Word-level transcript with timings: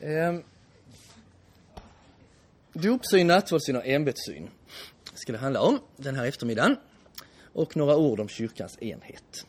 Eh, 0.00 0.34
dopsyn, 2.72 3.26
nattvardssyn 3.26 3.76
och 3.76 3.86
ämbetssyn 3.86 4.50
ska 5.14 5.32
det 5.32 5.38
handla 5.38 5.60
om 5.60 5.78
den 5.96 6.16
här 6.16 6.26
eftermiddagen. 6.26 6.76
Och 7.52 7.76
några 7.76 7.96
ord 7.96 8.20
om 8.20 8.28
kyrkans 8.28 8.82
enhet. 8.82 9.46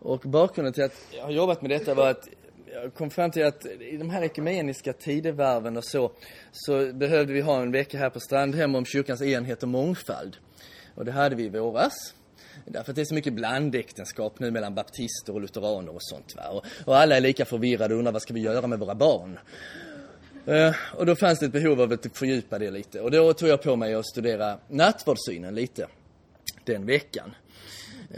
Och 0.00 0.20
bakgrunden 0.20 0.72
till 0.72 0.84
att 0.84 1.06
jag 1.10 1.24
har 1.24 1.30
jobbat 1.30 1.62
med 1.62 1.70
detta 1.70 1.94
var 1.94 2.10
att 2.10 2.28
jag 2.72 2.94
kom 2.94 3.10
fram 3.10 3.30
till 3.30 3.44
att 3.44 3.66
i 3.66 3.96
de 3.96 4.10
här 4.10 4.22
ekumeniska 4.22 4.92
tidevarven 4.92 5.76
och 5.76 5.84
så, 5.84 6.10
så 6.52 6.92
behövde 6.92 7.32
vi 7.32 7.40
ha 7.40 7.62
en 7.62 7.72
vecka 7.72 7.98
här 7.98 8.10
på 8.10 8.20
Strandhem 8.20 8.74
om 8.74 8.84
kyrkans 8.84 9.22
enhet 9.22 9.62
och 9.62 9.68
mångfald. 9.68 10.36
Och 10.94 11.04
det 11.04 11.12
hade 11.12 11.36
vi 11.36 11.44
i 11.44 11.48
våras. 11.48 12.14
Därför 12.64 12.92
att 12.92 12.96
det 12.96 13.02
är 13.02 13.04
så 13.04 13.14
mycket 13.14 13.32
blandäktenskap 13.32 14.38
nu 14.38 14.50
mellan 14.50 14.74
baptister 14.74 15.34
och 15.34 15.40
lutheraner 15.40 15.94
och 15.94 16.02
sånt. 16.02 16.36
Va? 16.36 16.48
Och, 16.48 16.64
och 16.84 16.96
alla 16.96 17.16
är 17.16 17.20
lika 17.20 17.44
förvirrade 17.44 17.94
och 17.94 17.98
undrar 17.98 18.12
vad 18.12 18.22
ska 18.22 18.34
vi 18.34 18.40
göra 18.40 18.66
med 18.66 18.78
våra 18.78 18.94
barn? 18.94 19.38
Uh, 20.48 20.74
och 20.96 21.06
då 21.06 21.16
fanns 21.16 21.38
det 21.38 21.46
ett 21.46 21.52
behov 21.52 21.80
av 21.80 21.92
att 21.92 22.16
fördjupa 22.16 22.58
det 22.58 22.70
lite. 22.70 23.00
Och 23.00 23.10
då 23.10 23.32
tog 23.32 23.48
jag 23.48 23.62
på 23.62 23.76
mig 23.76 23.94
att 23.94 24.06
studera 24.06 24.58
nattvardssynen 24.68 25.54
lite 25.54 25.86
den 26.64 26.86
veckan. 26.86 27.34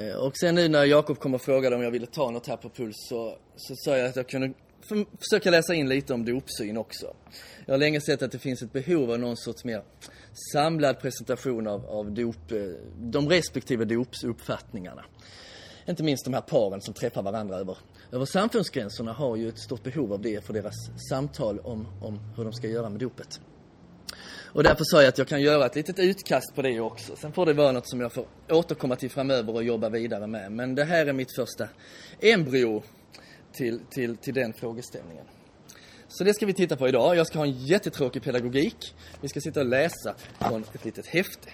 Uh, 0.00 0.14
och 0.14 0.36
sen 0.36 0.54
nu 0.54 0.68
när 0.68 0.84
Jakob 0.84 1.18
kom 1.18 1.34
och 1.34 1.42
frågade 1.42 1.76
om 1.76 1.82
jag 1.82 1.90
ville 1.90 2.06
ta 2.06 2.30
något 2.30 2.46
här 2.46 2.56
på 2.56 2.68
Puls 2.68 2.96
så, 3.08 3.38
så 3.56 3.74
sa 3.76 3.96
jag 3.96 4.08
att 4.08 4.16
jag 4.16 4.28
kunde 4.28 4.52
försöka 5.18 5.50
läsa 5.50 5.74
in 5.74 5.88
lite 5.88 6.14
om 6.14 6.24
dopsyn 6.24 6.76
också. 6.76 7.14
Jag 7.66 7.74
har 7.74 7.78
länge 7.78 8.00
sett 8.00 8.22
att 8.22 8.32
det 8.32 8.38
finns 8.38 8.62
ett 8.62 8.72
behov 8.72 9.10
av 9.10 9.18
någon 9.18 9.36
sorts 9.36 9.64
mer 9.64 9.82
samlad 10.52 11.00
presentation 11.00 11.66
av, 11.66 11.86
av 11.86 12.10
dop, 12.12 12.52
eh, 12.52 12.58
de 12.98 13.28
respektive 13.28 13.84
dopsuppfattningarna. 13.84 15.04
Inte 15.88 16.02
minst 16.02 16.24
de 16.24 16.34
här 16.34 16.40
paren 16.40 16.80
som 16.80 16.94
träffar 16.94 17.22
varandra 17.22 17.56
över, 17.56 17.78
över 18.12 18.24
samfundsgränserna 18.24 19.12
har 19.12 19.36
ju 19.36 19.48
ett 19.48 19.58
stort 19.58 19.82
behov 19.82 20.12
av 20.12 20.22
det 20.22 20.44
för 20.44 20.52
deras 20.52 20.74
samtal 21.10 21.58
om, 21.58 21.86
om 22.02 22.20
hur 22.36 22.44
de 22.44 22.52
ska 22.52 22.68
göra 22.68 22.90
med 22.90 23.00
dopet. 23.00 23.40
Och 24.56 24.62
därför 24.62 24.84
sa 24.84 25.02
jag 25.02 25.08
att 25.08 25.18
jag 25.18 25.28
kan 25.28 25.40
göra 25.40 25.66
ett 25.66 25.74
litet 25.74 25.98
utkast 25.98 26.54
på 26.54 26.62
det 26.62 26.80
också. 26.80 27.16
Sen 27.16 27.32
får 27.32 27.46
det 27.46 27.52
vara 27.52 27.72
något 27.72 27.88
som 27.88 28.00
jag 28.00 28.12
får 28.12 28.26
återkomma 28.50 28.96
till 28.96 29.10
framöver 29.10 29.54
och 29.54 29.64
jobba 29.64 29.88
vidare 29.88 30.26
med. 30.26 30.52
Men 30.52 30.74
det 30.74 30.84
här 30.84 31.06
är 31.06 31.12
mitt 31.12 31.34
första 31.36 31.68
embryo 32.20 32.82
till, 33.56 33.80
till, 33.90 34.16
till 34.16 34.34
den 34.34 34.52
frågeställningen. 34.52 35.24
Så 36.08 36.24
det 36.24 36.34
ska 36.34 36.46
vi 36.46 36.54
titta 36.54 36.76
på 36.76 36.88
idag. 36.88 37.16
Jag 37.16 37.26
ska 37.26 37.38
ha 37.38 37.46
en 37.46 37.66
jättetråkig 37.66 38.22
pedagogik. 38.22 38.94
Vi 39.20 39.28
ska 39.28 39.40
sitta 39.40 39.60
och 39.60 39.66
läsa 39.66 40.14
från 40.38 40.64
ett 40.74 40.84
litet 40.84 41.06
häfte. 41.06 41.50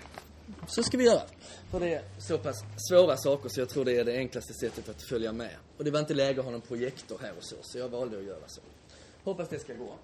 Så 0.67 0.83
ska 0.83 0.98
vi 0.98 1.05
göra. 1.05 1.22
För 1.70 1.81
det 1.81 1.94
är 1.94 2.03
så 2.19 2.39
pass 2.39 2.56
svåra 2.91 3.17
saker 3.17 3.48
så 3.48 3.61
jag 3.61 3.69
tror 3.69 3.84
det 3.84 3.97
är 3.97 4.05
det 4.05 4.17
enklaste 4.17 4.55
sättet 4.55 4.89
att 4.89 5.03
följa 5.09 5.33
med. 5.33 5.50
Och 5.78 5.84
det 5.84 5.91
var 5.91 6.00
inte 6.00 6.14
läge 6.14 6.39
att 6.39 6.44
ha 6.44 6.53
någon 6.53 6.61
projektor 6.61 7.19
här 7.22 7.33
och 7.36 7.44
så, 7.44 7.56
så 7.62 7.78
jag 7.78 7.89
valde 7.89 8.19
att 8.19 8.25
göra 8.25 8.48
så. 8.48 8.61
Hoppas 9.25 9.48
det 9.48 9.59
ska 9.59 9.75
gå. 9.75 9.94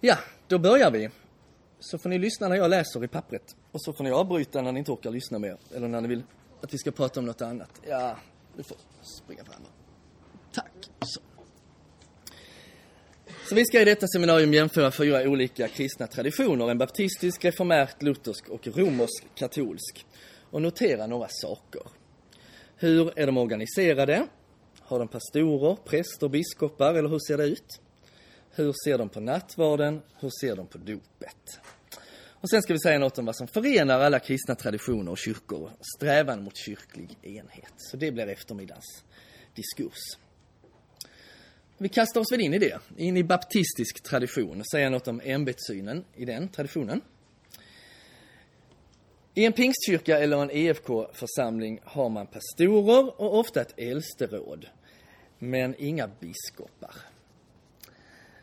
Ja, 0.00 0.16
då 0.48 0.58
börjar 0.58 0.90
vi. 0.90 1.10
Så 1.80 1.98
får 1.98 2.08
ni 2.08 2.18
lyssna 2.18 2.48
när 2.48 2.56
jag 2.56 2.70
läser 2.70 3.04
i 3.04 3.08
pappret. 3.08 3.56
Och 3.72 3.82
så 3.82 3.92
får 3.92 4.04
ni 4.04 4.10
avbryta 4.10 4.62
när 4.62 4.72
ni 4.72 4.78
inte 4.78 4.92
orkar 4.92 5.10
lyssna 5.10 5.38
mer. 5.38 5.56
Eller 5.74 5.88
när 5.88 6.00
ni 6.00 6.08
vill 6.08 6.22
att 6.60 6.74
vi 6.74 6.78
ska 6.78 6.90
prata 6.90 7.20
om 7.20 7.26
något 7.26 7.42
annat. 7.42 7.70
Ja, 7.88 8.16
du 8.56 8.62
får 8.62 8.76
springa 9.02 9.44
fram. 9.44 9.62
Tack. 10.52 10.90
Så. 11.00 11.20
Så 13.48 13.54
vi 13.54 13.64
ska 13.64 13.80
i 13.80 13.84
detta 13.84 14.06
seminarium 14.06 14.54
jämföra 14.54 14.90
fyra 14.90 15.28
olika 15.28 15.68
kristna 15.68 16.06
traditioner. 16.06 16.70
En 16.70 16.78
baptistisk, 16.78 17.44
reformärt, 17.44 18.02
luthersk 18.02 18.48
och 18.48 18.66
romersk 18.66 19.24
katolsk. 19.34 20.06
Och 20.50 20.62
notera 20.62 21.06
några 21.06 21.28
saker. 21.30 21.82
Hur 22.76 23.18
är 23.18 23.26
de 23.26 23.38
organiserade? 23.38 24.26
Har 24.80 24.98
de 24.98 25.08
pastorer, 25.08 25.76
präster, 25.84 26.28
biskopar 26.28 26.94
eller 26.94 27.08
hur 27.08 27.18
ser 27.26 27.36
det 27.36 27.44
ut? 27.44 27.80
Hur 28.50 28.74
ser 28.84 28.98
de 28.98 29.08
på 29.08 29.20
nattvarden? 29.20 30.02
Hur 30.20 30.30
ser 30.40 30.56
de 30.56 30.66
på 30.66 30.78
dopet? 30.78 31.60
Och 32.40 32.50
sen 32.50 32.62
ska 32.62 32.72
vi 32.72 32.80
säga 32.80 32.98
något 32.98 33.18
om 33.18 33.24
vad 33.24 33.36
som 33.36 33.48
förenar 33.48 34.00
alla 34.00 34.18
kristna 34.18 34.54
traditioner 34.54 35.10
och 35.10 35.18
kyrkor. 35.18 35.70
Strävan 35.96 36.42
mot 36.42 36.56
kyrklig 36.56 37.18
enhet. 37.22 37.72
Så 37.76 37.96
det 37.96 38.12
blir 38.12 38.26
eftermiddagens 38.26 39.04
diskurs. 39.54 40.27
Vi 41.80 41.88
kastar 41.88 42.20
oss 42.20 42.32
väl 42.32 42.40
in 42.40 42.54
i 42.54 42.58
det, 42.58 42.78
in 42.96 43.16
i 43.16 43.22
baptistisk 43.24 44.02
tradition 44.02 44.60
och 44.60 44.68
säger 44.68 44.90
något 44.90 45.08
om 45.08 45.20
ämbetssynen 45.24 46.04
i 46.16 46.24
den 46.24 46.48
traditionen. 46.48 47.00
I 49.34 49.44
en 49.44 49.52
pingstkyrka 49.52 50.18
eller 50.18 50.42
en 50.42 50.50
EFK-församling 50.50 51.80
har 51.84 52.08
man 52.08 52.26
pastorer 52.26 53.20
och 53.20 53.38
ofta 53.38 53.60
ett 53.60 53.74
äldsteråd, 53.76 54.66
men 55.38 55.74
inga 55.78 56.10
biskopar. 56.20 56.94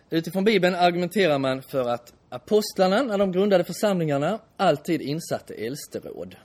Utifrån 0.09 0.44
Bibeln 0.44 0.75
argumenterar 0.75 1.40
man 1.40 1.62
för 1.62 1.90
att 1.90 2.13
apostlarna, 2.29 3.03
när 3.03 3.17
de 3.17 3.31
grundade 3.31 3.63
församlingarna, 3.63 4.40
alltid 4.57 5.02
insatte 5.02 5.53
äldsteråd. 5.53 6.35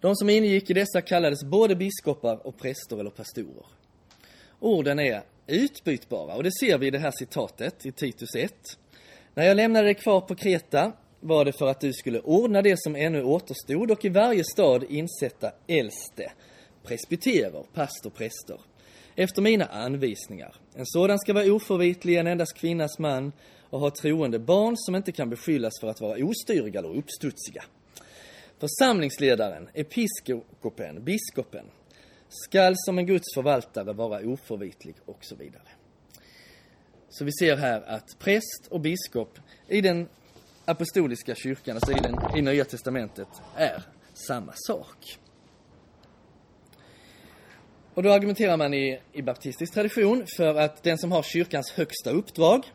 De 0.00 0.16
som 0.16 0.30
ingick 0.30 0.70
i 0.70 0.74
dessa 0.74 1.00
kallades 1.00 1.44
både 1.44 1.76
biskopar 1.76 2.46
och 2.46 2.58
präster 2.58 3.00
eller 3.00 3.10
pastorer. 3.10 3.66
Orden 4.60 4.98
är 4.98 5.22
utbytbara 5.50 6.34
och 6.34 6.42
det 6.42 6.52
ser 6.52 6.78
vi 6.78 6.86
i 6.86 6.90
det 6.90 6.98
här 6.98 7.12
citatet 7.18 7.86
i 7.86 7.92
Titus 7.92 8.34
1. 8.34 8.54
När 9.34 9.44
jag 9.46 9.56
lämnade 9.56 9.86
dig 9.86 9.94
kvar 9.94 10.20
på 10.20 10.34
Kreta 10.34 10.92
var 11.20 11.44
det 11.44 11.52
för 11.52 11.66
att 11.66 11.80
du 11.80 11.92
skulle 11.92 12.20
ordna 12.20 12.62
det 12.62 12.80
som 12.80 12.96
ännu 12.96 13.22
återstod 13.22 13.90
och 13.90 14.04
i 14.04 14.08
varje 14.08 14.44
stad 14.44 14.84
insätta 14.88 15.52
äldste, 15.66 16.32
presbyterer, 16.82 17.64
pastor, 17.74 18.10
präster, 18.10 18.60
efter 19.16 19.42
mina 19.42 19.64
anvisningar. 19.64 20.54
En 20.74 20.86
sådan 20.86 21.18
ska 21.18 21.32
vara 21.32 21.52
oförvitlig, 21.52 22.16
en 22.16 22.26
endast 22.26 22.54
kvinnas 22.54 22.98
man 22.98 23.32
och 23.70 23.80
ha 23.80 23.90
troende 23.90 24.38
barn 24.38 24.74
som 24.76 24.96
inte 24.96 25.12
kan 25.12 25.30
beskyllas 25.30 25.80
för 25.80 25.88
att 25.88 26.00
vara 26.00 26.24
ostyriga 26.24 26.78
eller 26.78 26.96
uppstudsiga. 26.96 27.64
Församlingsledaren, 28.58 29.68
episkopen, 29.74 31.04
biskopen, 31.04 31.64
skall 32.30 32.74
som 32.76 32.98
en 32.98 33.06
Guds 33.06 33.34
förvaltare 33.34 33.92
vara 33.92 34.20
oförvitlig 34.20 34.94
och 35.06 35.18
så 35.20 35.36
vidare. 35.36 35.68
Så 37.08 37.24
vi 37.24 37.32
ser 37.32 37.56
här 37.56 37.82
att 37.82 38.18
präst 38.18 38.66
och 38.70 38.80
biskop 38.80 39.38
i 39.68 39.80
den 39.80 40.08
apostoliska 40.64 41.34
kyrkan, 41.34 41.76
alltså 41.76 41.92
i, 41.92 42.00
den, 42.00 42.36
i 42.36 42.42
Nya 42.42 42.64
Testamentet, 42.64 43.28
är 43.56 43.82
samma 44.14 44.52
sak. 44.54 45.18
Och 47.94 48.02
då 48.02 48.12
argumenterar 48.12 48.56
man 48.56 48.74
i, 48.74 49.00
i 49.12 49.22
baptistisk 49.22 49.74
tradition 49.74 50.24
för 50.36 50.54
att 50.54 50.82
den 50.82 50.98
som 50.98 51.12
har 51.12 51.22
kyrkans 51.22 51.72
högsta 51.72 52.10
uppdrag 52.10 52.72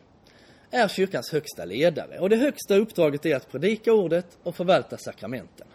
är 0.70 0.88
kyrkans 0.88 1.32
högsta 1.32 1.64
ledare. 1.64 2.18
Och 2.18 2.30
det 2.30 2.36
högsta 2.36 2.76
uppdraget 2.76 3.26
är 3.26 3.36
att 3.36 3.50
predika 3.50 3.92
ordet 3.92 4.38
och 4.42 4.56
förvalta 4.56 4.96
sakramenten 4.98 5.66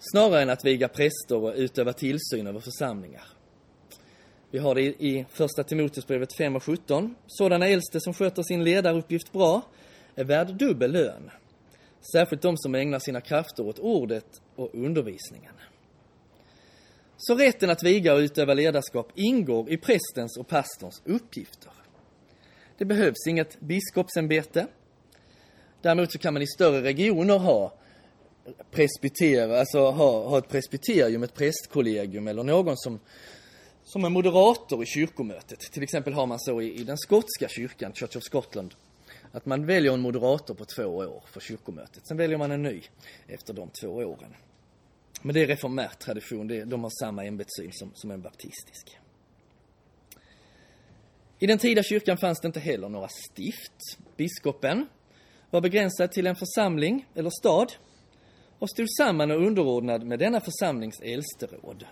snarare 0.00 0.42
än 0.42 0.50
att 0.50 0.64
viga 0.64 0.88
präster 0.88 1.36
och 1.36 1.54
utöva 1.56 1.92
tillsyn 1.92 2.46
över 2.46 2.60
församlingar. 2.60 3.24
Vi 4.50 4.58
har 4.58 4.74
det 4.74 4.82
i 4.82 5.26
första 5.30 5.64
Timoteusbrevet 5.64 6.36
5 6.36 6.56
och 6.56 6.64
17. 6.64 7.14
Sådana 7.26 7.68
äldste 7.68 8.00
som 8.00 8.14
sköter 8.14 8.42
sin 8.42 8.64
ledaruppgift 8.64 9.32
bra 9.32 9.62
är 10.14 10.24
värd 10.24 10.54
dubbel 10.54 10.92
lön. 10.92 11.30
Särskilt 12.12 12.42
de 12.42 12.56
som 12.56 12.74
ägnar 12.74 12.98
sina 12.98 13.20
krafter 13.20 13.66
åt 13.66 13.78
ordet 13.78 14.40
och 14.56 14.70
undervisningen. 14.74 15.54
Så 17.16 17.34
rätten 17.34 17.70
att 17.70 17.82
viga 17.82 18.14
och 18.14 18.18
utöva 18.18 18.54
ledarskap 18.54 19.12
ingår 19.14 19.70
i 19.70 19.76
prästens 19.76 20.38
och 20.38 20.48
pastorns 20.48 21.02
uppgifter. 21.04 21.72
Det 22.78 22.84
behövs 22.84 23.26
inget 23.28 23.60
biskopsämbete. 23.60 24.66
Däremot 25.82 26.12
så 26.12 26.18
kan 26.18 26.34
man 26.34 26.42
i 26.42 26.46
större 26.46 26.82
regioner 26.82 27.38
ha 27.38 27.72
presbytera, 28.70 29.60
alltså 29.60 29.78
ha, 29.78 30.28
ha 30.28 30.38
ett 30.38 30.48
presbyterium, 30.48 31.22
ett 31.22 31.34
prästkollegium 31.34 32.28
eller 32.28 32.42
någon 32.42 32.76
som, 32.76 33.00
som 33.84 34.04
är 34.04 34.08
moderator 34.08 34.82
i 34.82 34.86
kyrkomötet. 34.86 35.58
Till 35.58 35.82
exempel 35.82 36.12
har 36.12 36.26
man 36.26 36.40
så 36.40 36.60
i, 36.60 36.80
i 36.80 36.84
den 36.84 36.98
skotska 36.98 37.48
kyrkan, 37.48 37.92
Church 37.92 38.16
of 38.16 38.22
Scotland, 38.22 38.74
att 39.32 39.46
man 39.46 39.66
väljer 39.66 39.92
en 39.92 40.00
moderator 40.00 40.54
på 40.54 40.64
två 40.64 40.84
år 40.84 41.24
för 41.32 41.40
kyrkomötet. 41.40 42.06
Sen 42.06 42.16
väljer 42.16 42.38
man 42.38 42.50
en 42.50 42.62
ny 42.62 42.82
efter 43.28 43.54
de 43.54 43.70
två 43.80 43.88
åren. 43.88 44.34
Men 45.22 45.34
det 45.34 45.42
är 45.42 45.46
reformär 45.46 45.90
tradition, 45.98 46.48
det, 46.48 46.64
de 46.64 46.82
har 46.82 46.90
samma 47.00 47.24
ämbetssyn 47.24 47.72
som, 47.72 47.90
som 47.94 48.10
en 48.10 48.22
baptistisk. 48.22 48.96
I 51.38 51.46
den 51.46 51.58
tida 51.58 51.82
kyrkan 51.82 52.16
fanns 52.16 52.40
det 52.40 52.46
inte 52.46 52.60
heller 52.60 52.88
några 52.88 53.08
stift. 53.08 53.98
Biskopen 54.16 54.86
var 55.50 55.60
begränsad 55.60 56.12
till 56.12 56.26
en 56.26 56.36
församling 56.36 57.06
eller 57.14 57.30
stad 57.30 57.72
och 58.60 58.70
stod 58.70 58.86
samman 58.90 59.30
och 59.30 59.46
underordnad 59.46 60.06
med 60.06 60.18
denna 60.18 60.40
församlings 60.40 61.00
äldsteråd. 61.00 61.84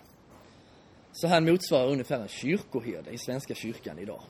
Så 1.13 1.29
han 1.29 1.45
motsvarar 1.45 1.89
ungefär 1.89 2.21
en 2.21 2.29
kyrkoherde 2.29 3.11
i 3.11 3.19
Svenska 3.19 3.55
kyrkan 3.55 3.99
idag. 3.99 4.23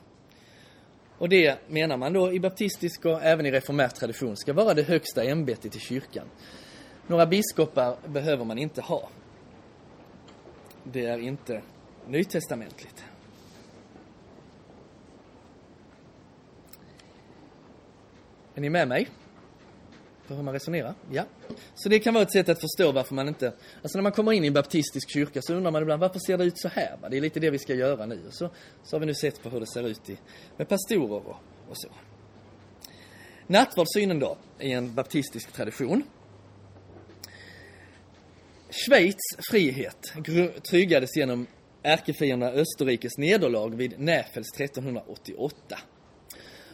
Och 1.19 1.29
det 1.29 1.59
menar 1.69 1.97
man 1.97 2.13
då 2.13 2.33
i 2.33 2.41
baptistisk 2.41 3.05
och 3.05 3.23
även 3.23 3.47
i 3.47 3.51
reformär 3.51 3.89
tradition 3.89 4.37
ska 4.37 4.53
vara 4.53 4.75
det 4.75 4.83
högsta 4.83 5.25
ämbetet 5.25 5.77
i 5.77 5.79
kyrkan. 5.79 6.27
Några 7.07 7.27
biskopar 7.27 7.97
behöver 8.09 8.45
man 8.45 8.59
inte 8.59 8.81
ha. 8.81 9.09
Det 10.85 11.07
är 11.07 11.19
inte 11.19 11.63
nytestamentligt. 12.09 13.05
Är 18.55 18.61
ni 18.61 18.71
med 18.71 18.89
mig? 18.89 19.09
På 20.29 20.35
hur 20.35 20.43
man 20.43 20.55
resonerar? 20.55 20.95
Ja. 21.11 21.25
Så 21.75 21.89
det 21.89 21.99
kan 21.99 22.15
vara 22.15 22.23
ett 22.23 22.33
sätt 22.33 22.49
att 22.49 22.61
förstå 22.61 22.93
varför 22.93 23.15
man 23.15 23.29
inte... 23.29 23.53
Alltså 23.83 23.99
när 23.99 24.03
man 24.03 24.13
kommer 24.13 24.33
in 24.33 24.45
i 24.45 24.47
en 24.47 24.53
baptistisk 24.53 25.11
kyrka 25.11 25.43
så 25.43 25.55
undrar 25.55 25.71
man 25.71 25.83
ibland 25.83 26.01
varför 26.01 26.19
ser 26.19 26.39
det 26.39 26.45
ut 26.45 26.59
så 26.59 26.69
här? 26.69 26.97
Va? 27.03 27.09
Det 27.09 27.17
är 27.17 27.21
lite 27.21 27.41
det 27.41 27.51
vi 27.51 27.59
ska 27.59 27.75
göra 27.75 28.07
nu. 28.07 28.27
Och 28.27 28.35
så, 28.35 28.51
så 28.85 28.97
har 28.97 29.01
vi 29.01 29.07
nu 29.07 29.15
sett 29.15 29.43
på 29.43 29.49
hur 29.49 29.61
det 29.61 29.67
ser 29.67 29.89
ut 29.89 30.11
i, 30.11 30.19
med 30.57 30.69
pastorer 30.69 31.27
och, 31.29 31.37
och 31.69 31.79
så. 31.79 31.89
Nattvardssynen 33.47 34.19
då, 34.19 34.37
i 34.61 34.73
en 34.73 34.95
baptistisk 34.95 35.53
tradition. 35.53 36.03
Schweiz 38.71 39.17
frihet 39.51 40.13
tryggades 40.71 41.17
genom 41.17 41.47
ärkefienderna 41.83 42.53
Österrikes 42.53 43.19
nederlag 43.19 43.77
vid 43.77 44.01
Näfels 44.01 44.61
1388. 44.61 45.79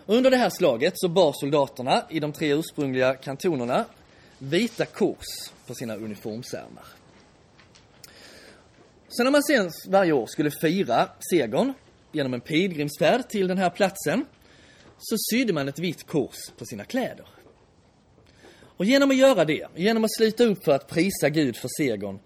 Under 0.07 0.31
det 0.31 0.37
här 0.37 0.51
slaget 0.51 0.93
så 0.97 1.09
bar 1.09 1.33
soldaterna 1.33 2.05
i 2.11 2.21
de 2.21 2.33
tre 2.33 2.53
ursprungliga 2.53 3.15
kantonerna 3.15 3.85
vita 4.39 4.85
kors 4.87 5.27
på 5.67 5.75
sina 5.75 5.97
uniformsärmar. 5.97 6.85
Så 9.09 9.25
när 9.25 9.31
man 9.31 9.43
sen 9.43 9.71
varje 9.89 10.13
år 10.13 10.27
skulle 10.27 10.51
fira 10.51 11.09
segern 11.31 11.73
genom 12.13 12.35
en 12.35 12.41
pilgrimsfärd 12.41 13.29
till 13.29 13.49
den 13.49 13.59
här 13.59 13.71
platsen 13.71 14.25
så 14.99 15.17
sydde 15.31 15.53
man 15.53 15.69
ett 15.69 15.79
vitt 15.79 16.07
kors 16.07 16.51
på 16.59 16.65
sina 16.65 16.85
kläder. 16.85 17.27
Och 18.77 18.85
genom 18.85 19.11
att 19.11 19.17
göra 19.17 19.45
det, 19.45 19.67
genom 19.75 20.05
att 20.05 20.15
sluta 20.17 20.45
upp 20.45 20.65
för 20.65 20.73
att 20.73 20.89
prisa 20.89 21.29
Gud 21.29 21.57
för 21.57 21.69
segern, 21.77 22.19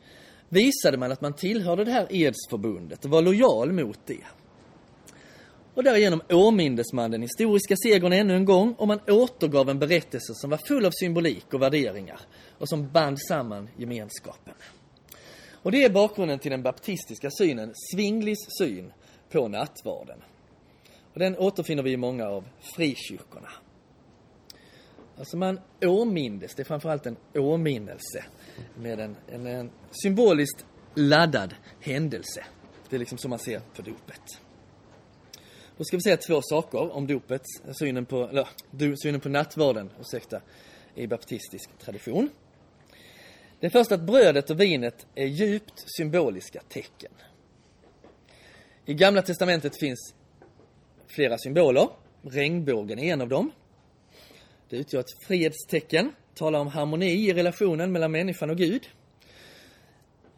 visade 0.48 0.96
man 0.96 1.12
att 1.12 1.20
man 1.20 1.32
tillhörde 1.32 1.84
det 1.84 1.90
här 1.90 2.06
edsförbundet 2.10 3.04
och 3.04 3.10
var 3.10 3.22
lojal 3.22 3.72
mot 3.72 3.98
det. 4.06 4.24
Och 5.78 5.84
därigenom 5.84 6.22
åmindes 6.28 6.92
man 6.92 7.10
den 7.10 7.22
historiska 7.22 7.76
segern 7.76 8.12
ännu 8.12 8.36
en 8.36 8.44
gång 8.44 8.72
och 8.72 8.88
man 8.88 9.00
återgav 9.06 9.68
en 9.68 9.78
berättelse 9.78 10.34
som 10.34 10.50
var 10.50 10.58
full 10.58 10.86
av 10.86 10.90
symbolik 10.90 11.54
och 11.54 11.62
värderingar 11.62 12.20
och 12.58 12.68
som 12.68 12.88
band 12.88 13.20
samman 13.20 13.68
gemenskapen. 13.76 14.54
Och 15.52 15.72
det 15.72 15.84
är 15.84 15.90
bakgrunden 15.90 16.38
till 16.38 16.50
den 16.50 16.62
baptistiska 16.62 17.30
synen, 17.30 17.72
Svinglis 17.92 18.38
syn 18.58 18.92
på 19.30 19.48
nattvarden. 19.48 20.22
Och 21.12 21.18
den 21.18 21.36
återfinner 21.36 21.82
vi 21.82 21.92
i 21.92 21.96
många 21.96 22.28
av 22.28 22.44
frikyrkorna. 22.60 23.50
Alltså 25.18 25.36
man 25.36 25.60
åmindes, 25.82 26.54
det 26.54 26.62
är 26.62 26.64
framförallt 26.64 27.06
en 27.06 27.16
åminnelse 27.34 28.24
med 28.76 29.00
en, 29.00 29.16
en, 29.28 29.46
en 29.46 29.70
symboliskt 30.02 30.66
laddad 30.94 31.54
händelse. 31.80 32.44
Det 32.88 32.96
är 32.96 33.00
liksom 33.00 33.18
så 33.18 33.28
man 33.28 33.38
ser 33.38 33.60
på 33.76 33.82
dopet. 33.82 34.40
Då 35.78 35.84
ska 35.84 35.96
vi 35.96 36.02
säga 36.02 36.16
två 36.16 36.42
saker 36.42 36.92
om 36.92 37.06
dopet, 37.06 37.42
synen 37.78 38.06
på, 38.06 38.28
eller, 38.28 38.96
synen 38.96 39.20
på 39.20 39.28
nattvarden, 39.28 39.90
ursäkta, 40.00 40.40
i 40.94 41.06
baptistisk 41.06 41.70
tradition. 41.78 42.30
Det 43.60 43.70
första 43.70 43.94
att 43.94 44.00
brödet 44.00 44.50
och 44.50 44.60
vinet 44.60 45.06
är 45.14 45.26
djupt 45.26 45.84
symboliska 45.96 46.60
tecken. 46.68 47.12
I 48.86 48.94
Gamla 48.94 49.22
Testamentet 49.22 49.78
finns 49.80 50.14
flera 51.06 51.38
symboler. 51.38 51.88
Regnbågen 52.22 52.98
är 52.98 53.12
en 53.12 53.20
av 53.20 53.28
dem. 53.28 53.50
Det 54.68 54.76
utgör 54.76 55.00
ett 55.00 55.26
fredstecken, 55.26 56.12
talar 56.34 56.58
om 56.58 56.68
harmoni 56.68 57.28
i 57.28 57.34
relationen 57.34 57.92
mellan 57.92 58.12
människan 58.12 58.50
och 58.50 58.56
Gud. 58.56 58.88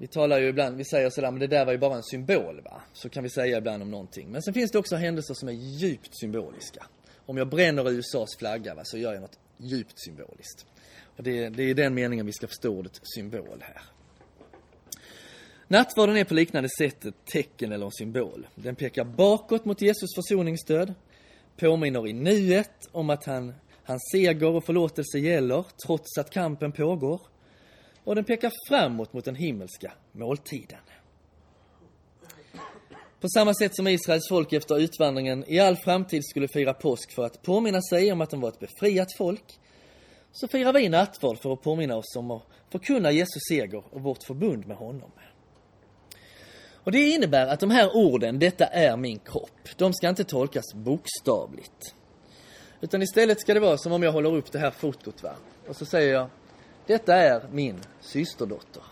Vi 0.01 0.07
talar 0.07 0.41
ju 0.41 0.49
ibland, 0.49 0.77
vi 0.77 0.85
säger 0.85 1.11
sådär, 1.11 1.31
men 1.31 1.41
det 1.41 1.47
där 1.47 1.65
var 1.65 1.73
ju 1.73 1.79
bara 1.79 1.97
en 1.97 2.03
symbol 2.03 2.61
va. 2.65 2.83
Så 2.93 3.09
kan 3.09 3.23
vi 3.23 3.31
säga 3.31 3.59
ibland 3.59 3.83
om 3.83 3.91
någonting. 3.91 4.29
Men 4.31 4.43
sen 4.43 4.55
finns 4.55 4.71
det 4.71 4.79
också 4.79 4.97
händelser 4.97 5.35
som 5.35 5.49
är 5.49 5.53
djupt 5.53 6.19
symboliska. 6.21 6.87
Om 7.27 7.37
jag 7.37 7.49
bränner 7.49 7.91
USAs 7.91 8.37
flagga 8.39 8.75
va, 8.75 8.83
så 8.85 8.99
gör 8.99 9.13
jag 9.13 9.21
något 9.21 9.39
djupt 9.57 9.95
symboliskt. 9.97 10.67
Och 11.17 11.23
det, 11.23 11.49
det 11.49 11.63
är 11.63 11.69
i 11.69 11.75
den 11.75 11.95
meningen 11.95 12.27
vi 12.27 12.33
ska 12.33 12.47
förstå 12.47 12.71
ordet 12.71 13.01
symbol 13.03 13.59
här. 13.61 13.83
Nattvarden 15.69 16.17
är 16.17 16.25
på 16.25 16.35
liknande 16.35 16.69
sätt 16.79 17.05
ett 17.05 17.25
tecken 17.25 17.73
eller 17.73 17.87
en 17.87 17.93
symbol. 17.93 18.47
Den 18.55 18.77
pekar 18.77 19.05
bakåt 19.05 19.65
mot 19.65 19.81
Jesus 19.81 20.15
försoningsdöd, 20.15 20.95
påminner 21.57 22.09
i 22.09 22.13
nuet 22.13 22.89
om 22.93 23.11
att 23.11 23.25
han, 23.25 23.55
hans 23.85 24.03
seger 24.13 24.47
och 24.47 24.65
förlåtelse 24.65 25.19
gäller 25.19 25.65
trots 25.87 26.19
att 26.19 26.31
kampen 26.31 26.73
pågår. 26.73 27.21
Och 28.05 28.15
den 28.15 28.25
pekar 28.25 28.53
framåt 28.69 29.13
mot 29.13 29.25
den 29.25 29.35
himmelska 29.35 29.93
måltiden. 30.13 30.79
På 33.21 33.29
samma 33.29 33.55
sätt 33.55 33.77
som 33.77 33.89
Israels 33.89 34.29
folk 34.29 34.53
efter 34.53 34.79
utvandringen 34.79 35.45
i 35.47 35.61
all 35.61 35.77
framtid 35.77 36.25
skulle 36.25 36.49
fira 36.49 36.75
påsk 36.75 37.15
för 37.15 37.25
att 37.25 37.43
påminna 37.43 37.83
sig 37.83 38.13
om 38.13 38.21
att 38.21 38.31
de 38.31 38.41
var 38.41 38.49
ett 38.49 38.59
befriat 38.59 39.09
folk, 39.19 39.45
så 40.33 40.49
firar 40.49 40.73
vi 40.73 40.89
nattvard 40.89 41.39
för 41.39 41.53
att 41.53 41.63
påminna 41.63 41.97
oss 41.97 42.17
om 42.17 42.31
att 42.31 42.43
förkunna 42.73 43.11
Jesu 43.11 43.41
seger 43.49 43.83
och 43.91 44.03
vårt 44.03 44.23
förbund 44.23 44.67
med 44.67 44.77
honom. 44.77 45.11
Och 46.75 46.93
det 46.93 47.09
innebär 47.09 47.47
att 47.47 47.61
de 47.61 47.71
här 47.71 47.97
orden, 47.97 48.39
detta 48.39 48.67
är 48.67 48.97
min 48.97 49.19
kropp, 49.19 49.69
de 49.77 49.95
ska 49.95 50.09
inte 50.09 50.25
tolkas 50.25 50.75
bokstavligt. 50.75 51.95
Utan 52.81 53.03
istället 53.03 53.41
ska 53.41 53.55
det 53.55 53.61
vara 53.61 53.79
som 53.79 53.93
om 53.93 54.03
jag 54.03 54.13
håller 54.13 54.35
upp 54.35 54.53
det 54.53 54.59
här 54.59 54.71
fotot 54.71 55.23
va. 55.23 55.33
Och 55.69 55.77
så 55.77 55.85
säger 55.85 56.13
jag, 56.13 56.29
detta 56.91 57.15
är 57.15 57.49
min 57.53 57.81
systerdotter. 58.01 58.83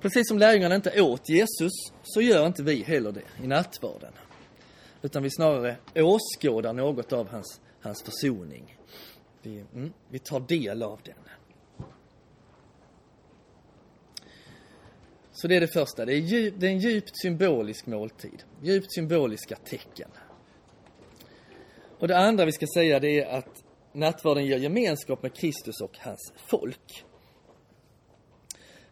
Precis 0.00 0.28
som 0.28 0.38
lärjungarna 0.38 0.74
inte 0.74 1.02
åt 1.02 1.28
Jesus, 1.28 1.72
så 2.02 2.20
gör 2.20 2.46
inte 2.46 2.62
vi 2.62 2.82
heller 2.82 3.12
det 3.12 3.44
i 3.44 3.46
nattvarden. 3.46 4.12
Utan 5.02 5.22
vi 5.22 5.30
snarare 5.30 5.76
åskådar 5.94 6.72
något 6.72 7.12
av 7.12 7.28
hans, 7.28 7.60
hans 7.80 8.02
försoning. 8.02 8.76
Vi, 9.42 9.64
mm, 9.74 9.92
vi 10.08 10.18
tar 10.18 10.40
del 10.40 10.82
av 10.82 11.00
den. 11.04 11.14
Så 15.32 15.48
det 15.48 15.56
är 15.56 15.60
det 15.60 15.72
första. 15.72 16.04
Det 16.04 16.12
är, 16.12 16.20
djup, 16.20 16.54
det 16.58 16.66
är 16.66 16.70
en 16.70 16.78
djupt 16.78 17.20
symbolisk 17.22 17.86
måltid. 17.86 18.42
Djupt 18.62 18.94
symboliska 18.94 19.56
tecken. 19.56 20.10
Och 21.98 22.08
det 22.08 22.18
andra 22.18 22.44
vi 22.44 22.52
ska 22.52 22.66
säga 22.74 23.00
det 23.00 23.20
är 23.20 23.38
att 23.38 23.59
nattvarden 23.92 24.46
ger 24.46 24.58
gemenskap 24.58 25.22
med 25.22 25.34
Kristus 25.34 25.80
och 25.80 25.98
hans 25.98 26.32
folk. 26.46 27.04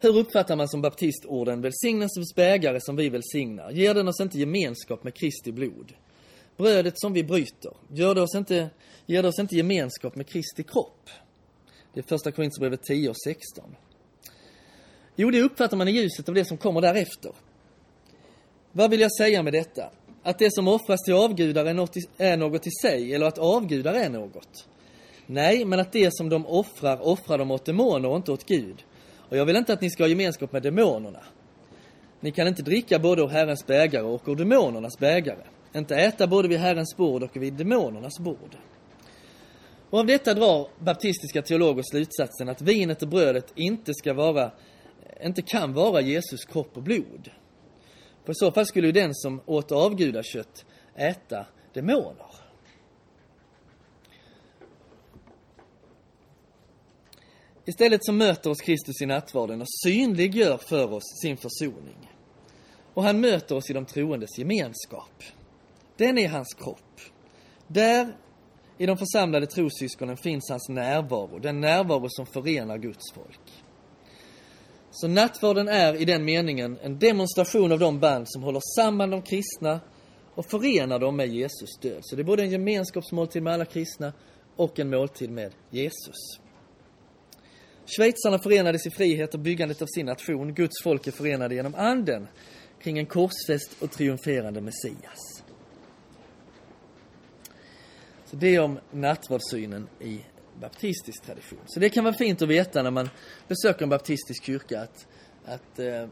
Hur 0.00 0.16
uppfattar 0.16 0.56
man 0.56 0.68
som 0.68 0.82
baptistorden 0.82 1.60
välsignelsens 1.60 2.34
bägare 2.34 2.80
som 2.80 2.96
vi 2.96 3.08
välsignar? 3.08 3.70
Ger 3.70 3.94
den 3.94 4.08
oss 4.08 4.20
inte 4.20 4.38
gemenskap 4.38 5.04
med 5.04 5.14
Kristi 5.14 5.52
blod? 5.52 5.92
Brödet 6.56 6.94
som 6.96 7.12
vi 7.12 7.24
bryter, 7.24 7.72
gör 7.88 8.14
det 8.14 8.22
oss 8.22 8.34
inte, 8.34 8.70
ger 9.06 9.22
det 9.22 9.28
oss 9.28 9.38
inte 9.38 9.56
gemenskap 9.56 10.14
med 10.14 10.26
Kristi 10.26 10.62
kropp? 10.62 11.10
Det 11.94 12.00
är 12.00 12.04
första 12.04 12.32
Korinthierbrevet 12.32 12.82
10 12.82 13.10
och 13.10 13.16
16. 13.24 13.76
Jo, 15.16 15.30
det 15.30 15.42
uppfattar 15.42 15.76
man 15.76 15.88
i 15.88 15.90
ljuset 15.90 16.28
av 16.28 16.34
det 16.34 16.44
som 16.44 16.56
kommer 16.56 16.80
därefter. 16.80 17.32
Vad 18.72 18.90
vill 18.90 19.00
jag 19.00 19.16
säga 19.16 19.42
med 19.42 19.52
detta? 19.52 19.90
Att 20.22 20.38
det 20.38 20.54
som 20.54 20.68
offras 20.68 21.02
till 21.04 21.14
avgudar 21.14 21.66
är 21.66 21.74
något, 21.74 21.96
i, 21.96 22.00
är 22.18 22.36
något 22.36 22.66
i 22.66 22.70
sig, 22.82 23.14
eller 23.14 23.26
att 23.26 23.38
avgudar 23.38 23.94
är 23.94 24.08
något? 24.08 24.66
Nej, 25.30 25.64
men 25.64 25.80
att 25.80 25.92
det 25.92 26.14
som 26.14 26.28
de 26.28 26.46
offrar, 26.46 27.06
offrar 27.06 27.38
de 27.38 27.50
åt 27.50 27.64
demoner 27.64 28.08
och 28.08 28.16
inte 28.16 28.32
åt 28.32 28.46
Gud. 28.46 28.84
Och 29.28 29.36
jag 29.36 29.44
vill 29.44 29.56
inte 29.56 29.72
att 29.72 29.80
ni 29.80 29.90
ska 29.90 30.02
ha 30.02 30.08
gemenskap 30.08 30.52
med 30.52 30.62
demonerna. 30.62 31.22
Ni 32.20 32.30
kan 32.30 32.48
inte 32.48 32.62
dricka 32.62 32.98
både 32.98 33.22
ur 33.22 33.28
Herrens 33.28 33.66
bägare 33.66 34.04
och 34.04 34.28
ur 34.28 34.36
demonernas 34.36 34.98
bägare. 34.98 35.42
Inte 35.74 35.96
äta 35.96 36.26
både 36.26 36.48
vid 36.48 36.58
Herrens 36.58 36.96
bord 36.96 37.22
och 37.22 37.36
vid 37.36 37.52
demonernas 37.52 38.18
bord. 38.18 38.56
Och 39.90 39.98
av 39.98 40.06
detta 40.06 40.34
drar 40.34 40.68
baptistiska 40.78 41.42
teologer 41.42 41.82
slutsatsen 41.82 42.48
att 42.48 42.62
vinet 42.62 43.02
och 43.02 43.08
brödet 43.08 43.52
inte 43.54 43.94
ska 43.94 44.14
vara 44.14 44.50
inte 45.24 45.42
kan 45.42 45.74
vara 45.74 46.00
Jesus 46.00 46.44
kropp 46.44 46.76
och 46.76 46.82
blod. 46.82 47.30
För 48.24 48.32
i 48.32 48.34
så 48.34 48.52
fall 48.52 48.66
skulle 48.66 48.86
ju 48.86 48.92
den 48.92 49.14
som 49.14 49.40
åt 49.46 49.72
avgudakött 49.72 50.64
äta 50.94 51.46
demoner. 51.74 52.47
Istället 57.68 58.04
så 58.04 58.12
möter 58.12 58.50
oss 58.50 58.60
Kristus 58.60 59.02
i 59.02 59.06
nattvarden 59.06 59.60
och 59.60 59.68
synliggör 59.84 60.58
för 60.58 60.92
oss 60.92 61.02
sin 61.22 61.36
försoning. 61.36 62.10
Och 62.94 63.02
han 63.02 63.20
möter 63.20 63.56
oss 63.56 63.70
i 63.70 63.72
de 63.72 63.86
troendes 63.86 64.38
gemenskap. 64.38 65.22
Den 65.96 66.18
är 66.18 66.28
hans 66.28 66.54
kropp. 66.54 67.00
Där, 67.66 68.16
i 68.78 68.86
de 68.86 68.96
församlade 68.96 69.46
trossyskonen, 69.46 70.16
finns 70.16 70.50
hans 70.50 70.68
närvaro. 70.68 71.38
Den 71.38 71.60
närvaro 71.60 72.06
som 72.08 72.26
förenar 72.26 72.78
Guds 72.78 73.12
folk. 73.14 73.64
Så 74.90 75.08
nattvarden 75.08 75.68
är 75.68 75.94
i 75.94 76.04
den 76.04 76.24
meningen 76.24 76.78
en 76.82 76.98
demonstration 76.98 77.72
av 77.72 77.78
de 77.78 78.00
band 78.00 78.24
som 78.28 78.42
håller 78.42 78.60
samman 78.76 79.10
de 79.10 79.22
kristna 79.22 79.80
och 80.34 80.46
förenar 80.50 80.98
dem 80.98 81.16
med 81.16 81.28
Jesus 81.28 81.78
död. 81.80 82.00
Så 82.02 82.16
det 82.16 82.22
är 82.22 82.24
både 82.24 82.42
en 82.42 82.50
gemenskapsmåltid 82.50 83.42
med 83.42 83.52
alla 83.52 83.64
kristna 83.64 84.12
och 84.56 84.78
en 84.78 84.90
måltid 84.90 85.30
med 85.30 85.52
Jesus. 85.70 86.47
Schweizarna 87.96 88.38
förenades 88.38 88.86
i 88.86 88.90
frihet 88.90 89.34
och 89.34 89.40
byggandet 89.40 89.82
av 89.82 89.86
sin 89.86 90.06
nation. 90.06 90.54
Guds 90.54 90.82
folk 90.82 91.06
är 91.06 91.12
förenade 91.12 91.54
genom 91.54 91.74
anden 91.74 92.28
kring 92.82 92.98
en 92.98 93.06
korsfäst 93.06 93.82
och 93.82 93.90
triumferande 93.90 94.60
Messias. 94.60 95.42
Så 98.24 98.36
det 98.36 98.54
är 98.54 98.60
om 98.60 98.78
nattvardssynen 98.90 99.88
i 100.00 100.20
baptistisk 100.60 101.22
tradition. 101.22 101.58
Så 101.66 101.80
det 101.80 101.88
kan 101.88 102.04
vara 102.04 102.14
fint 102.14 102.42
att 102.42 102.48
veta 102.48 102.82
när 102.82 102.90
man 102.90 103.10
besöker 103.48 103.82
en 103.82 103.88
baptistisk 103.88 104.44
kyrka 104.44 104.80
att, 104.80 105.06
att 105.44 105.78
eh, 105.78 106.08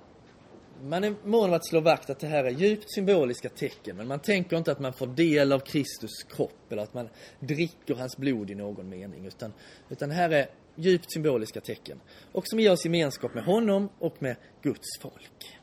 man 0.82 1.04
är 1.04 1.14
mån 1.24 1.48
om 1.48 1.56
att 1.56 1.66
slå 1.66 1.80
vakt 1.80 2.10
att 2.10 2.18
det 2.18 2.26
här 2.26 2.44
är 2.44 2.50
djupt 2.50 2.94
symboliska 2.94 3.48
tecken. 3.48 3.96
Men 3.96 4.08
man 4.08 4.20
tänker 4.20 4.56
inte 4.56 4.72
att 4.72 4.80
man 4.80 4.92
får 4.92 5.06
del 5.06 5.52
av 5.52 5.60
Kristus 5.60 6.22
kropp 6.22 6.72
eller 6.72 6.82
att 6.82 6.94
man 6.94 7.08
dricker 7.40 7.94
hans 7.94 8.16
blod 8.16 8.50
i 8.50 8.54
någon 8.54 8.88
mening. 8.88 9.26
Utan, 9.26 9.52
utan 9.88 10.08
det 10.08 10.14
här 10.14 10.30
är 10.30 10.48
djupt 10.76 11.12
symboliska 11.12 11.60
tecken. 11.60 12.00
Och 12.32 12.48
som 12.48 12.60
ger 12.60 12.72
oss 12.72 12.84
gemenskap 12.84 13.34
med 13.34 13.44
honom 13.44 13.88
och 13.98 14.22
med 14.22 14.36
Guds 14.62 14.98
folk. 15.00 15.56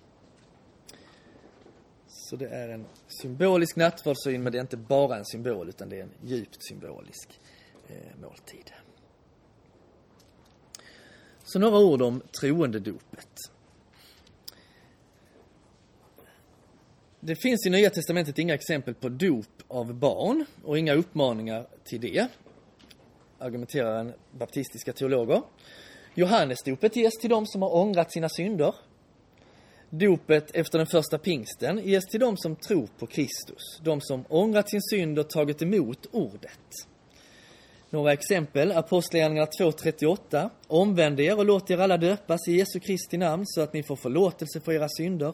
Så 2.07 2.35
det 2.35 2.47
är 2.47 2.69
en 2.69 2.85
symbolisk 3.07 3.75
nattvardssyn, 3.75 4.43
men 4.43 4.51
det 4.51 4.57
är 4.57 4.61
inte 4.61 4.77
bara 4.77 5.17
en 5.17 5.25
symbol, 5.25 5.69
utan 5.69 5.89
det 5.89 5.97
är 5.97 6.03
en 6.03 6.13
djupt 6.23 6.57
symbolisk 6.59 7.39
eh, 7.87 8.21
måltid. 8.21 8.71
Så 11.43 11.59
några 11.59 11.77
ord 11.77 12.01
om 12.01 12.21
troendedopet. 12.39 13.37
Det 17.19 17.35
finns 17.35 17.65
i 17.65 17.69
Nya 17.69 17.89
Testamentet 17.89 18.39
inga 18.39 18.53
exempel 18.53 18.93
på 18.93 19.09
dop 19.09 19.63
av 19.67 19.93
barn 19.93 20.45
och 20.63 20.77
inga 20.77 20.93
uppmaningar 20.93 21.67
till 21.83 22.01
det, 22.01 22.27
argumenterar 23.43 23.99
en 23.99 24.13
baptistiska 24.31 24.93
teologer. 24.93 25.41
Johannesdopet 26.15 26.95
ges 26.95 27.13
till 27.21 27.29
dem 27.29 27.45
som 27.45 27.61
har 27.61 27.75
ångrat 27.75 28.11
sina 28.11 28.29
synder. 28.29 28.75
Dopet 29.89 30.51
efter 30.55 30.77
den 30.77 30.87
första 30.87 31.17
pingsten 31.17 31.81
ges 31.83 32.05
till 32.05 32.19
dem 32.19 32.37
som 32.37 32.55
tror 32.55 32.87
på 32.99 33.07
Kristus, 33.07 33.79
de 33.81 34.01
som 34.01 34.25
ångrat 34.29 34.69
sin 34.69 34.81
synd 34.81 35.19
och 35.19 35.29
tagit 35.29 35.61
emot 35.61 36.05
ordet. 36.11 36.59
Några 37.89 38.13
exempel, 38.13 38.71
Apostlagärningarna 38.71 39.47
2.38. 39.59 40.49
Omvänd 40.67 41.19
er 41.19 41.37
och 41.37 41.45
låt 41.45 41.71
er 41.71 41.77
alla 41.77 41.97
döpas 41.97 42.47
i 42.47 42.51
Jesu 42.51 42.79
Kristi 42.79 43.17
namn 43.17 43.43
så 43.45 43.61
att 43.61 43.73
ni 43.73 43.83
får 43.83 43.95
förlåtelse 43.95 44.59
för 44.59 44.71
era 44.71 44.89
synder. 44.89 45.33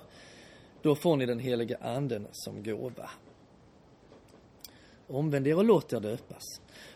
Då 0.82 0.96
får 0.96 1.18
ni 1.18 1.26
den 1.26 1.40
helige 1.40 1.78
anden 1.82 2.28
som 2.32 2.64
gåva. 2.64 3.10
Omvänd 5.08 5.48
er 5.48 5.58
och 5.58 5.66
låt 5.66 5.94
er 5.94 6.00
döpas. 6.00 6.44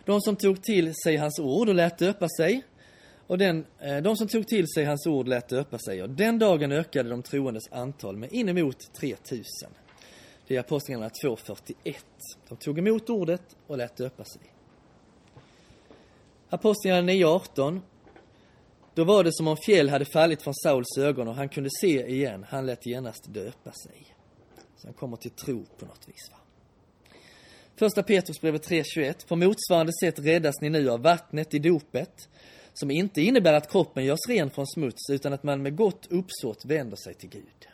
De 0.05 0.21
som 0.21 0.35
tog 0.35 0.63
till 0.63 0.93
sig 1.03 1.17
hans 1.17 1.39
ord 1.39 1.69
och 1.69 1.75
lät 1.75 1.97
döpa 1.97 2.27
sig, 2.37 2.63
och 3.27 3.37
den, 3.37 3.65
eh, 3.79 3.97
de 3.97 4.17
som 4.17 4.27
tog 4.27 4.47
till 4.47 4.67
sig 4.67 4.85
hans 4.85 5.07
ord 5.07 5.27
lät 5.27 5.49
döpa 5.49 5.79
sig, 5.79 6.03
och 6.03 6.09
den 6.09 6.39
dagen 6.39 6.71
ökade 6.71 7.09
de 7.09 7.23
troendes 7.23 7.71
antal 7.71 8.17
med 8.17 8.33
inemot 8.33 8.93
3000. 8.99 9.43
Det 10.47 10.55
är 10.55 10.59
Apostlagärningarna 10.59 11.11
2.41. 11.23 11.95
De 12.49 12.57
tog 12.57 12.79
emot 12.79 13.09
ordet 13.09 13.55
och 13.67 13.77
lät 13.77 13.95
döpa 13.95 14.23
sig. 14.23 14.41
Apostlagärningarna 16.49 17.29
9.18. 17.29 17.81
Då 18.93 19.03
var 19.03 19.23
det 19.23 19.33
som 19.33 19.47
om 19.47 19.57
fjäll 19.57 19.89
hade 19.89 20.05
fallit 20.05 20.41
från 20.41 20.53
Sauls 20.53 20.97
ögon 20.97 21.27
och 21.27 21.35
han 21.35 21.49
kunde 21.49 21.69
se 21.81 22.07
igen. 22.07 22.45
Han 22.49 22.65
lät 22.65 22.85
genast 22.85 23.33
döpa 23.33 23.71
sig. 23.71 24.15
Så 24.77 24.87
han 24.87 24.93
kommer 24.93 25.17
till 25.17 25.31
tro 25.31 25.65
på 25.79 25.85
något 25.85 26.07
vis. 26.07 26.31
Va? 26.31 26.42
Första 27.75 28.03
Petrusbrevet 28.03 28.69
3.21. 28.69 29.27
På 29.27 29.35
motsvarande 29.35 29.91
sätt 30.03 30.19
räddas 30.19 30.61
ni 30.61 30.69
nu 30.69 30.89
av 30.89 31.01
vattnet 31.01 31.53
i 31.53 31.59
dopet, 31.59 32.29
som 32.73 32.91
inte 32.91 33.21
innebär 33.21 33.53
att 33.53 33.71
kroppen 33.71 34.05
görs 34.05 34.27
ren 34.29 34.49
från 34.49 34.67
smuts, 34.67 35.09
utan 35.09 35.33
att 35.33 35.43
man 35.43 35.61
med 35.61 35.75
gott 35.75 36.07
uppsåt 36.09 36.65
vänder 36.65 36.97
sig 36.97 37.13
till 37.13 37.29
Gud. 37.29 37.67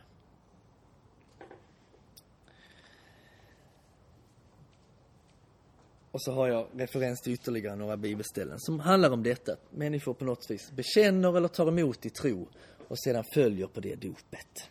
Och 6.12 6.22
så 6.22 6.32
har 6.32 6.48
jag 6.48 6.68
referens 6.76 7.22
till 7.22 7.34
ytterligare 7.34 7.76
några 7.76 7.98
bibelställen 7.98 8.60
som 8.60 8.80
handlar 8.80 9.12
om 9.12 9.24
detta. 9.24 9.54
Att 9.54 9.72
människor 9.72 10.14
på 10.14 10.26
något 10.26 10.52
vis 10.52 10.72
bekänner 10.72 11.38
eller 11.38 11.48
tar 11.48 11.68
emot 11.68 12.06
i 12.06 12.10
tro 12.10 12.48
och 12.88 13.00
sedan 13.00 13.24
följer 13.34 13.68
på 13.68 13.80
det 13.80 13.96
dopet. 13.96 14.70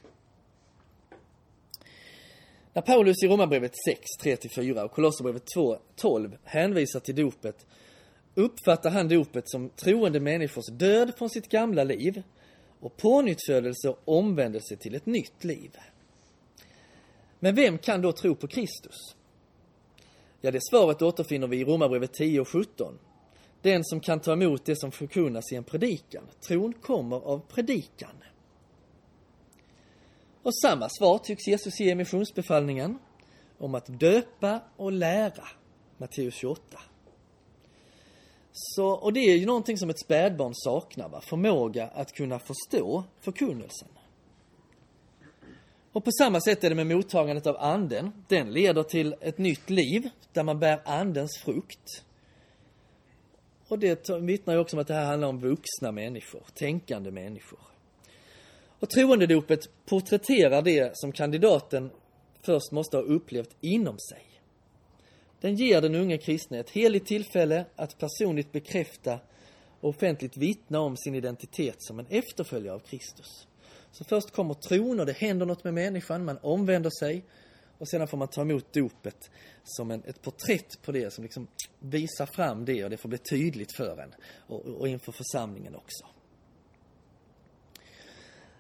När 2.79 2.83
Paulus 2.83 3.23
i 3.23 3.29
Romarbrevet 3.29 3.73
6, 3.85 4.01
3-4 4.23 4.83
och 4.83 4.91
Kolosserbrevet 4.93 5.43
2, 5.55 5.79
12 5.97 6.37
hänvisar 6.45 7.01
till 7.01 7.15
dopet 7.15 7.67
uppfattar 8.35 8.91
han 8.91 9.09
dopet 9.09 9.51
som 9.51 9.71
troende 9.71 10.21
människors 10.21 10.67
död 10.67 11.13
från 11.19 11.31
sitt 11.31 11.49
gamla 11.49 11.85
liv 11.85 12.23
och 12.81 12.97
pånyttfödelse 12.97 13.89
och 13.89 13.99
omvändelse 14.05 14.77
till 14.77 14.95
ett 14.95 15.07
nytt 15.07 15.45
liv. 15.45 15.77
Men 17.39 17.55
vem 17.55 17.79
kan 17.79 18.03
då 18.03 18.13
tro 18.13 18.35
på 18.35 18.47
Kristus? 18.47 19.17
Ja, 20.41 20.51
det 20.51 20.61
svaret 20.71 21.03
återfinner 21.03 21.47
vi 21.47 21.61
i 21.61 21.65
Romarbrevet 21.65 22.13
10 22.13 22.41
och 22.41 22.49
17. 22.49 22.99
Den 23.63 23.85
som 23.85 24.01
kan 24.01 24.21
ta 24.21 24.33
emot 24.33 24.65
det 24.65 24.81
som 24.81 24.91
förkunnas 24.93 25.53
i 25.53 25.57
en 25.57 25.65
predikan. 25.65 26.25
Tron 26.49 26.73
kommer 26.73 27.17
av 27.17 27.39
predikan. 27.49 28.17
Och 30.49 30.55
samma 30.55 30.89
svar 30.89 31.19
tycks 31.19 31.47
Jesus 31.47 31.81
ge 31.81 31.91
i 31.91 31.95
missionsbefallningen 31.95 32.99
om 33.59 33.75
att 33.75 34.01
döpa 34.01 34.61
och 34.77 34.93
lära. 34.93 35.49
Matteus 35.97 36.35
28. 36.35 36.81
Så, 38.53 38.87
och 38.87 39.13
det 39.13 39.21
är 39.21 39.37
ju 39.37 39.47
någonting 39.47 39.79
som 39.79 39.91
ett 39.91 40.01
spädbarn 40.01 40.53
saknar, 40.55 41.09
va? 41.09 41.21
förmåga 41.21 41.87
att 41.87 42.13
kunna 42.13 42.39
förstå 42.39 43.05
förkunnelsen. 43.21 43.89
Och 45.93 46.05
på 46.05 46.11
samma 46.11 46.41
sätt 46.41 46.65
är 46.65 46.69
det 46.69 46.85
med 46.85 46.87
mottagandet 46.87 47.47
av 47.47 47.57
anden. 47.57 48.13
Den 48.29 48.53
leder 48.53 48.83
till 48.83 49.15
ett 49.21 49.39
nytt 49.39 49.71
liv 49.71 50.11
där 50.33 50.43
man 50.43 50.59
bär 50.59 50.81
andens 50.85 51.39
frukt. 51.45 52.05
Och 53.69 53.79
det 53.79 54.11
vittnar 54.21 54.55
ju 54.55 54.61
också 54.61 54.77
om 54.77 54.81
att 54.81 54.89
det 54.89 54.95
här 54.95 55.07
handlar 55.07 55.29
om 55.29 55.41
vuxna 55.41 55.93
människor, 55.93 56.43
tänkande 56.55 57.11
människor. 57.11 57.68
Och 58.81 58.91
troendedopet 58.91 59.61
porträtterar 59.87 60.63
det 60.63 60.91
som 60.95 61.13
kandidaten 61.13 61.91
först 62.43 62.73
måste 62.73 62.97
ha 62.97 63.05
upplevt 63.05 63.57
inom 63.61 63.99
sig. 63.99 64.25
Den 65.41 65.55
ger 65.55 65.81
den 65.81 65.95
unge 65.95 66.19
kristne 66.19 66.59
ett 66.59 66.71
heligt 66.71 67.07
tillfälle 67.07 67.65
att 67.77 67.99
personligt 67.99 68.53
bekräfta 68.53 69.21
och 69.81 69.89
offentligt 69.89 70.37
vittna 70.37 70.81
om 70.81 70.97
sin 70.97 71.15
identitet 71.15 71.77
som 71.79 71.99
en 71.99 72.07
efterföljare 72.09 72.75
av 72.75 72.79
Kristus. 72.79 73.47
Så 73.93 74.05
först 74.05 74.31
kommer 74.31 74.55
tron 74.55 75.01
och 75.01 75.07
det 75.07 75.17
händer 75.17 75.47
något 75.47 75.65
med 75.65 75.75
människan, 75.75 76.25
man 76.25 76.39
omvänder 76.43 76.91
sig 76.91 77.25
och 77.79 77.89
sedan 77.89 78.09
får 78.09 78.17
man 78.17 78.29
ta 78.29 78.41
emot 78.41 78.73
dopet 78.73 79.31
som 79.65 79.91
en, 79.91 80.03
ett 80.07 80.23
porträtt 80.23 80.83
på 80.83 80.93
det 80.93 81.13
som 81.13 81.25
liksom 81.25 81.47
visar 81.81 82.27
fram 82.27 82.65
det 82.65 82.85
och 82.85 82.91
det 82.91 82.97
får 82.97 83.09
bli 83.09 83.19
tydligt 83.19 83.77
för 83.77 84.01
en 84.01 84.15
och, 84.47 84.67
och 84.67 84.89
inför 84.89 85.13
församlingen 85.13 85.75
också. 85.75 86.07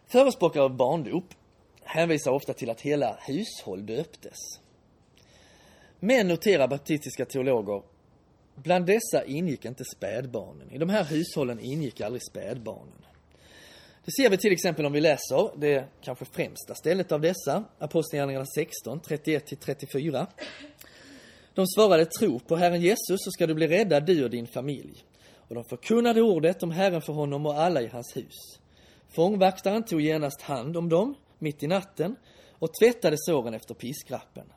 Förespråkare 0.08 0.62
av 0.62 0.76
barndop 0.76 1.34
hänvisar 1.82 2.30
ofta 2.30 2.52
till 2.52 2.70
att 2.70 2.80
hela 2.80 3.18
hushåll 3.26 3.86
döptes. 3.86 4.38
Men 6.00 6.28
noterar 6.28 6.68
baptistiska 6.68 7.24
teologer, 7.24 7.82
bland 8.54 8.86
dessa 8.86 9.24
ingick 9.24 9.64
inte 9.64 9.84
spädbarnen. 9.96 10.72
I 10.72 10.78
de 10.78 10.88
här 10.88 11.04
hushållen 11.04 11.60
ingick 11.60 12.00
aldrig 12.00 12.22
spädbarnen. 12.30 13.04
Det 14.04 14.12
ser 14.22 14.30
vi 14.30 14.36
till 14.36 14.52
exempel 14.52 14.86
om 14.86 14.92
vi 14.92 15.00
läser 15.00 15.58
det 15.60 15.84
kanske 16.00 16.24
främsta 16.24 16.74
stället 16.74 17.12
av 17.12 17.20
dessa, 17.20 17.64
Apostlagärningarna 17.78 18.46
16, 18.46 19.00
31-34. 19.00 20.26
De 21.54 21.66
svarade 21.66 22.06
tro 22.06 22.38
på 22.38 22.56
Herren 22.56 22.80
Jesus 22.80 23.24
så 23.24 23.30
ska 23.30 23.46
du 23.46 23.54
bli 23.54 23.66
räddad 23.66 24.06
du 24.06 24.24
och 24.24 24.30
din 24.30 24.46
familj. 24.46 25.04
Och 25.48 25.54
de 25.54 25.64
förkunnade 25.64 26.22
ordet 26.22 26.62
om 26.62 26.70
Herren 26.70 27.02
för 27.02 27.12
honom 27.12 27.46
och 27.46 27.60
alla 27.60 27.82
i 27.82 27.86
hans 27.86 28.16
hus. 28.16 28.58
Fångvaktaren 29.08 29.82
tog 29.82 30.00
genast 30.00 30.42
hand 30.42 30.76
om 30.76 30.88
dem 30.88 31.14
mitt 31.38 31.62
i 31.62 31.66
natten 31.66 32.16
och 32.52 32.70
tvättade 32.80 33.16
såren 33.18 33.54
efter 33.54 33.74
piskrappen. 33.74 34.52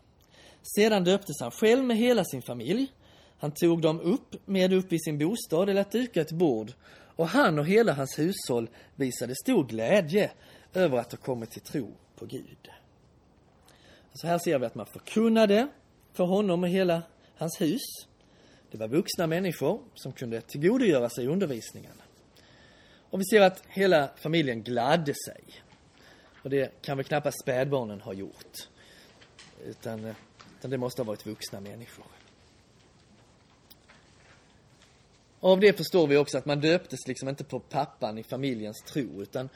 Sedan 0.76 1.04
döptes 1.04 1.42
han 1.42 1.52
själv 1.52 1.84
med 1.84 1.98
hela 1.98 2.24
sin 2.26 2.42
familj. 2.42 2.92
Han 3.38 3.52
tog 3.52 3.82
dem 3.82 4.00
upp 4.00 4.48
med 4.48 4.74
upp 4.74 4.94
i 4.94 5.00
sin 5.00 5.18
bostad 5.18 5.70
och 5.70 5.76
lät 5.76 5.92
duka 5.92 6.22
ett 6.22 6.32
bord 6.32 6.74
och 7.16 7.28
han 7.28 7.60
och 7.60 7.66
hela 7.66 7.94
hans 7.94 8.20
hushåll 8.20 8.70
visade 8.96 9.36
stor 9.36 9.64
glädje 9.64 10.32
över 10.74 10.98
att 10.98 11.12
ha 11.12 11.18
kommit 11.18 11.52
till 11.52 11.62
tro 11.62 11.94
på 12.16 12.26
Gud. 12.26 12.70
Så 14.14 14.28
här 14.28 14.38
ser 14.38 14.60
vi 14.60 14.66
att 14.66 14.76
man 14.76 14.86
förkunnade 14.86 15.68
för 16.14 16.24
honom 16.24 16.64
och 16.64 16.70
hela 16.70 17.02
hans 17.38 17.62
hus. 17.62 17.82
Det 18.72 18.78
var 18.78 18.88
vuxna 18.88 19.28
människor 19.28 19.82
som 19.96 20.12
kunde 20.12 20.42
tillgodogöra 20.42 21.10
sig 21.10 21.28
undervisningen. 21.28 22.01
Och 23.12 23.20
vi 23.20 23.26
ser 23.26 23.42
att 23.42 23.64
hela 23.68 24.10
familjen 24.16 24.64
gladde 24.64 25.14
sig. 25.26 25.44
Och 26.44 26.50
det 26.50 26.82
kan 26.82 26.98
väl 26.98 27.06
knappast 27.06 27.42
spädbarnen 27.42 28.02
ha 28.02 28.14
gjort. 28.14 28.68
Utan, 29.66 30.06
eh, 30.06 30.16
utan 30.60 30.72
det 30.72 30.78
måste 30.78 31.02
ha 31.02 31.08
varit 31.08 31.26
vuxna 31.26 31.60
människor. 31.60 32.06
Av 35.40 35.60
det 35.60 35.78
förstår 35.78 36.08
vi 36.08 36.18
också 36.18 36.38
att 36.38 36.46
man 36.46 36.60
döptes 36.60 37.08
liksom 37.08 37.30
inte 37.30 37.44
på 37.44 37.60
pappan 37.60 38.18
i 38.18 38.24
familjens 38.24 38.82
tro, 38.82 39.22
utan 39.22 39.50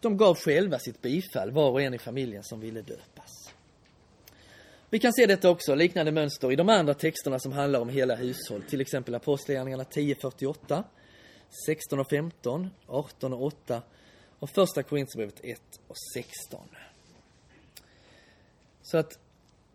de 0.00 0.16
gav 0.16 0.38
själva 0.38 0.78
sitt 0.78 1.02
bifall, 1.02 1.50
var 1.50 1.70
och 1.70 1.82
en 1.82 1.94
i 1.94 1.98
familjen 1.98 2.42
som 2.42 2.60
ville 2.60 2.82
döpas. 2.82 3.54
Vi 4.90 4.98
kan 4.98 5.12
se 5.12 5.26
detta 5.26 5.50
också, 5.50 5.74
liknande 5.74 6.12
mönster, 6.12 6.52
i 6.52 6.56
de 6.56 6.68
andra 6.68 6.94
texterna 6.94 7.38
som 7.38 7.52
handlar 7.52 7.80
om 7.80 7.88
hela 7.88 8.14
hushåll. 8.14 8.62
Till 8.62 8.80
exempel 8.80 9.14
Apostlagärningarna 9.14 9.84
10.48, 9.84 10.84
16 11.66 11.98
och 12.00 12.10
15, 12.10 12.70
18 12.86 13.32
och 13.32 13.42
8 13.42 13.82
och 14.38 14.50
Första 14.50 14.82
Korinthierbrevet 14.82 15.40
1 15.44 15.60
och 15.88 15.96
16. 16.14 16.68
Så 18.82 18.98
att 18.98 19.18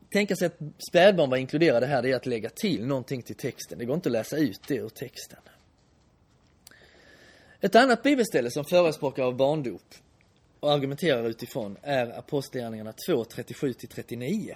tänka 0.10 0.36
sig 0.36 0.46
att 0.46 0.58
spädbarn 0.90 1.30
var 1.30 1.38
inkluderade 1.38 1.86
här, 1.86 2.02
det 2.02 2.12
är 2.12 2.16
att 2.16 2.26
lägga 2.26 2.50
till 2.50 2.86
någonting 2.86 3.22
till 3.22 3.36
texten. 3.36 3.80
Det 3.80 3.86
går 3.86 3.96
inte 3.96 4.10
att 4.10 4.14
läsa 4.14 4.38
ut 4.38 4.62
det 4.68 4.76
ur 4.76 4.90
texten. 4.90 5.40
Ett 7.60 7.76
annat 7.76 8.04
bibelställe 8.04 8.52
som 8.52 8.66
förespråkar 8.66 9.24
av 9.24 9.36
barndop 9.36 9.94
och 10.60 10.72
argumenterar 10.72 11.30
utifrån 11.30 11.78
är 11.82 12.20
Apostlagärningarna 12.20 12.94
2, 13.08 13.24
37-39. 13.24 14.56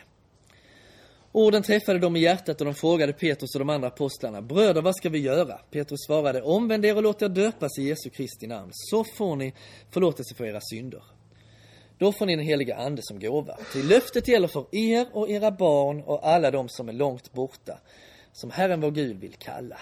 Orden 1.34 1.64
träffade 1.64 2.00
dem 2.00 2.16
i 2.16 2.20
hjärtat 2.20 2.62
och 2.62 2.66
de 2.66 2.74
frågade 2.74 3.14
Petrus 3.14 3.56
och 3.56 3.60
de 3.60 3.70
andra 3.70 3.88
apostlarna, 3.88 4.42
bröder 4.42 4.82
vad 4.82 4.96
ska 4.96 5.10
vi 5.10 5.20
göra? 5.20 5.58
Petrus 5.58 6.06
svarade, 6.06 6.42
omvänd 6.42 6.86
er 6.86 6.96
och 6.96 7.04
låt 7.04 7.22
er 7.22 7.30
döpas 7.30 7.80
i 7.80 7.84
Jesu 7.84 8.10
Kristi 8.10 8.48
namn, 8.48 8.72
så 8.74 9.04
får 9.04 9.36
ni 9.36 9.54
förlåtelse 9.92 10.36
för 10.36 10.46
era 10.46 10.60
synder. 10.62 11.04
Då 11.98 12.12
får 12.12 12.26
ni 12.26 12.36
den 12.36 12.46
heliga 12.46 12.76
Ande 12.76 13.02
som 13.04 13.20
gåva. 13.20 13.58
Till 13.72 13.88
löftet 13.88 14.28
gäller 14.28 14.48
för 14.48 14.66
er 14.72 15.08
och 15.14 15.30
era 15.30 15.52
barn 15.52 16.02
och 16.02 16.28
alla 16.28 16.52
de 16.52 16.70
som 16.70 16.90
är 16.90 16.94
långt 16.94 17.34
borta, 17.34 17.78
som 18.34 18.52
Herren 18.52 18.82
vår 18.82 18.92
Gud 18.92 19.20
vill 19.20 19.34
kalla. 19.34 19.80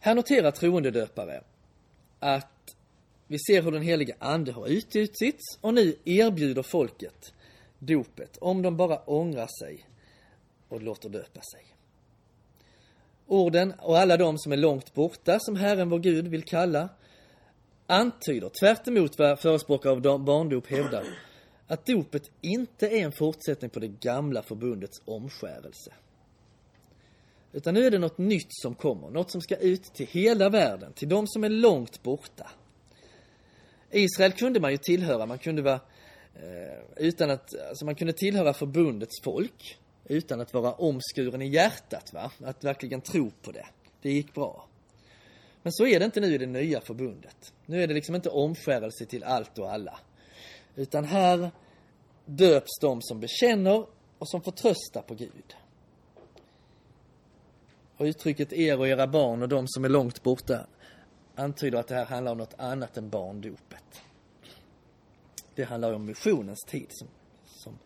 Här 0.00 0.14
noterar 0.14 0.50
troendedöpare 0.50 1.42
att 2.18 2.76
vi 3.26 3.38
ser 3.38 3.62
hur 3.62 3.72
den 3.72 3.82
heliga 3.82 4.14
Ande 4.18 4.52
har 4.52 4.66
utgjutits 4.66 5.58
och 5.60 5.74
nu 5.74 5.96
erbjuder 6.04 6.62
folket 6.62 7.32
dopet 7.86 8.36
om 8.40 8.62
de 8.62 8.76
bara 8.76 8.98
ångrar 8.98 9.48
sig 9.60 9.86
och 10.68 10.82
låter 10.82 11.08
döpa 11.08 11.40
sig. 11.40 11.64
Orden 13.26 13.74
och 13.78 13.98
alla 13.98 14.16
de 14.16 14.38
som 14.38 14.52
är 14.52 14.56
långt 14.56 14.94
borta, 14.94 15.38
som 15.40 15.56
Herren 15.56 15.90
vår 15.90 15.98
Gud 15.98 16.28
vill 16.28 16.44
kalla, 16.44 16.88
antyder, 17.86 18.50
tvärt 18.60 19.18
vad 19.18 19.40
förespråkare 19.40 20.10
av 20.10 20.24
barndop 20.24 20.66
hävdar, 20.66 21.04
att 21.66 21.86
dopet 21.86 22.30
inte 22.40 22.88
är 22.88 23.04
en 23.04 23.12
fortsättning 23.12 23.70
på 23.70 23.80
det 23.80 23.88
gamla 23.88 24.42
förbundets 24.42 25.02
omskärelse. 25.04 25.92
Utan 27.52 27.74
nu 27.74 27.86
är 27.86 27.90
det 27.90 27.98
något 27.98 28.18
nytt 28.18 28.48
som 28.50 28.74
kommer, 28.74 29.10
något 29.10 29.30
som 29.30 29.40
ska 29.40 29.56
ut 29.56 29.84
till 29.84 30.06
hela 30.06 30.48
världen, 30.48 30.92
till 30.92 31.08
de 31.08 31.26
som 31.26 31.44
är 31.44 31.48
långt 31.48 32.02
borta. 32.02 32.50
Israel 33.90 34.32
kunde 34.32 34.60
man 34.60 34.70
ju 34.70 34.78
tillhöra, 34.78 35.26
man 35.26 35.38
kunde 35.38 35.62
vara 35.62 35.80
Eh, 36.34 36.78
utan 36.96 37.30
att, 37.30 37.54
alltså 37.68 37.84
man 37.84 37.94
kunde 37.94 38.12
tillhöra 38.12 38.54
förbundets 38.54 39.20
folk 39.22 39.78
utan 40.04 40.40
att 40.40 40.54
vara 40.54 40.72
omskuren 40.72 41.42
i 41.42 41.48
hjärtat, 41.48 42.12
va? 42.12 42.30
Att 42.44 42.64
verkligen 42.64 43.00
tro 43.00 43.30
på 43.42 43.52
det. 43.52 43.66
Det 44.02 44.12
gick 44.12 44.34
bra. 44.34 44.68
Men 45.62 45.72
så 45.72 45.86
är 45.86 45.98
det 45.98 46.04
inte 46.04 46.20
nu 46.20 46.34
i 46.34 46.38
det 46.38 46.46
nya 46.46 46.80
förbundet. 46.80 47.52
Nu 47.66 47.82
är 47.82 47.86
det 47.86 47.94
liksom 47.94 48.14
inte 48.14 48.30
omskärelse 48.30 49.06
till 49.06 49.24
allt 49.24 49.58
och 49.58 49.72
alla. 49.72 49.98
Utan 50.76 51.04
här 51.04 51.50
döps 52.24 52.78
de 52.80 53.02
som 53.02 53.20
bekänner 53.20 53.86
och 54.18 54.28
som 54.28 54.42
förtröstar 54.42 55.02
på 55.02 55.14
Gud. 55.14 55.56
Och 57.96 58.04
uttrycket 58.04 58.52
er 58.52 58.78
och 58.78 58.88
era 58.88 59.06
barn 59.06 59.42
och 59.42 59.48
de 59.48 59.68
som 59.68 59.84
är 59.84 59.88
långt 59.88 60.22
borta 60.22 60.66
antyder 61.34 61.78
att 61.78 61.88
det 61.88 61.94
här 61.94 62.04
handlar 62.04 62.32
om 62.32 62.38
något 62.38 62.54
annat 62.58 62.96
än 62.96 63.08
barndopet. 63.08 64.02
Det 65.54 65.64
handlar 65.64 65.92
om 65.92 66.04
missionens 66.04 66.64
tid 66.66 66.86
som, 66.88 67.08
som, 67.44 67.78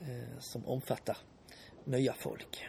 eh, 0.00 0.38
som 0.40 0.66
omfattar 0.66 1.16
nya 1.84 2.12
folk. 2.12 2.68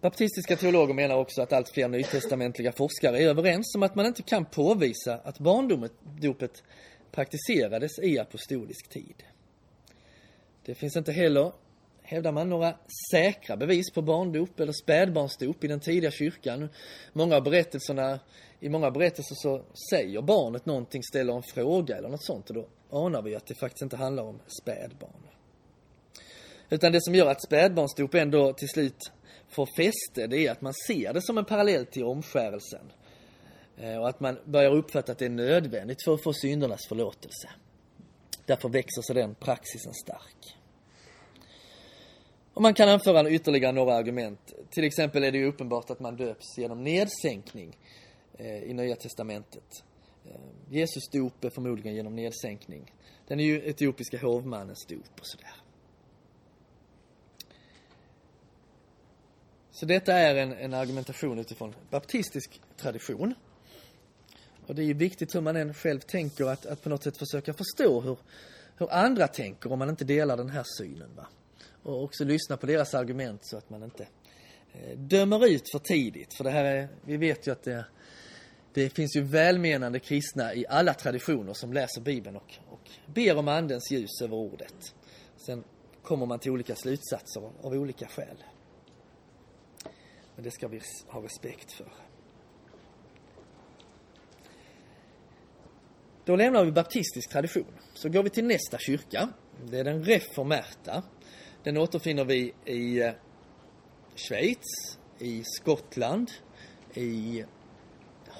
Baptistiska 0.00 0.56
teologer 0.56 0.94
menar 0.94 1.16
också 1.16 1.42
att 1.42 1.52
allt 1.52 1.68
fler 1.68 1.88
nytestamentliga 1.88 2.72
forskare 2.72 3.18
är 3.18 3.28
överens 3.28 3.74
om 3.74 3.82
att 3.82 3.94
man 3.94 4.06
inte 4.06 4.22
kan 4.22 4.44
påvisa 4.44 5.14
att 5.14 5.38
barndopet 5.38 6.62
praktiserades 7.10 7.98
i 7.98 8.18
apostolisk 8.18 8.88
tid. 8.88 9.22
Det 10.64 10.74
finns 10.74 10.96
inte 10.96 11.12
heller, 11.12 11.52
hävdar 12.02 12.32
man, 12.32 12.48
några 12.48 12.74
säkra 13.12 13.56
bevis 13.56 13.90
på 13.90 14.02
barndop 14.02 14.60
eller 14.60 14.72
spädbarnsdop 14.72 15.64
i 15.64 15.68
den 15.68 15.80
tidiga 15.80 16.10
kyrkan. 16.10 16.68
Många 17.12 17.36
av 17.36 17.42
berättelserna, 17.42 18.20
i 18.62 18.68
många 18.68 18.90
berättelser 18.90 19.34
så 19.34 19.62
säger 19.90 20.22
barnet 20.22 20.66
någonting, 20.66 21.02
ställer 21.02 21.36
en 21.36 21.42
fråga 21.42 21.96
eller 21.96 22.08
något 22.08 22.24
sånt 22.24 22.50
och 22.50 22.54
då 22.54 22.66
anar 22.90 23.22
vi 23.22 23.34
att 23.34 23.46
det 23.46 23.54
faktiskt 23.54 23.82
inte 23.82 23.96
handlar 23.96 24.22
om 24.22 24.38
spädbarn. 24.62 25.22
Utan 26.70 26.92
det 26.92 27.02
som 27.02 27.14
gör 27.14 27.26
att 27.26 27.42
spädbarnsdop 27.42 28.14
ändå 28.14 28.52
till 28.52 28.68
slut 28.68 29.12
får 29.48 29.66
fäste, 29.76 30.26
det 30.26 30.46
är 30.46 30.50
att 30.50 30.60
man 30.60 30.74
ser 30.86 31.12
det 31.12 31.22
som 31.22 31.38
en 31.38 31.44
parallell 31.44 31.86
till 31.86 32.04
omskärelsen. 32.04 32.92
Eh, 33.76 33.96
och 33.96 34.08
att 34.08 34.20
man 34.20 34.38
börjar 34.44 34.70
uppfatta 34.70 35.12
att 35.12 35.18
det 35.18 35.24
är 35.24 35.30
nödvändigt 35.30 36.04
för 36.04 36.14
att 36.14 36.22
få 36.22 36.32
syndernas 36.32 36.86
förlåtelse. 36.88 37.48
Därför 38.46 38.68
växer 38.68 39.02
sig 39.02 39.14
den 39.14 39.34
praxisen 39.34 39.94
stark. 39.94 40.56
Och 42.54 42.62
man 42.62 42.74
kan 42.74 42.88
anföra 42.88 43.30
ytterligare 43.30 43.72
några 43.72 43.94
argument. 43.94 44.52
Till 44.70 44.84
exempel 44.84 45.24
är 45.24 45.32
det 45.32 45.38
ju 45.38 45.46
uppenbart 45.46 45.90
att 45.90 46.00
man 46.00 46.16
döps 46.16 46.58
genom 46.58 46.84
nedsänkning 46.84 47.76
Eh, 48.38 48.62
i 48.62 48.74
Nya 48.74 48.96
Testamentet. 48.96 49.84
Eh, 50.24 50.40
Jesus 50.68 51.08
dop 51.08 51.44
är 51.44 51.50
förmodligen 51.50 51.94
genom 51.94 52.16
nedsänkning. 52.16 52.92
Den 53.26 53.40
är 53.40 53.44
ju 53.44 53.68
etiopiska 53.68 54.18
hovmannens 54.18 54.86
dop 54.86 55.20
och 55.20 55.26
sådär. 55.26 55.54
Så 59.70 59.86
detta 59.86 60.14
är 60.14 60.34
en, 60.34 60.52
en 60.52 60.74
argumentation 60.74 61.38
utifrån 61.38 61.74
baptistisk 61.90 62.60
tradition. 62.76 63.34
Och 64.66 64.74
det 64.74 64.82
är 64.82 64.86
ju 64.86 64.94
viktigt 64.94 65.34
hur 65.34 65.40
man 65.40 65.56
än 65.56 65.74
själv 65.74 66.00
tänker 66.00 66.44
att, 66.44 66.66
att 66.66 66.82
på 66.82 66.88
något 66.88 67.02
sätt 67.02 67.16
försöka 67.16 67.54
förstå 67.54 68.00
hur, 68.00 68.18
hur 68.76 68.92
andra 68.92 69.28
tänker 69.28 69.72
om 69.72 69.78
man 69.78 69.88
inte 69.88 70.04
delar 70.04 70.36
den 70.36 70.50
här 70.50 70.64
synen. 70.78 71.10
Va? 71.16 71.26
Och 71.82 72.02
också 72.02 72.24
lyssna 72.24 72.56
på 72.56 72.66
deras 72.66 72.94
argument 72.94 73.40
så 73.44 73.56
att 73.56 73.70
man 73.70 73.82
inte 73.82 74.06
eh, 74.72 74.98
dömer 74.98 75.46
ut 75.46 75.70
för 75.72 75.78
tidigt. 75.78 76.34
För 76.34 76.44
det 76.44 76.50
här 76.50 76.64
är, 76.64 76.88
vi 77.04 77.16
vet 77.16 77.46
ju 77.46 77.52
att 77.52 77.62
det, 77.62 77.84
det 78.74 78.90
finns 78.90 79.16
ju 79.16 79.22
välmenande 79.22 79.98
kristna 79.98 80.54
i 80.54 80.66
alla 80.68 80.94
traditioner 80.94 81.52
som 81.52 81.72
läser 81.72 82.00
Bibeln 82.00 82.36
och, 82.36 82.54
och 82.68 82.90
ber 83.06 83.36
om 83.36 83.48
Andens 83.48 83.90
ljus 83.90 84.22
över 84.22 84.36
ordet. 84.36 84.94
Sen 85.36 85.64
kommer 86.02 86.26
man 86.26 86.38
till 86.38 86.50
olika 86.50 86.74
slutsatser 86.74 87.50
av 87.62 87.72
olika 87.72 88.06
skäl. 88.06 88.44
Men 90.34 90.44
det 90.44 90.50
ska 90.50 90.68
vi 90.68 90.80
ha 91.06 91.22
respekt 91.22 91.72
för. 91.72 91.92
Då 96.24 96.36
lämnar 96.36 96.64
vi 96.64 96.72
baptistisk 96.72 97.30
tradition. 97.30 97.74
Så 97.94 98.08
går 98.08 98.22
vi 98.22 98.30
till 98.30 98.44
nästa 98.44 98.78
kyrka. 98.78 99.28
Det 99.64 99.78
är 99.78 99.84
den 99.84 100.04
reformerta. 100.04 101.02
Den 101.62 101.76
återfinner 101.76 102.24
vi 102.24 102.54
i 102.64 103.02
eh, 103.02 103.12
Schweiz, 104.16 104.98
i 105.18 105.42
Skottland, 105.44 106.30
i 106.94 107.44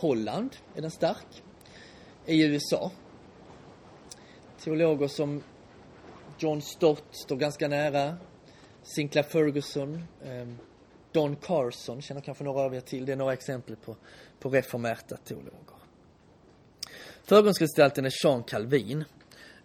Holland 0.03 0.57
är 0.75 0.81
den 0.83 0.91
stark, 0.91 1.43
i 2.27 2.45
USA. 2.45 2.91
Teologer 4.61 5.09
som 5.09 5.43
John 6.38 6.62
Stott 6.62 7.05
står 7.11 7.37
ganska 7.37 7.69
nära, 7.69 8.17
Sinclair 8.83 9.25
Ferguson, 9.25 10.05
ehm, 10.25 10.59
Don 11.12 11.37
Carson 11.37 12.03
känner 12.03 12.21
kanske 12.21 12.45
några 12.45 12.61
av 12.61 12.75
er 12.75 12.81
till. 12.81 13.07
Det 13.07 13.12
är 13.12 13.17
några 13.17 13.33
exempel 13.33 13.77
på, 13.77 13.97
på 14.41 14.51
reformerta 14.51 15.17
teologer. 15.17 15.77
Förgrundsgestalten 17.25 18.05
är 18.05 18.12
Jean 18.25 18.43
Calvin, 18.43 19.05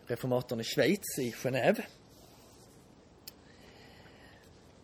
reformatorn 0.06 0.60
i 0.60 0.63
Schweiz, 0.63 1.19
i 1.19 1.32
Genève. 1.32 1.82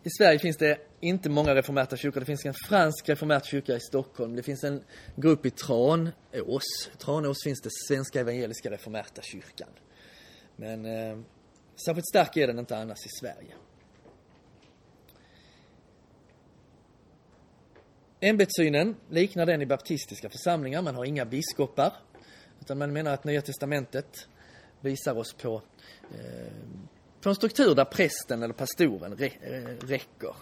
I 0.06 0.10
Sverige 0.18 0.38
finns 0.38 0.56
det 0.56 0.78
inte 1.00 1.28
många 1.28 1.54
reformerta 1.54 1.96
kyrkor. 1.96 2.20
Det 2.20 2.26
finns 2.26 2.46
en 2.46 2.54
fransk 2.68 3.08
reformert 3.08 3.44
kyrka 3.44 3.76
i 3.76 3.80
Stockholm. 3.80 4.36
Det 4.36 4.42
finns 4.42 4.64
en 4.64 4.84
grupp 5.16 5.46
i 5.46 5.50
Tranås. 5.50 6.12
i 6.92 6.96
Tranås 6.98 7.44
finns 7.44 7.60
det 7.60 7.70
Svenska 7.88 8.20
Evangeliska 8.20 8.70
Reformerta 8.70 9.22
Kyrkan. 9.22 9.68
Men 10.56 10.86
eh, 10.86 11.18
särskilt 11.86 12.08
stark 12.08 12.36
är 12.36 12.46
den 12.46 12.58
inte 12.58 12.76
annars 12.76 13.06
i 13.06 13.08
Sverige. 13.20 13.54
Ämbetssynen 18.20 18.96
liknar 19.10 19.46
den 19.46 19.62
i 19.62 19.66
baptistiska 19.66 20.30
församlingar. 20.30 20.82
Man 20.82 20.94
har 20.94 21.04
inga 21.04 21.24
biskopar. 21.24 21.92
Utan 22.60 22.78
man 22.78 22.92
menar 22.92 23.14
att 23.14 23.24
Nya 23.24 23.42
Testamentet 23.42 24.28
visar 24.80 25.18
oss 25.18 25.32
på, 25.32 25.62
eh, 26.10 26.52
Få 27.24 27.30
en 27.30 27.36
struktur 27.36 27.74
där 27.74 27.84
prästen 27.84 28.42
eller 28.42 28.54
pastoren 28.54 29.16
räcker. 29.80 30.34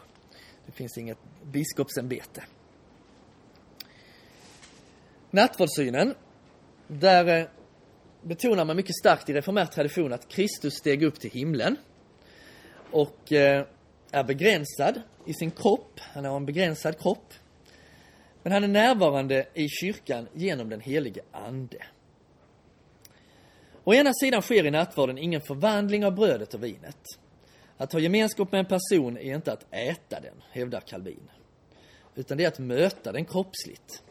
Det 0.67 0.73
finns 0.73 0.99
inget 0.99 1.19
biskopsämbete. 1.43 2.43
Nattvardssynen, 5.31 6.15
där 6.87 7.41
eh, 7.41 7.47
betonar 8.23 8.65
man 8.65 8.77
mycket 8.77 8.97
starkt 8.97 9.29
i 9.29 9.33
reformär 9.33 9.67
tradition 9.67 10.13
att 10.13 10.29
Kristus 10.29 10.75
steg 10.75 11.03
upp 11.03 11.21
till 11.21 11.31
himlen 11.31 11.77
och 12.91 13.33
eh, 13.33 13.67
är 14.11 14.25
begränsad 14.25 15.03
i 15.27 15.35
sin 15.35 15.51
kropp. 15.51 16.01
Han 16.01 16.25
har 16.25 16.37
en 16.37 16.47
begränsad 16.47 16.99
kropp. 16.99 17.35
Men 18.43 18.53
han 18.53 18.65
är 18.65 18.69
närvarande 18.69 19.47
i 19.55 19.69
kyrkan 19.69 20.29
genom 20.33 20.69
den 20.69 20.81
helige 20.81 21.21
Ande. 21.33 21.79
Å 23.85 23.95
ena 23.95 24.13
sidan 24.15 24.43
sker 24.43 24.67
i 24.67 24.71
nattvarden 24.71 25.19
ingen 25.19 25.41
förvandling 25.41 26.05
av 26.05 26.15
brödet 26.15 26.55
och 26.55 26.65
vinet. 26.65 27.07
Att 27.77 27.93
ha 27.93 28.01
gemenskap 28.01 28.53
med 28.53 28.59
en 28.59 28.67
person 28.67 29.17
är 29.17 29.35
inte 29.35 29.53
att 29.53 29.67
äta 29.71 30.21
den, 30.21 30.43
hävdar 30.51 30.81
Calvin. 30.81 31.31
Utan 32.15 32.39
det 32.39 32.45
är 32.45 32.49
att 32.49 32.59
möta 32.59 33.13
den 33.13 33.25
kroppsligt. 33.25 34.03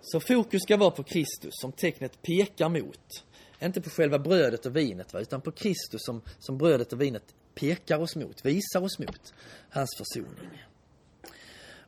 Så 0.00 0.20
fokus 0.20 0.62
ska 0.62 0.76
vara 0.76 0.90
på 0.90 1.02
Kristus 1.02 1.52
som 1.52 1.72
tecknet 1.72 2.22
pekar 2.22 2.68
mot. 2.68 3.24
Inte 3.62 3.80
på 3.80 3.90
själva 3.90 4.18
brödet 4.18 4.66
och 4.66 4.76
vinet, 4.76 5.14
va? 5.14 5.20
utan 5.20 5.40
på 5.40 5.52
Kristus 5.52 6.04
som, 6.04 6.22
som 6.38 6.58
brödet 6.58 6.92
och 6.92 7.00
vinet 7.00 7.22
pekar 7.54 7.98
oss 7.98 8.16
mot, 8.16 8.44
visar 8.44 8.82
oss 8.82 8.98
mot. 8.98 9.34
Hans 9.70 9.90
försoning. 9.98 10.62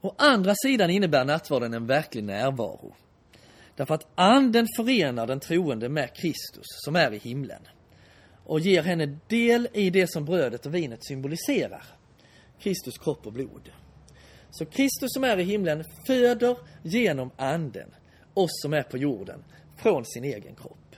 Å 0.00 0.14
andra 0.18 0.54
sidan 0.54 0.90
innebär 0.90 1.24
nattvarden 1.24 1.74
en 1.74 1.86
verklig 1.86 2.24
närvaro. 2.24 2.94
Därför 3.78 3.94
att 3.94 4.06
anden 4.14 4.66
förenar 4.76 5.26
den 5.26 5.40
troende 5.40 5.88
med 5.88 6.16
Kristus 6.16 6.66
som 6.66 6.96
är 6.96 7.12
i 7.12 7.18
himlen 7.18 7.62
och 8.44 8.60
ger 8.60 8.82
henne 8.82 9.18
del 9.28 9.68
i 9.72 9.90
det 9.90 10.10
som 10.10 10.24
brödet 10.24 10.66
och 10.66 10.74
vinet 10.74 11.04
symboliserar. 11.04 11.84
Kristus 12.60 12.98
kropp 12.98 13.26
och 13.26 13.32
blod. 13.32 13.70
Så 14.50 14.66
Kristus 14.66 15.12
som 15.12 15.24
är 15.24 15.38
i 15.38 15.42
himlen 15.42 15.84
föder 16.06 16.56
genom 16.82 17.30
anden 17.36 17.94
oss 18.34 18.62
som 18.62 18.72
är 18.72 18.82
på 18.82 18.98
jorden 18.98 19.44
från 19.76 20.04
sin 20.04 20.24
egen 20.24 20.54
kropp. 20.54 20.96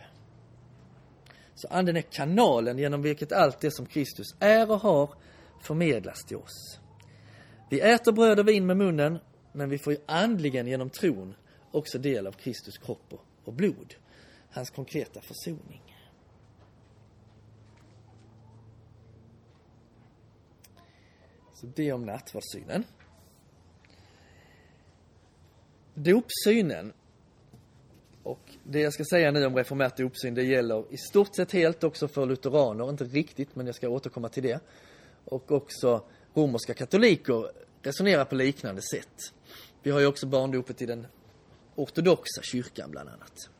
Så 1.54 1.68
anden 1.68 1.96
är 1.96 2.02
kanalen 2.02 2.78
genom 2.78 3.02
vilket 3.02 3.32
allt 3.32 3.60
det 3.60 3.70
som 3.70 3.86
Kristus 3.86 4.26
är 4.38 4.70
och 4.70 4.80
har 4.80 5.10
förmedlas 5.62 6.24
till 6.24 6.36
oss. 6.36 6.78
Vi 7.70 7.80
äter 7.80 8.12
bröd 8.12 8.38
och 8.38 8.48
vin 8.48 8.66
med 8.66 8.76
munnen, 8.76 9.18
men 9.52 9.68
vi 9.68 9.78
får 9.78 9.92
ju 9.92 9.98
andligen 10.06 10.66
genom 10.66 10.90
tron 10.90 11.34
också 11.70 11.98
del 11.98 12.26
av 12.26 12.32
Kristus 12.32 12.78
kropp 12.78 13.14
och 13.44 13.52
blod. 13.52 13.94
Hans 14.50 14.70
konkreta 14.70 15.20
försoning. 15.20 15.96
Så 21.54 21.66
det 21.66 21.92
om 21.92 22.06
nattvardssynen. 22.06 22.84
Dopsynen. 25.94 26.92
Och 28.22 28.40
det 28.64 28.80
jag 28.80 28.92
ska 28.92 29.04
säga 29.04 29.30
nu 29.30 29.46
om 29.46 29.56
reformärt 29.56 29.96
dopsyn, 29.96 30.34
det 30.34 30.42
gäller 30.42 30.84
i 30.90 30.96
stort 30.96 31.34
sett 31.34 31.52
helt 31.52 31.84
också 31.84 32.08
för 32.08 32.26
lutheraner, 32.26 32.90
inte 32.90 33.04
riktigt, 33.04 33.56
men 33.56 33.66
jag 33.66 33.74
ska 33.74 33.88
återkomma 33.88 34.28
till 34.28 34.42
det. 34.42 34.60
Och 35.24 35.52
också 35.52 36.04
romerska 36.34 36.74
katoliker 36.74 37.50
resonerar 37.82 38.24
på 38.24 38.34
liknande 38.34 38.82
sätt. 38.82 39.34
Vi 39.82 39.90
har 39.90 40.00
ju 40.00 40.06
också 40.06 40.26
barndopet 40.26 40.82
i 40.82 40.86
den 40.86 41.06
ortodoxa 41.74 42.42
kyrkan 42.42 42.90
bland 42.90 43.08
annat. 43.08 43.50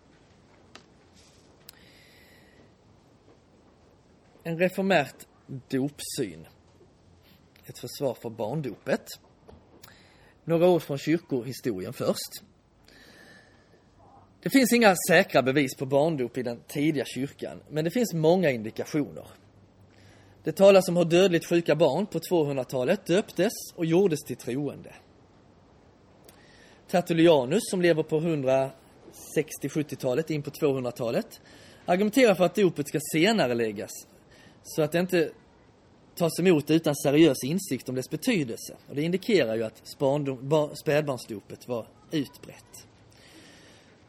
En 4.42 4.58
reformärt 4.58 5.26
dopsyn. 5.46 6.46
Ett 7.66 7.78
försvar 7.78 8.14
för 8.14 8.30
barndopet. 8.30 9.06
Några 10.44 10.68
ord 10.68 10.82
från 10.82 10.98
kyrkohistorien 10.98 11.92
först. 11.92 12.42
Det 14.42 14.50
finns 14.50 14.72
inga 14.72 14.94
säkra 15.08 15.42
bevis 15.42 15.76
på 15.76 15.86
barndop 15.86 16.38
i 16.38 16.42
den 16.42 16.60
tidiga 16.68 17.04
kyrkan, 17.04 17.60
men 17.68 17.84
det 17.84 17.90
finns 17.90 18.14
många 18.14 18.50
indikationer. 18.50 19.26
Det 20.44 20.52
talas 20.52 20.88
om 20.88 20.96
hur 20.96 21.04
dödligt 21.04 21.46
sjuka 21.46 21.76
barn 21.76 22.06
på 22.06 22.18
200-talet 22.18 23.06
döptes 23.06 23.52
och 23.74 23.84
gjordes 23.84 24.20
till 24.20 24.36
troende. 24.36 24.94
Tertullianus, 26.90 27.62
som 27.70 27.82
lever 27.82 28.02
på 28.02 28.20
160-70-talet 28.20 30.30
in 30.30 30.42
på 30.42 30.50
200-talet, 30.50 31.40
argumenterar 31.84 32.34
för 32.34 32.44
att 32.44 32.54
dopet 32.54 32.88
ska 32.88 32.98
senare 33.12 33.54
läggas 33.54 33.90
så 34.62 34.82
att 34.82 34.92
det 34.92 34.98
inte 34.98 35.30
tas 36.14 36.40
emot 36.40 36.70
utan 36.70 36.96
seriös 36.96 37.44
insikt 37.44 37.88
om 37.88 37.94
dess 37.94 38.10
betydelse. 38.10 38.76
Och 38.88 38.94
det 38.94 39.02
indikerar 39.02 39.54
ju 39.54 39.62
att 39.62 39.82
spädbarnsdopet 40.82 41.68
var 41.68 41.86
utbrett. 42.10 42.86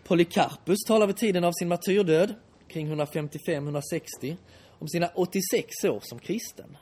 Polycarpus 0.03 0.79
talar 0.87 1.07
vid 1.07 1.17
tiden 1.17 1.43
av 1.43 1.51
sin 1.51 1.67
martyrdöd, 1.67 2.35
kring 2.67 2.95
155-160, 2.95 4.37
om 4.79 4.87
sina 4.87 5.07
86 5.07 5.83
år 5.83 5.99
som 6.01 6.19
kristen. 6.19 6.77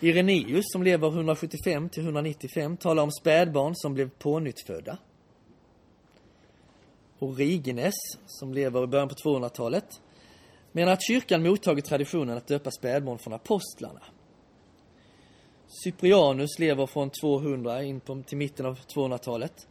Ireneus, 0.00 0.64
som 0.72 0.82
lever 0.82 1.08
175 1.08 1.88
till 1.88 2.02
195, 2.02 2.76
talar 2.76 3.02
om 3.02 3.10
spädbarn 3.12 3.74
som 3.74 3.94
blev 3.94 4.10
pånyttfödda. 4.10 4.98
Origenes, 7.18 7.94
som 8.26 8.54
lever 8.54 8.84
i 8.84 8.86
början 8.86 9.08
på 9.08 9.14
200-talet, 9.14 10.00
menar 10.72 10.92
att 10.92 11.06
kyrkan 11.06 11.42
mottagit 11.42 11.84
traditionen 11.84 12.36
att 12.36 12.46
döpa 12.46 12.70
spädbarn 12.70 13.18
från 13.18 13.32
apostlarna. 13.32 14.00
Cyprianus 15.84 16.58
lever 16.58 16.86
från 16.86 17.10
200 17.10 17.82
in 17.82 18.00
på, 18.00 18.22
till 18.26 18.38
mitten 18.38 18.66
av 18.66 18.78
200-talet. 18.94 19.66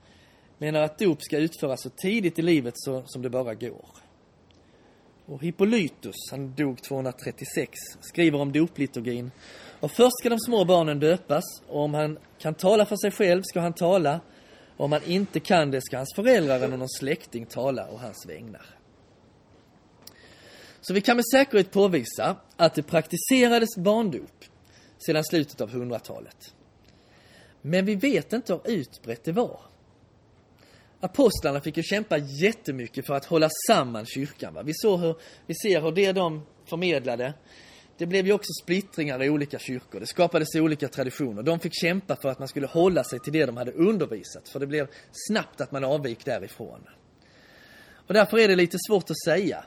Menar 0.57 0.81
att 0.81 0.99
dop 0.99 1.21
ska 1.21 1.37
utföras 1.37 1.81
så 1.83 1.89
tidigt 1.89 2.39
i 2.39 2.41
livet 2.41 2.73
så, 2.77 3.03
som 3.05 3.21
det 3.21 3.29
bara 3.29 3.55
går. 3.55 3.85
Och 5.25 5.43
Hippolytus, 5.43 6.15
han 6.31 6.53
dog 6.55 6.83
236, 6.83 7.71
skriver 8.01 8.41
om 8.41 8.51
dopliturgin. 8.51 9.31
Och 9.79 9.91
först 9.91 10.19
ska 10.19 10.29
de 10.29 10.39
små 10.39 10.65
barnen 10.65 10.99
döpas 10.99 11.43
och 11.67 11.81
om 11.81 11.93
han 11.93 12.19
kan 12.39 12.53
tala 12.53 12.85
för 12.85 12.95
sig 12.95 13.11
själv 13.11 13.41
ska 13.43 13.59
han 13.59 13.73
tala. 13.73 14.19
Och 14.77 14.85
om 14.85 14.91
han 14.91 15.03
inte 15.03 15.39
kan 15.39 15.71
det 15.71 15.81
ska 15.81 15.97
hans 15.97 16.13
föräldrar 16.15 16.55
eller 16.55 16.77
någon 16.77 16.89
släkting 16.89 17.45
tala 17.45 17.87
och 17.87 17.99
hans 17.99 18.25
vägnar. 18.25 18.65
Så 20.81 20.93
vi 20.93 21.01
kan 21.01 21.15
med 21.15 21.25
säkerhet 21.31 21.71
påvisa 21.71 22.35
att 22.55 22.75
det 22.75 22.83
praktiserades 22.83 23.77
barndop 23.77 24.45
sedan 25.05 25.23
slutet 25.23 25.61
av 25.61 25.69
100-talet. 25.69 26.53
Men 27.61 27.85
vi 27.85 27.95
vet 27.95 28.33
inte 28.33 28.53
hur 28.53 28.71
utbrett 28.71 29.23
det 29.23 29.31
var. 29.31 29.59
Apostlarna 30.99 31.61
fick 31.61 31.77
ju 31.77 31.83
kämpa 31.83 32.17
jättemycket 32.17 33.05
för 33.05 33.13
att 33.13 33.25
hålla 33.25 33.49
samman 33.67 34.05
kyrkan. 34.05 34.53
Va? 34.53 34.61
Vi, 34.63 34.71
såg 34.73 34.99
hur, 34.99 35.15
vi 35.45 35.55
ser 35.55 35.81
hur 35.81 35.91
det 35.91 36.11
de 36.11 36.45
förmedlade, 36.65 37.33
det 37.97 38.05
blev 38.05 38.25
ju 38.27 38.33
också 38.33 38.53
splittringar 38.63 39.23
i 39.23 39.29
olika 39.29 39.59
kyrkor. 39.59 39.99
Det 39.99 40.07
skapades 40.07 40.55
olika 40.55 40.87
traditioner. 40.87 41.43
De 41.43 41.59
fick 41.59 41.73
kämpa 41.81 42.15
för 42.15 42.29
att 42.29 42.39
man 42.39 42.47
skulle 42.47 42.67
hålla 42.67 43.03
sig 43.03 43.19
till 43.19 43.33
det 43.33 43.45
de 43.45 43.57
hade 43.57 43.71
undervisat, 43.71 44.49
för 44.49 44.59
det 44.59 44.67
blev 44.67 44.87
snabbt 45.11 45.61
att 45.61 45.71
man 45.71 45.83
avvik 45.83 46.25
därifrån. 46.25 46.87
Och 48.07 48.13
därför 48.13 48.39
är 48.39 48.47
det 48.47 48.55
lite 48.55 48.77
svårt 48.87 49.09
att 49.09 49.23
säga. 49.25 49.65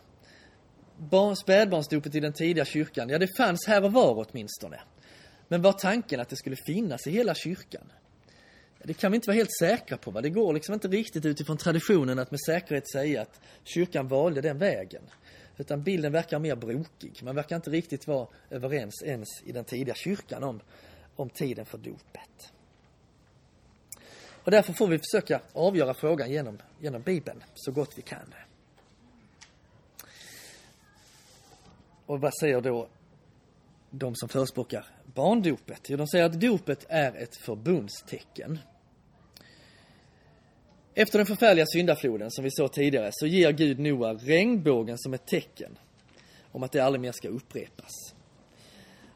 Spädbarnsdopet 1.43 2.15
i 2.15 2.21
den 2.21 2.33
tidiga 2.33 2.65
kyrkan, 2.65 3.09
ja 3.09 3.19
det 3.19 3.37
fanns 3.37 3.67
här 3.67 3.85
och 3.85 3.93
var 3.93 4.27
åtminstone. 4.29 4.81
Men 5.49 5.63
var 5.63 5.73
tanken 5.73 6.21
att 6.21 6.29
det 6.29 6.37
skulle 6.37 6.57
finnas 6.57 7.07
i 7.07 7.11
hela 7.11 7.35
kyrkan? 7.35 7.93
Det 8.85 8.95
kan 8.95 9.13
vi 9.13 9.17
inte 9.17 9.27
vara 9.27 9.37
helt 9.37 9.59
säkra 9.59 9.97
på. 9.97 10.11
Va? 10.11 10.21
Det 10.21 10.31
går 10.31 10.55
liksom 10.55 10.75
inte 10.75 10.89
riktigt 10.89 11.25
utifrån 11.25 11.57
traditionen 11.57 12.19
att 12.19 12.31
med 12.31 12.41
säkerhet 12.47 12.91
säga 12.91 13.23
att 13.23 13.41
kyrkan 13.65 14.09
valde 14.09 14.41
den 14.41 14.59
vägen. 14.59 15.03
Utan 15.61 15.83
bilden 15.83 16.13
verkar 16.13 16.39
mer 16.39 16.57
brokig. 16.57 17.23
Man 17.23 17.35
verkar 17.35 17.57
inte 17.57 17.71
riktigt 17.71 18.07
vara 18.07 18.27
överens 18.51 19.03
ens 19.03 19.43
i 19.45 19.53
den 19.53 19.65
tidiga 19.65 19.95
kyrkan 19.95 20.45
om, 20.45 20.61
om 21.17 21.31
tiden 21.31 21.67
för 21.67 21.79
dopet. 21.79 22.53
Och 24.45 24.51
därför 24.51 24.73
får 24.73 24.87
vi 24.87 24.99
försöka 24.99 25.41
avgöra 25.53 25.95
frågan 25.95 26.31
genom, 26.31 26.59
genom 26.81 27.03
Bibeln 27.03 27.45
så 27.55 27.73
gott 27.73 27.99
vi 27.99 28.03
kan. 28.03 28.35
Och 32.07 32.21
vad 32.21 32.33
säger 32.41 32.61
då 32.61 32.89
de 33.91 34.15
som 34.17 34.29
förespråkar 34.29 34.87
barndopet? 35.15 35.81
Jo, 35.89 35.97
de 35.97 36.07
säger 36.07 36.25
att 36.25 36.41
dopet 36.41 36.87
är 36.89 37.23
ett 37.23 37.37
förbundstecken. 37.37 38.59
Efter 40.95 41.19
den 41.19 41.27
förfärliga 41.27 41.67
syndafloden 41.67 42.31
som 42.31 42.45
vi 42.45 42.51
såg 42.51 42.73
tidigare 42.73 43.11
så 43.13 43.27
ger 43.27 43.53
Gud 43.53 43.79
Noa 43.79 44.15
regnbågen 44.15 44.99
som 44.99 45.15
ett 45.15 45.27
tecken 45.27 45.79
om 46.53 46.63
att 46.63 46.73
det 46.73 46.81
aldrig 46.81 47.01
mer 47.01 47.13
ska 47.13 47.29
upprepas. 47.29 47.91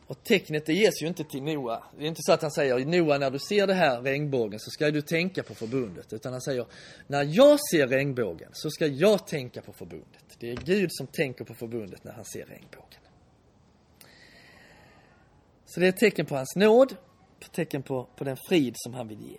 Och 0.07 0.25
tecknet 0.25 0.67
det 0.67 0.73
ges 0.73 1.03
ju 1.03 1.07
inte 1.07 1.25
till 1.25 1.43
Noa. 1.43 1.83
Det 1.99 2.05
är 2.05 2.09
inte 2.09 2.23
så 2.23 2.33
att 2.33 2.43
han 2.43 2.51
säger 2.51 2.85
Noa 2.85 3.19
när 3.19 3.31
du 3.31 3.39
ser 3.39 3.67
det 3.67 3.75
här 3.75 4.03
regnbågen 4.03 4.61
så 4.61 4.71
ska 4.71 4.91
du 4.91 5.03
tänka 5.03 5.43
på 5.43 5.55
förbundet. 5.55 6.13
Utan 6.13 6.33
han 6.33 6.43
säger 6.43 6.67
när 7.07 7.25
jag 7.25 7.59
ser 7.71 7.87
regnbågen 7.87 8.51
så 8.53 8.71
ska 8.71 8.87
jag 8.87 9.27
tänka 9.27 9.63
på 9.63 9.73
förbundet. 9.73 10.25
Det 10.39 10.51
är 10.51 10.57
Gud 10.57 10.89
som 10.93 11.07
tänker 11.07 11.45
på 11.45 11.55
förbundet 11.55 12.05
när 12.05 12.13
han 12.13 12.25
ser 12.25 12.47
regnbågen. 12.47 13.01
Så 15.67 15.81
det 15.81 15.87
är 15.87 15.89
ett 15.89 15.97
tecken 15.97 16.27
på 16.27 16.37
hans 16.37 16.57
nåd, 16.57 16.97
ett 17.41 17.53
tecken 17.53 17.83
på, 17.83 18.09
på 18.17 18.25
den 18.25 18.37
frid 18.49 18.75
som 18.77 18.95
han 18.95 19.09
vill 19.09 19.21
ge. 19.21 19.39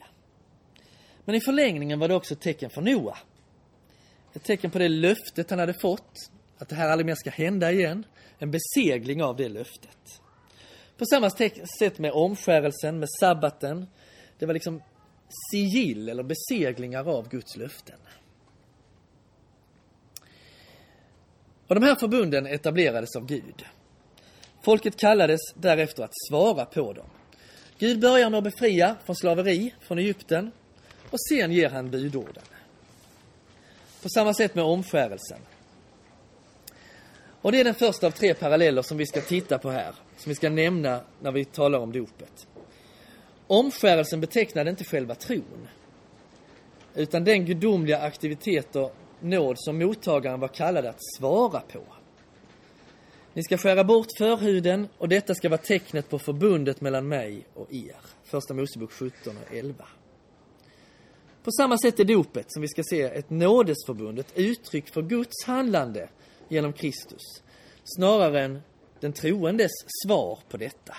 Men 1.25 1.35
i 1.35 1.41
förlängningen 1.41 1.99
var 1.99 2.07
det 2.07 2.15
också 2.15 2.33
ett 2.33 2.41
tecken 2.41 2.69
för 2.69 2.81
Noa. 2.81 3.17
Ett 4.33 4.43
tecken 4.43 4.71
på 4.71 4.79
det 4.79 4.89
löftet 4.89 5.49
han 5.49 5.59
hade 5.59 5.73
fått, 5.73 6.29
att 6.57 6.69
det 6.69 6.75
här 6.75 6.89
aldrig 6.89 7.05
mer 7.05 7.15
ska 7.15 7.29
hända 7.29 7.71
igen. 7.71 8.05
En 8.37 8.51
besegling 8.51 9.23
av 9.23 9.35
det 9.35 9.49
löftet. 9.49 10.21
På 10.97 11.05
samma 11.05 11.29
sätt 11.79 11.99
med 11.99 12.11
omskärelsen, 12.11 12.99
med 12.99 13.09
sabbaten. 13.19 13.87
Det 14.39 14.45
var 14.45 14.53
liksom 14.53 14.81
sigill 15.51 16.09
eller 16.09 16.23
beseglingar 16.23 17.09
av 17.09 17.29
Guds 17.29 17.57
löften. 17.57 17.99
Och 21.67 21.75
de 21.75 21.83
här 21.83 21.95
förbunden 21.95 22.45
etablerades 22.45 23.15
av 23.15 23.25
Gud. 23.25 23.65
Folket 24.61 24.97
kallades 24.97 25.41
därefter 25.53 26.03
att 26.03 26.13
svara 26.29 26.65
på 26.65 26.93
dem. 26.93 27.07
Gud 27.77 27.99
börjar 27.99 28.29
med 28.29 28.37
att 28.37 28.43
befria 28.43 28.95
från 29.05 29.15
slaveri 29.15 29.73
från 29.81 29.99
Egypten 29.99 30.51
och 31.09 31.21
sen 31.29 31.51
ger 31.51 31.69
han 31.69 31.89
budorden. 31.91 32.43
På 34.01 34.09
samma 34.09 34.33
sätt 34.33 34.55
med 34.55 34.63
omskärelsen. 34.63 35.39
Och 37.41 37.51
det 37.51 37.59
är 37.59 37.63
den 37.63 37.75
första 37.75 38.07
av 38.07 38.11
tre 38.11 38.33
paralleller 38.33 38.81
som 38.81 38.97
vi 38.97 39.05
ska 39.05 39.21
titta 39.21 39.57
på 39.57 39.69
här, 39.69 39.95
som 40.17 40.29
vi 40.29 40.35
ska 40.35 40.49
nämna 40.49 41.01
när 41.21 41.31
vi 41.31 41.45
talar 41.45 41.79
om 41.79 41.91
dopet. 41.91 42.47
Omskärelsen 43.47 44.21
betecknade 44.21 44.69
inte 44.69 44.83
själva 44.83 45.15
tron, 45.15 45.67
utan 46.95 47.23
den 47.23 47.45
gudomliga 47.45 47.99
aktivitet 47.99 48.75
och 48.75 48.95
nåd 49.19 49.55
som 49.59 49.77
mottagaren 49.77 50.39
var 50.39 50.47
kallad 50.47 50.85
att 50.85 50.99
svara 51.17 51.59
på. 51.59 51.83
Ni 53.33 53.43
ska 53.43 53.57
skära 53.57 53.83
bort 53.83 54.07
förhuden 54.17 54.87
och 54.97 55.09
detta 55.09 55.35
ska 55.35 55.49
vara 55.49 55.61
tecknet 55.61 56.09
på 56.09 56.19
förbundet 56.19 56.81
mellan 56.81 57.07
mig 57.07 57.45
och 57.53 57.73
er. 57.73 57.95
Första 58.23 58.53
Mosebok 58.53 58.91
17 58.91 59.37
och 59.37 59.55
11. 59.55 59.85
På 61.45 61.51
samma 61.51 61.77
sätt 61.77 61.99
är 61.99 62.05
dopet, 62.05 62.45
som 62.51 62.61
vi 62.61 62.67
ska 62.67 62.83
se, 62.83 63.01
ett 63.01 63.29
nådesförbund, 63.29 64.19
ett 64.19 64.31
uttryck 64.35 64.89
för 64.89 65.01
Guds 65.01 65.45
handlande 65.45 66.09
genom 66.47 66.73
Kristus, 66.73 67.21
snarare 67.83 68.41
än 68.41 68.61
den 68.99 69.13
troendes 69.13 69.71
svar 70.03 70.39
på 70.49 70.57
detta. 70.57 70.95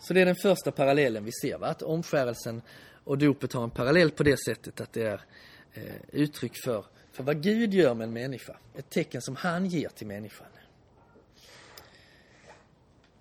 Så 0.00 0.14
det 0.14 0.20
är 0.20 0.26
den 0.26 0.36
första 0.42 0.72
parallellen 0.72 1.24
vi 1.24 1.32
ser, 1.32 1.58
va? 1.58 1.66
att 1.66 1.82
omskärelsen 1.82 2.62
och 3.04 3.18
dopet 3.18 3.52
har 3.52 3.64
en 3.64 3.70
parallell 3.70 4.10
på 4.10 4.22
det 4.22 4.36
sättet 4.44 4.80
att 4.80 4.92
det 4.92 5.02
är 5.02 5.20
eh, 5.74 5.82
uttryck 6.12 6.52
för, 6.64 6.84
för 7.12 7.22
vad 7.22 7.42
Gud 7.42 7.74
gör 7.74 7.94
med 7.94 8.04
en 8.04 8.12
människa. 8.12 8.56
Ett 8.74 8.90
tecken 8.90 9.22
som 9.22 9.36
han 9.36 9.66
ger 9.66 9.88
till 9.88 10.06
människan. 10.06 10.46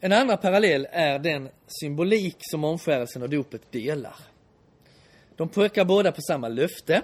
En 0.05 0.11
andra 0.11 0.37
parallell 0.37 0.87
är 0.91 1.19
den 1.19 1.49
symbolik 1.67 2.35
som 2.39 2.63
omskärelsen 2.63 3.21
och 3.21 3.29
dopet 3.29 3.71
delar. 3.71 4.15
De 5.35 5.49
pekar 5.49 5.85
båda 5.85 6.11
på 6.11 6.21
samma 6.21 6.47
löfte 6.47 7.01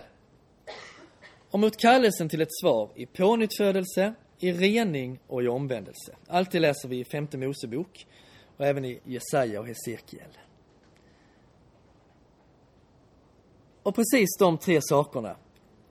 och 1.49 1.59
mot 1.59 1.77
kallelsen 1.77 2.29
till 2.29 2.41
ett 2.41 2.59
svar 2.61 2.91
i 2.95 3.05
pånyttfödelse, 3.05 4.13
i 4.39 4.53
rening 4.53 5.19
och 5.27 5.43
i 5.43 5.47
omvändelse. 5.47 6.15
Allt 6.27 6.51
det 6.51 6.59
läser 6.59 6.87
vi 6.87 6.99
i 6.99 7.05
femte 7.05 7.37
Mosebok 7.37 8.07
och 8.57 8.65
även 8.65 8.85
i 8.85 8.99
Jesaja 9.03 9.59
och 9.59 9.67
Hesekiel. 9.67 10.37
Och 13.83 13.95
precis 13.95 14.29
de 14.39 14.57
tre 14.57 14.79
sakerna 14.81 15.35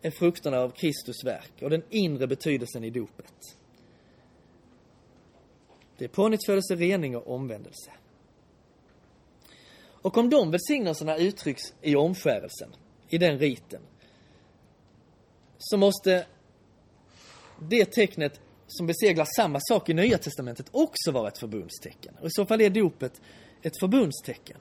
är 0.02 0.10
frukterna 0.10 0.58
av 0.58 0.70
Kristus 0.70 1.24
verk 1.24 1.52
och 1.62 1.70
den 1.70 1.82
inre 1.90 2.26
betydelsen 2.26 2.84
i 2.84 2.90
dopet. 2.90 3.59
Det 6.00 6.06
är 6.06 6.08
pånyttfödelse, 6.08 6.74
rening 6.74 7.16
och 7.16 7.34
omvändelse. 7.34 7.90
Och 10.02 10.18
om 10.18 10.30
de 10.30 10.50
välsignelserna 10.50 11.16
uttrycks 11.16 11.62
i 11.82 11.96
omskärelsen, 11.96 12.70
i 13.08 13.18
den 13.18 13.38
riten, 13.38 13.80
så 15.58 15.76
måste 15.76 16.26
det 17.58 17.84
tecknet 17.84 18.40
som 18.66 18.86
beseglar 18.86 19.26
samma 19.36 19.58
sak 19.60 19.88
i 19.88 19.94
Nya 19.94 20.18
Testamentet 20.18 20.66
också 20.72 21.12
vara 21.12 21.28
ett 21.28 21.38
förbundstecken. 21.38 22.14
Och 22.20 22.26
i 22.26 22.30
så 22.30 22.46
fall 22.46 22.60
är 22.60 22.70
dopet 22.70 23.20
ett 23.62 23.78
förbundstecken. 23.80 24.58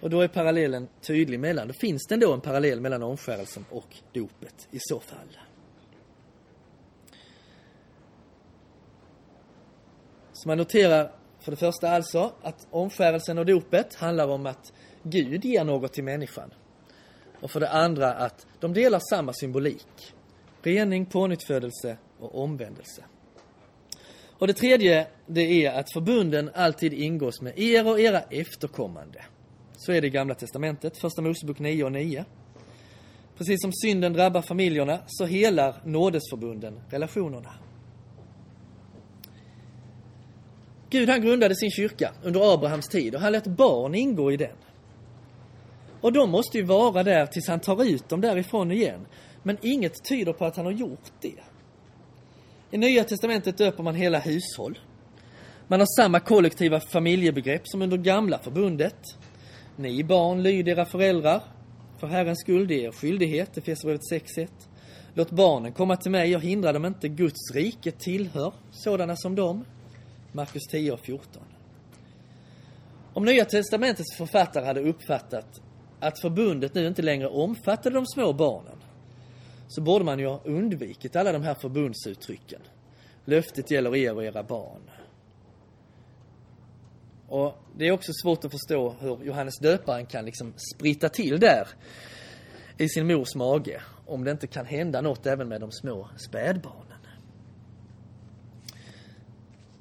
Och 0.00 0.10
då 0.10 0.20
är 0.20 0.28
parallellen 0.28 0.88
tydlig 1.00 1.40
mellan, 1.40 1.68
då 1.68 1.74
finns 1.74 2.06
det 2.06 2.14
ändå 2.14 2.32
en 2.32 2.40
parallell 2.40 2.80
mellan 2.80 3.02
omskärelsen 3.02 3.64
och 3.70 3.96
dopet 4.12 4.68
i 4.70 4.78
så 4.80 5.00
fall. 5.00 5.38
Så 10.36 10.48
man 10.48 10.58
noterar 10.58 11.12
för 11.40 11.50
det 11.50 11.56
första 11.56 11.90
alltså 11.90 12.32
att 12.42 12.66
omskärelsen 12.70 13.38
och 13.38 13.46
dopet 13.46 13.94
handlar 13.94 14.28
om 14.28 14.46
att 14.46 14.72
Gud 15.02 15.44
ger 15.44 15.64
något 15.64 15.92
till 15.92 16.04
människan. 16.04 16.50
Och 17.40 17.50
för 17.50 17.60
det 17.60 17.70
andra 17.70 18.12
att 18.12 18.46
de 18.60 18.74
delar 18.74 19.00
samma 19.10 19.32
symbolik. 19.32 20.14
Rening, 20.62 21.06
pånyttfödelse 21.06 21.96
och 22.20 22.42
omvändelse. 22.42 23.04
Och 24.38 24.46
det 24.46 24.52
tredje, 24.52 25.06
det 25.26 25.64
är 25.64 25.80
att 25.80 25.92
förbunden 25.92 26.50
alltid 26.54 26.92
ingås 26.92 27.40
med 27.40 27.58
er 27.58 27.88
och 27.88 28.00
era 28.00 28.20
efterkommande. 28.20 29.24
Så 29.76 29.92
är 29.92 30.00
det 30.00 30.06
i 30.06 30.10
Gamla 30.10 30.34
Testamentet, 30.34 30.98
Första 30.98 31.22
Mosebok 31.22 31.58
9 31.58 31.84
och 31.84 31.92
9. 31.92 32.24
Precis 33.38 33.62
som 33.62 33.72
synden 33.72 34.12
drabbar 34.12 34.42
familjerna 34.42 34.98
så 35.06 35.24
helar 35.24 35.74
nådesförbunden 35.84 36.80
relationerna. 36.90 37.52
Gud 40.90 41.08
han 41.08 41.20
grundade 41.20 41.56
sin 41.56 41.70
kyrka 41.70 42.12
under 42.22 42.54
Abrahams 42.54 42.88
tid 42.88 43.14
och 43.14 43.20
han 43.20 43.32
lät 43.32 43.46
barn 43.46 43.94
ingå 43.94 44.32
i 44.32 44.36
den. 44.36 44.56
Och 46.00 46.12
de 46.12 46.30
måste 46.30 46.58
ju 46.58 46.64
vara 46.64 47.02
där 47.02 47.26
tills 47.26 47.48
han 47.48 47.60
tar 47.60 47.84
ut 47.84 48.08
dem 48.08 48.20
därifrån 48.20 48.72
igen. 48.72 49.06
Men 49.42 49.56
inget 49.62 50.04
tyder 50.04 50.32
på 50.32 50.44
att 50.44 50.56
han 50.56 50.64
har 50.64 50.72
gjort 50.72 51.12
det. 51.20 51.40
I 52.70 52.78
Nya 52.78 53.04
Testamentet 53.04 53.58
döper 53.58 53.82
man 53.82 53.94
hela 53.94 54.18
hushåll. 54.18 54.78
Man 55.68 55.80
har 55.80 56.02
samma 56.02 56.20
kollektiva 56.20 56.80
familjebegrepp 56.80 57.62
som 57.64 57.82
under 57.82 57.96
Gamla 57.96 58.38
förbundet. 58.38 58.96
Ni 59.76 60.04
barn, 60.04 60.42
lyd 60.42 60.68
era 60.68 60.84
föräldrar. 60.84 61.42
För 61.98 62.06
Herrens 62.06 62.40
skull, 62.40 62.66
det 62.68 62.74
är 62.74 62.88
er 62.88 62.92
skyldighet, 62.92 63.58
Efesierbrevet 63.58 64.00
6.1. 64.12 64.48
Låt 65.14 65.30
barnen 65.30 65.72
komma 65.72 65.96
till 65.96 66.10
mig 66.10 66.30
jag 66.30 66.40
hindrar 66.40 66.72
dem 66.72 66.84
inte, 66.84 67.08
Guds 67.08 67.54
rike 67.54 67.90
tillhör 67.90 68.52
sådana 68.70 69.16
som 69.16 69.34
dem. 69.34 69.64
Markus 70.36 70.66
10 70.66 70.92
och 70.92 71.00
14. 71.00 71.42
Om 73.12 73.24
Nya 73.24 73.44
Testamentets 73.44 74.16
författare 74.16 74.64
hade 74.64 74.80
uppfattat 74.80 75.60
att 76.00 76.20
förbundet 76.20 76.74
nu 76.74 76.86
inte 76.86 77.02
längre 77.02 77.28
omfattade 77.28 77.94
de 77.94 78.06
små 78.06 78.32
barnen 78.32 78.78
så 79.68 79.80
borde 79.80 80.04
man 80.04 80.18
ju 80.18 80.26
ha 80.26 80.40
undvikit 80.44 81.16
alla 81.16 81.32
de 81.32 81.42
här 81.42 81.54
förbundsuttrycken. 81.54 82.60
Löftet 83.24 83.70
gäller 83.70 83.96
er 83.96 84.14
och 84.14 84.24
era 84.24 84.42
barn. 84.42 84.90
Och 87.28 87.54
det 87.76 87.88
är 87.88 87.92
också 87.92 88.12
svårt 88.22 88.44
att 88.44 88.50
förstå 88.50 88.94
hur 89.00 89.24
Johannes 89.24 89.58
döparen 89.58 90.06
kan 90.06 90.24
liksom 90.24 90.54
spritta 90.74 91.08
till 91.08 91.40
där 91.40 91.68
i 92.78 92.88
sin 92.88 93.06
mors 93.06 93.34
mage 93.34 93.82
om 94.06 94.24
det 94.24 94.30
inte 94.30 94.46
kan 94.46 94.66
hända 94.66 95.00
något 95.00 95.26
även 95.26 95.48
med 95.48 95.60
de 95.60 95.72
små 95.72 96.08
spädbarnen. 96.28 96.85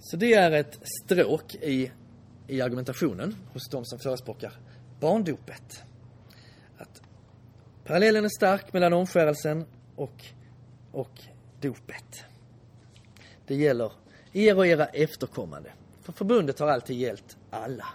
Så 0.05 0.17
det 0.17 0.33
är 0.33 0.51
ett 0.51 0.79
stråk 1.03 1.55
i, 1.55 1.91
i 2.47 2.61
argumentationen 2.61 3.35
hos 3.53 3.69
de 3.69 3.85
som 3.85 3.99
förespråkar 3.99 4.53
barndopet. 4.99 5.83
Att 6.77 7.01
parallellen 7.83 8.25
är 8.25 8.29
stark 8.29 8.73
mellan 8.73 8.93
omskärelsen 8.93 9.65
och, 9.95 10.25
och 10.91 11.21
dopet. 11.61 12.23
Det 13.47 13.55
gäller 13.55 13.91
er 14.33 14.57
och 14.57 14.67
era 14.67 14.85
efterkommande. 14.85 15.71
För 16.01 16.13
förbundet 16.13 16.59
har 16.59 16.67
alltid 16.67 16.97
gällt 16.97 17.37
alla. 17.49 17.87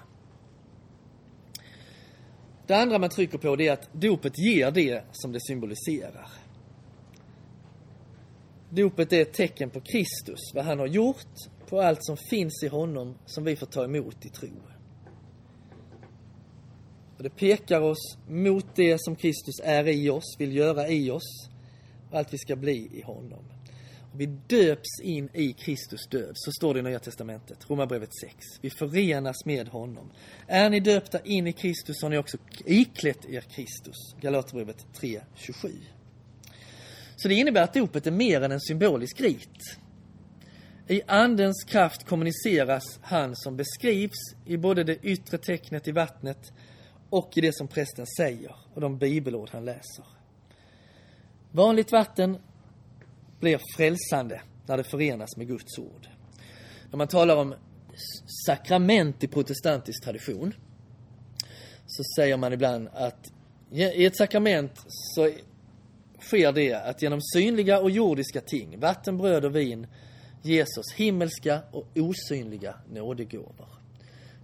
Det 2.66 2.74
andra 2.74 2.98
man 2.98 3.10
trycker 3.10 3.38
på 3.38 3.56
det 3.56 3.68
är 3.68 3.72
att 3.72 3.88
dopet 3.92 4.38
ger 4.38 4.70
det 4.70 5.04
som 5.12 5.32
det 5.32 5.40
symboliserar. 5.40 6.28
Dopet 8.70 9.12
är 9.12 9.22
ett 9.22 9.32
tecken 9.32 9.70
på 9.70 9.80
Kristus, 9.80 10.40
vad 10.54 10.64
han 10.64 10.78
har 10.78 10.86
gjort, 10.86 11.26
på 11.70 11.80
allt 11.80 12.04
som 12.04 12.16
finns 12.16 12.62
i 12.62 12.68
honom 12.68 13.14
som 13.26 13.44
vi 13.44 13.56
får 13.56 13.66
ta 13.66 13.85
emot 13.85 14.26
i 14.26 14.28
tro. 14.28 14.48
Och 17.16 17.22
det 17.22 17.30
pekar 17.30 17.80
oss 17.80 18.18
mot 18.28 18.66
det 18.76 19.00
som 19.00 19.16
Kristus 19.16 19.61
är 19.62 19.88
i 19.88 20.11
oss, 20.11 20.37
vill 20.38 20.56
göra 20.56 20.88
i 20.88 21.11
oss, 21.11 21.48
och 22.11 22.18
allt 22.18 22.35
vi 22.35 22.38
ska 22.38 22.56
bli 22.56 22.90
i 22.92 23.02
honom. 23.02 23.44
Och 24.12 24.20
vi 24.20 24.26
döps 24.26 25.00
in 25.02 25.28
i 25.33 25.52
Kristus 25.52 26.06
död, 26.06 26.33
så 26.35 26.52
står 26.52 26.74
det 26.74 26.80
i 26.80 26.83
Nya 26.83 26.98
Testamentet, 26.98 27.70
Romarbrevet 27.70 28.11
6. 28.20 28.35
Vi 28.61 28.70
förenas 28.70 29.44
med 29.44 29.68
honom. 29.68 30.11
Är 30.46 30.70
ni 30.70 30.80
döpta 30.80 31.20
in 31.20 31.46
i 31.46 31.52
Kristus 31.52 32.02
har 32.02 32.11
ni 32.11 32.18
också 32.18 32.38
iklätt 32.64 33.24
er 33.28 33.40
Kristus, 33.40 34.14
Galaterbrevet 34.20 34.87
3.27. 35.00 35.72
Så 37.16 37.28
det 37.28 37.35
innebär 37.35 37.62
att 37.62 37.74
dopet 37.74 38.06
är 38.06 38.11
mer 38.11 38.40
än 38.40 38.52
en 38.52 38.61
symbolisk 38.61 39.20
rit. 39.20 39.78
I 40.90 41.03
Andens 41.07 41.64
kraft 41.64 42.07
kommuniceras 42.07 42.98
han 43.03 43.37
som 43.37 43.57
beskrivs 43.57 44.35
i 44.46 44.57
både 44.57 44.85
det 44.85 44.96
yttre 45.03 45.38
tecknet 45.38 45.88
i 45.88 45.92
vattnet 45.92 46.53
och 47.11 47.33
i 47.37 47.40
det 47.40 47.57
som 47.57 47.68
prästen 47.68 48.07
säger 48.07 48.55
och 48.74 48.81
de 48.81 48.98
bibelord 48.98 49.50
han 49.53 49.64
läser. 49.64 50.05
Vanligt 51.53 51.92
vatten 51.92 52.38
blir 53.40 53.61
frälsande 53.76 54.40
när 54.66 54.76
det 54.76 54.85
förenas 54.85 55.37
med 55.37 55.48
Guds 55.48 55.79
ord. 55.79 56.09
När 56.90 56.96
man 56.96 57.09
talar 57.09 57.37
om 57.37 57.55
sakrament 58.46 59.24
i 59.24 59.29
protestantisk 59.29 60.05
tradition 60.05 60.55
så 61.87 62.03
säger 62.16 62.37
man 62.37 62.53
ibland 62.53 62.88
att 62.92 63.33
i 63.70 64.05
ett 64.05 64.16
sakrament 64.16 64.72
så 64.87 65.33
sker 66.20 66.53
det 66.53 66.74
att 66.74 67.03
genom 67.03 67.20
synliga 67.22 67.81
och 67.81 67.90
jordiska 67.90 68.40
ting, 68.40 68.81
vatten, 68.81 69.18
bröd 69.18 69.44
och 69.44 69.57
vin, 69.57 69.87
Jesus 70.42 70.92
himmelska 70.94 71.62
och 71.72 71.87
osynliga 71.94 72.74
nådegåvor. 72.92 73.68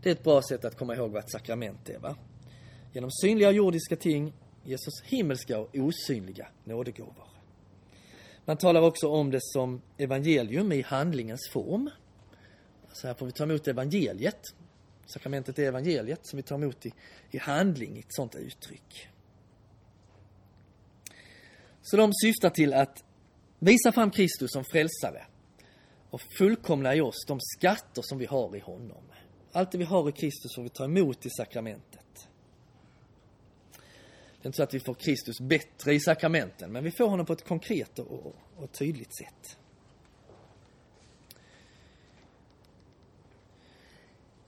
Det 0.03 0.09
är 0.09 0.13
ett 0.13 0.25
bra 0.25 0.43
sätt 0.43 0.65
att 0.65 0.77
komma 0.77 0.95
ihåg 0.95 1.11
vad 1.11 1.25
ett 1.25 1.31
sakrament 1.31 1.89
är. 1.89 1.99
Va? 1.99 2.17
Genom 2.93 3.11
synliga 3.11 3.49
och 3.49 3.55
jordiska 3.55 3.97
ting 3.97 4.33
Jesus 4.65 5.03
himmelska 5.05 5.59
och 5.59 5.75
osynliga 5.75 6.49
nådegåvor. 6.65 7.29
Man 8.45 8.57
talar 8.57 8.81
också 8.83 9.09
om 9.09 9.31
det 9.31 9.43
som 9.43 9.83
evangelium 9.99 10.73
i 10.73 10.83
handlingens 10.83 11.49
form. 11.53 11.91
Så 12.93 13.07
här 13.07 13.15
får 13.15 13.27
vi 13.27 13.33
ta 13.33 13.45
emot 13.45 13.69
evangeliet. 13.69 14.41
Sakramentet 15.07 15.59
är 15.59 15.63
evangeliet 15.63 16.21
som 16.23 16.37
vi 16.37 16.43
tar 16.43 16.57
emot 16.57 16.87
i, 16.87 16.93
i 17.31 17.39
handling, 17.39 17.97
i 17.97 18.01
ett 18.01 18.15
sånt 18.15 18.35
uttryck. 18.35 19.09
Så 21.83 21.97
de 21.97 22.13
syftar 22.15 22.51
till 22.51 22.75
att 22.75 23.05
visa 23.59 23.93
fram 23.93 24.11
Kristus 24.11 24.53
som 24.53 24.65
frälsare 24.65 25.27
och 26.11 26.21
fullkomna 26.38 26.95
i 26.95 27.01
oss 27.01 27.25
de 27.27 27.38
skatter 27.40 28.03
som 28.03 28.19
vi 28.19 28.27
har 28.27 28.57
i 28.57 28.61
honom. 28.61 29.03
Allt 29.53 29.73
det 29.73 29.79
vi 29.79 29.85
har 29.85 30.09
i 30.09 30.12
Kristus 30.12 30.55
får 30.55 30.62
vi 30.62 30.69
ta 30.69 30.85
emot 30.85 31.27
i 31.27 31.31
sakramentet. 31.31 32.29
Det 34.47 34.47
är 34.47 34.47
inte 34.47 34.57
så 34.57 34.62
att 34.62 34.75
vi 34.75 34.81
får 34.81 34.95
Kristus 34.95 35.40
bättre 35.40 35.95
i 35.95 36.01
sakramenten, 36.01 36.73
men 36.73 36.85
vi 36.85 36.90
får 36.90 37.09
honom 37.09 37.27
på 37.27 37.33
ett 37.33 37.45
konkret 37.45 37.99
och, 37.99 38.35
och 38.57 38.73
tydligt 38.73 39.16
sätt. 39.19 39.59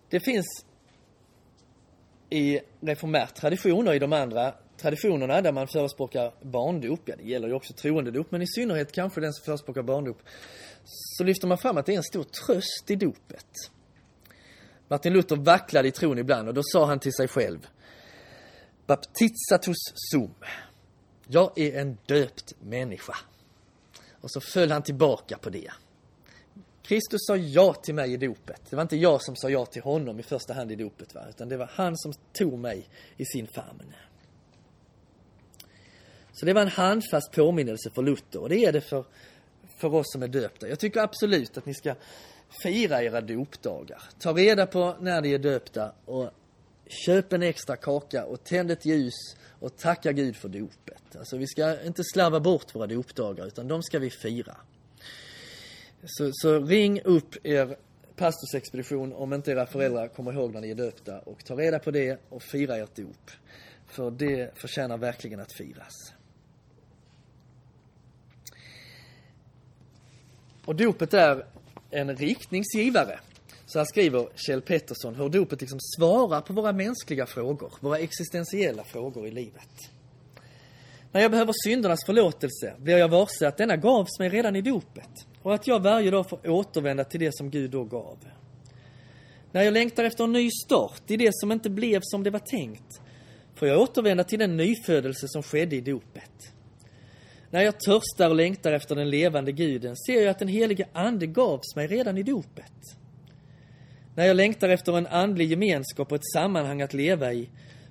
Det 0.09 0.21
finns 0.21 0.65
i 2.31 2.61
reformär 2.81 3.27
tradition 3.27 3.89
och 3.89 3.95
i 3.95 3.99
de 3.99 4.13
andra 4.13 4.55
traditionerna 4.77 5.41
där 5.41 5.53
man 5.53 5.69
förespråkar 5.69 6.33
barndop, 6.43 7.01
ja 7.05 7.17
det 7.17 7.25
gäller 7.25 7.49
ju 7.49 7.55
också 7.55 7.73
troendedop, 7.73 8.31
men 8.31 8.43
i 8.43 8.47
synnerhet 8.47 8.93
kanske 8.93 9.21
den 9.21 9.33
som 9.33 9.45
förespråkar 9.45 9.83
barndop, 9.83 10.19
så 10.91 11.25
lyfter 11.25 11.47
man 11.47 11.59
fram 11.59 11.77
att 11.77 11.87
det 11.87 11.93
är 11.93 11.97
en 11.97 12.03
stor 12.03 12.25
tröst 12.25 12.85
i 12.87 12.97
dopet. 12.97 13.71
Martin 14.89 15.13
Luther 15.13 15.37
vacklade 15.37 15.89
i 15.89 15.91
tron 15.91 16.19
ibland 16.19 16.49
och 16.49 16.55
då 16.55 16.63
sa 16.65 16.87
han 16.87 16.99
till 16.99 17.13
sig 17.13 17.29
själv 17.29 17.67
Baptizatus 18.87 19.77
sum. 19.95 20.35
Jag 21.27 21.59
är 21.59 21.81
en 21.81 21.99
döpt 22.07 22.55
människa. 22.61 23.17
Och 24.21 24.31
så 24.31 24.41
föll 24.41 24.71
han 24.71 24.83
tillbaka 24.83 25.39
på 25.39 25.51
det. 25.51 25.71
Kristus 26.83 27.27
sa 27.27 27.37
ja 27.37 27.75
till 27.75 27.95
mig 27.95 28.13
i 28.13 28.17
dopet. 28.17 28.63
Det 28.71 28.77
var 28.77 28.83
inte 28.83 28.97
jag 28.97 29.23
som 29.23 29.37
sa 29.37 29.51
ja 29.51 29.67
till 29.67 29.83
honom 29.83 30.21
i 30.21 30.23
första 30.23 30.55
hand 30.55 30.73
i 30.73 30.77
dopet, 30.77 31.15
va? 31.15 31.21
utan 31.29 31.49
det 31.49 31.57
var 31.57 31.71
han 31.73 31.97
som 31.97 32.13
tog 32.33 32.59
mig 32.59 32.89
i 33.17 33.25
sin 33.25 33.47
famn. 33.47 33.95
Så 36.33 36.47
det 36.47 36.53
var 36.53 36.63
en 36.63 36.69
handfast 36.69 37.33
påminnelse 37.33 37.91
för 37.91 38.03
Luther 38.03 38.41
och 38.41 38.49
det 38.49 38.65
är 38.65 38.73
det 38.73 38.81
för, 38.81 39.05
för 39.79 39.95
oss 39.95 40.13
som 40.13 40.23
är 40.23 40.29
döpta. 40.29 40.69
Jag 40.69 40.79
tycker 40.79 41.01
absolut 41.01 41.59
att 41.59 41.67
ni 41.67 41.75
ska 41.75 41.95
fira 42.63 43.03
era 43.03 43.21
dopdagar. 43.21 44.03
Ta 44.19 44.33
reda 44.33 44.67
på 44.67 44.97
när 45.01 45.21
ni 45.21 45.33
är 45.33 45.39
döpta 45.39 45.93
och 46.05 46.31
köp 46.87 47.33
en 47.33 47.43
extra 47.43 47.77
kaka 47.77 48.25
och 48.25 48.45
tänd 48.45 48.71
ett 48.71 48.87
ljus 48.87 49.37
och 49.61 49.77
tacka 49.77 50.13
Gud 50.13 50.37
för 50.37 50.49
dopet. 50.49 51.17
Alltså 51.19 51.37
vi 51.37 51.47
ska 51.47 51.83
inte 51.83 52.03
slarva 52.05 52.41
bort 52.41 52.75
våra 52.75 52.87
dopdagar 52.87 53.47
utan 53.47 53.69
de 53.69 53.83
ska 53.83 53.99
vi 53.99 54.11
fira. 54.11 54.57
Så, 56.05 56.31
så 56.33 56.61
ring 56.61 57.01
upp 57.05 57.47
er 57.47 57.77
pastorsexpedition 58.17 59.13
om 59.13 59.33
inte 59.33 59.51
era 59.51 59.67
föräldrar 59.67 60.09
kommer 60.09 60.33
ihåg 60.33 60.55
när 60.55 60.61
ni 60.61 60.71
är 60.71 60.75
döpta 60.75 61.19
och 61.19 61.45
ta 61.45 61.55
reda 61.55 61.79
på 61.79 61.91
det 61.91 62.21
och 62.29 62.43
fira 62.43 62.77
ert 62.77 62.97
dop. 62.97 63.31
För 63.87 64.11
det 64.11 64.59
förtjänar 64.59 64.99
verkligen 64.99 65.41
att 65.41 65.53
firas. 65.53 66.13
Och 70.69 70.77
dopet 70.77 71.15
är 71.15 71.45
en 71.91 72.17
riktningsgivare. 72.17 73.19
Så 73.67 73.79
här 73.79 73.87
skriver 73.87 74.29
Kjell 74.35 74.63
Pettersson 74.63 75.15
hur 75.15 75.29
dopet 75.29 75.61
liksom 75.61 75.79
svarar 75.81 76.41
på 76.41 76.53
våra 76.53 76.73
mänskliga 76.73 77.27
frågor, 77.27 77.73
våra 77.81 77.99
existentiella 77.99 78.85
frågor 78.85 79.27
i 79.27 79.31
livet. 79.31 79.91
När 81.13 81.21
jag 81.21 81.31
behöver 81.31 81.53
syndernas 81.65 82.05
förlåtelse 82.07 82.75
blir 82.79 82.99
jag 82.99 83.09
varse 83.09 83.49
att 83.49 83.57
denna 83.57 83.77
gavs 83.77 84.19
mig 84.19 84.29
redan 84.29 84.57
i 84.57 84.63
dopet 84.63 85.27
och 85.43 85.55
att 85.55 85.67
jag 85.67 85.81
varje 85.81 86.11
dag 86.11 86.29
får 86.29 86.51
återvända 86.51 87.05
till 87.05 87.21
det 87.21 87.37
som 87.37 87.51
Gud 87.51 87.71
då 87.71 87.85
gav. 87.85 88.19
När 89.53 89.63
jag 89.63 89.73
längtar 89.75 90.05
efter 90.05 90.25
en 90.25 90.33
ny 90.33 90.51
start 90.65 91.03
i 91.07 91.17
det 91.17 91.31
som 91.33 91.53
inte 91.53 91.71
blev 91.71 92.01
som 92.03 92.23
det 92.23 92.31
var 92.31 92.39
tänkt 92.39 93.01
får 93.55 93.69
jag 93.69 93.81
återvända 93.81 94.25
till 94.25 94.39
den 94.39 94.57
nyfödelse 94.57 95.29
som 95.29 95.43
skedde 95.43 95.77
i 95.77 95.81
dopet. 95.81 96.53
När 97.51 97.63
jag 97.63 97.81
törstar 97.81 98.29
och 98.29 98.37
längtar 98.37 98.73
efter 98.73 98.95
den 98.95 99.11
levande 99.11 99.53
guden 99.53 99.97
ser 99.97 100.21
jag 100.21 100.29
att 100.29 100.39
den 100.39 100.49
helige 100.49 100.89
Ande 100.93 101.27
gavs 101.27 101.77
mig 101.77 101.87
redan 101.87 102.19
i 102.19 102.23
dopet. 102.23 102.73
När 104.15 104.25
jag 104.25 104.37
längtar 104.37 104.69
efter 104.69 104.99
en 104.99 105.07
andlig 105.07 105.51
gemenskap 105.51 106.13
och 106.13 106.17
ett 106.17 106.33
sammanhang 106.35 106.83
att 106.83 106.95
leva 106.95 107.33
i 107.33 107.49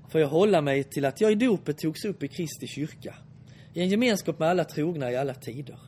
får 0.10 0.22
jag 0.22 0.28
hålla 0.28 0.62
mig 0.62 0.84
till 0.84 1.06
att 1.06 1.22
jag 1.22 1.32
i 1.32 1.36
dopet 1.36 1.78
togs 1.78 2.06
upp 2.06 2.24
i 2.24 2.28
Kristi 2.28 2.68
kyrka, 2.68 3.16
i 3.74 3.82
en 3.82 3.90
gemenskap 3.90 4.40
med 4.40 4.50
alla 4.50 4.64
trogna 4.64 5.12
i 5.12 5.16
alla 5.16 5.34
tider. 5.34 5.80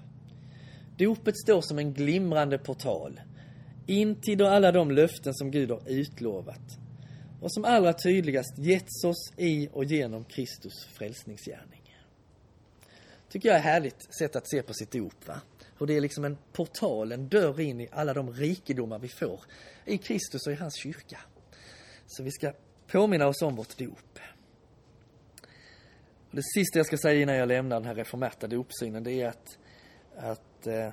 Dopet 0.98 1.38
står 1.38 1.62
som 1.62 1.80
en 1.80 1.94
glimrande 1.94 2.58
portal 2.58 3.22
in 3.88 4.16
till 4.22 4.42
alla 4.42 4.72
de 4.72 4.92
löften 4.92 5.34
som 5.34 5.52
Gud 5.52 5.72
har 5.72 5.82
utlovat 5.88 6.78
och 7.42 7.54
som 7.54 7.66
allra 7.66 7.94
tydligast 7.94 8.58
getts 8.58 9.04
oss 9.04 9.34
i 9.38 9.70
och 9.72 9.86
genom 9.86 10.24
Kristus 10.24 10.86
frälsningsgärning 10.94 11.79
tycker 13.30 13.50
jag 13.50 13.58
är 13.58 13.62
härligt 13.62 14.13
sätt 14.20 14.36
att 14.36 14.50
se 14.50 14.62
på 14.62 14.74
sitt 14.74 14.92
dop. 14.92 15.28
Va? 15.28 15.42
Hur 15.78 15.88
det 15.88 15.98
är 15.98 16.02
liksom 16.02 16.26
en 16.26 16.38
portal, 16.52 17.12
en 17.12 17.30
dörr 17.30 17.60
in 17.60 17.82
i 17.82 17.88
alla 17.92 18.13
de 18.13 18.34
rikedomar 18.34 19.00
vi 19.00 19.08
får 19.08 19.42
i 19.86 19.98
Kristus 19.98 20.48
och 20.48 20.54
i 20.54 20.56
hans 20.56 20.76
kyrka. 20.76 21.20
Så 22.08 22.24
vi 22.24 22.32
ska 22.32 22.54
påminna 22.88 23.28
oss 23.28 23.42
om 23.42 23.56
vårt 23.56 23.78
dop. 23.78 24.20
Och 26.30 26.36
det 26.36 26.44
sista 26.44 26.80
jag 26.80 26.86
ska 26.86 26.98
säga 26.98 27.22
innan 27.22 27.36
jag 27.36 27.48
lämnar 27.48 27.80
den 27.80 27.88
här 27.88 27.96
reformerta 27.96 28.48
dopsynen 28.48 29.04
det 29.04 29.22
är 29.22 29.28
att, 29.28 29.58
att 30.18 30.68
eh, 30.68 30.89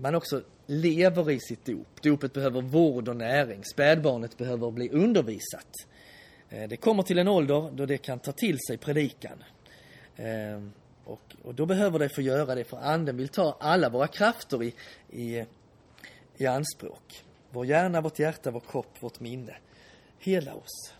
man 0.00 0.14
också 0.14 0.42
lever 0.66 1.30
i 1.30 1.40
sitt 1.40 1.64
dop. 1.64 2.02
Dopet 2.02 2.32
behöver 2.32 2.60
vård 2.60 3.08
och 3.08 3.16
näring. 3.16 3.64
Spädbarnet 3.64 4.36
behöver 4.38 4.70
bli 4.70 4.88
undervisat. 4.88 5.68
Eh, 6.48 6.68
det 6.68 6.76
kommer 6.76 7.02
till 7.02 7.18
en 7.18 7.28
ålder 7.28 7.70
då 7.72 7.86
det 7.86 7.98
kan 7.98 8.18
ta 8.18 8.32
till 8.32 8.58
sig 8.68 8.78
predikan. 8.78 9.44
Eh, 10.16 10.60
och, 11.04 11.36
och 11.42 11.54
då 11.54 11.66
behöver 11.66 11.98
det 11.98 12.08
få 12.08 12.20
göra 12.20 12.54
det, 12.54 12.64
för 12.64 12.76
anden 12.76 13.16
vill 13.16 13.28
ta 13.28 13.56
alla 13.60 13.88
våra 13.88 14.06
krafter 14.06 14.62
i, 14.62 14.74
i, 15.10 15.44
i 16.36 16.46
anspråk. 16.46 17.24
Vår 17.50 17.66
hjärna, 17.66 18.00
vårt 18.00 18.18
hjärta, 18.18 18.50
vår 18.50 18.60
kropp, 18.60 19.02
vårt 19.02 19.20
minne. 19.20 19.56
Hela 20.18 20.54
oss. 20.54 20.92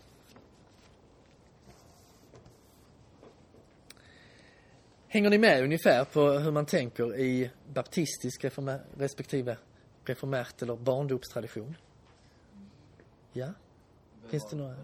Hänger 5.07 5.29
ni 5.29 5.37
med 5.37 5.63
ungefär 5.63 6.05
på 6.05 6.29
hur 6.31 6.51
man 6.51 6.65
tänker 6.65 7.19
i 7.19 7.49
baptistisk 7.73 8.43
reformer, 8.43 8.81
respektive 8.97 9.57
reformärt 10.05 10.61
eller 10.61 10.75
barndopstradition? 10.75 11.75
Ja? 13.33 13.53
Finns 14.27 14.49
det 14.49 14.55
några? 14.55 14.75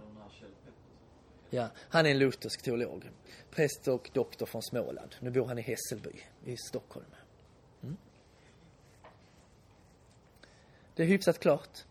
Ja, 1.50 1.70
han 1.78 2.06
är 2.06 2.12
en 2.12 2.20
luthersk 2.20 2.62
teolog. 2.62 3.10
Präst 3.52 3.88
och 3.88 4.10
doktor 4.14 4.46
från 4.46 4.64
Småland. 4.64 5.16
Nu 5.20 5.32
bor 5.32 5.46
han 5.46 5.58
i 5.58 5.62
Hässelby 5.62 6.12
i 6.46 6.58
Stockholm. 6.58 7.06
Mm. 7.84 7.98
Det 10.96 11.04
är 11.04 11.08
hyfsat 11.08 11.40
klart. 11.40 11.86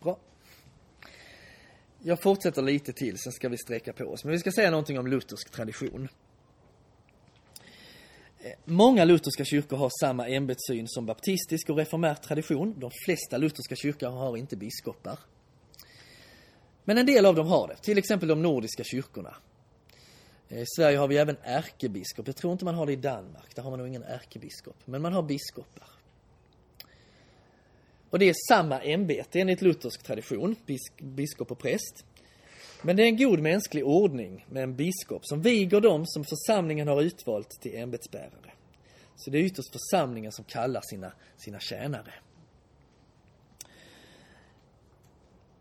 Bra. 0.00 0.18
Jag 1.98 2.20
fortsätter 2.20 2.62
lite 2.62 2.92
till, 2.92 3.18
sen 3.18 3.32
ska 3.32 3.48
vi 3.48 3.58
sträcka 3.58 3.92
på 3.92 4.04
oss. 4.04 4.24
Men 4.24 4.32
vi 4.32 4.38
ska 4.38 4.52
säga 4.52 4.70
någonting 4.70 4.98
om 4.98 5.06
luthersk 5.06 5.50
tradition. 5.50 6.08
Eh, 8.38 8.52
många 8.64 9.04
lutherska 9.04 9.44
kyrkor 9.44 9.76
har 9.76 9.90
samma 10.00 10.28
ämbetssyn 10.28 10.88
som 10.88 11.06
baptistisk 11.06 11.70
och 11.70 11.76
reformär 11.76 12.14
tradition. 12.14 12.74
De 12.80 12.90
flesta 13.04 13.36
lutherska 13.36 13.76
kyrkor 13.76 14.08
har 14.08 14.36
inte 14.36 14.56
biskopar. 14.56 15.18
Men 16.86 16.98
en 16.98 17.06
del 17.06 17.26
av 17.26 17.34
dem 17.34 17.46
har 17.46 17.68
det, 17.68 17.76
till 17.76 17.98
exempel 17.98 18.28
de 18.28 18.42
nordiska 18.42 18.84
kyrkorna. 18.84 19.34
I 20.48 20.64
Sverige 20.76 20.98
har 20.98 21.08
vi 21.08 21.16
även 21.16 21.36
ärkebiskop. 21.42 22.26
Jag 22.26 22.36
tror 22.36 22.52
inte 22.52 22.64
man 22.64 22.74
har 22.74 22.86
det 22.86 22.92
i 22.92 22.96
Danmark. 22.96 23.54
Där 23.54 23.62
har 23.62 23.70
man 23.70 23.78
nog 23.78 23.88
ingen 23.88 24.02
ärkebiskop. 24.02 24.76
Men 24.84 25.02
man 25.02 25.12
har 25.12 25.22
biskopar. 25.22 25.88
Och 28.10 28.18
det 28.18 28.28
är 28.28 28.34
samma 28.48 28.80
ämbete 28.80 29.40
enligt 29.40 29.62
luthersk 29.62 30.02
tradition, 30.02 30.56
biskop 30.98 31.50
och 31.50 31.58
präst. 31.58 32.04
Men 32.82 32.96
det 32.96 33.02
är 33.02 33.06
en 33.06 33.16
god 33.16 33.40
mänsklig 33.40 33.86
ordning 33.86 34.46
med 34.48 34.62
en 34.62 34.76
biskop 34.76 35.26
som 35.26 35.42
viger 35.42 35.80
dem 35.80 36.06
som 36.06 36.24
församlingen 36.24 36.88
har 36.88 37.02
utvalt 37.02 37.50
till 37.60 37.76
ämbetsbärare. 37.76 38.52
Så 39.16 39.30
det 39.30 39.38
är 39.38 39.42
ytterst 39.42 39.72
församlingen 39.72 40.32
som 40.32 40.44
kallar 40.44 40.80
sina, 40.84 41.12
sina 41.36 41.60
tjänare. 41.60 42.12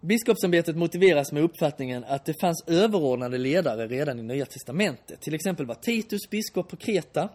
Biskopsämbetet 0.05 0.75
motiveras 0.75 1.31
med 1.31 1.43
uppfattningen 1.43 2.03
att 2.03 2.25
det 2.25 2.33
fanns 2.41 2.63
överordnade 2.67 3.37
ledare 3.37 3.87
redan 3.87 4.19
i 4.19 4.23
Nya 4.23 4.45
Testamentet. 4.45 5.21
Till 5.21 5.33
exempel 5.33 5.65
var 5.65 5.75
Titus 5.75 6.29
biskop 6.29 6.69
på 6.69 6.75
Kreta. 6.75 7.29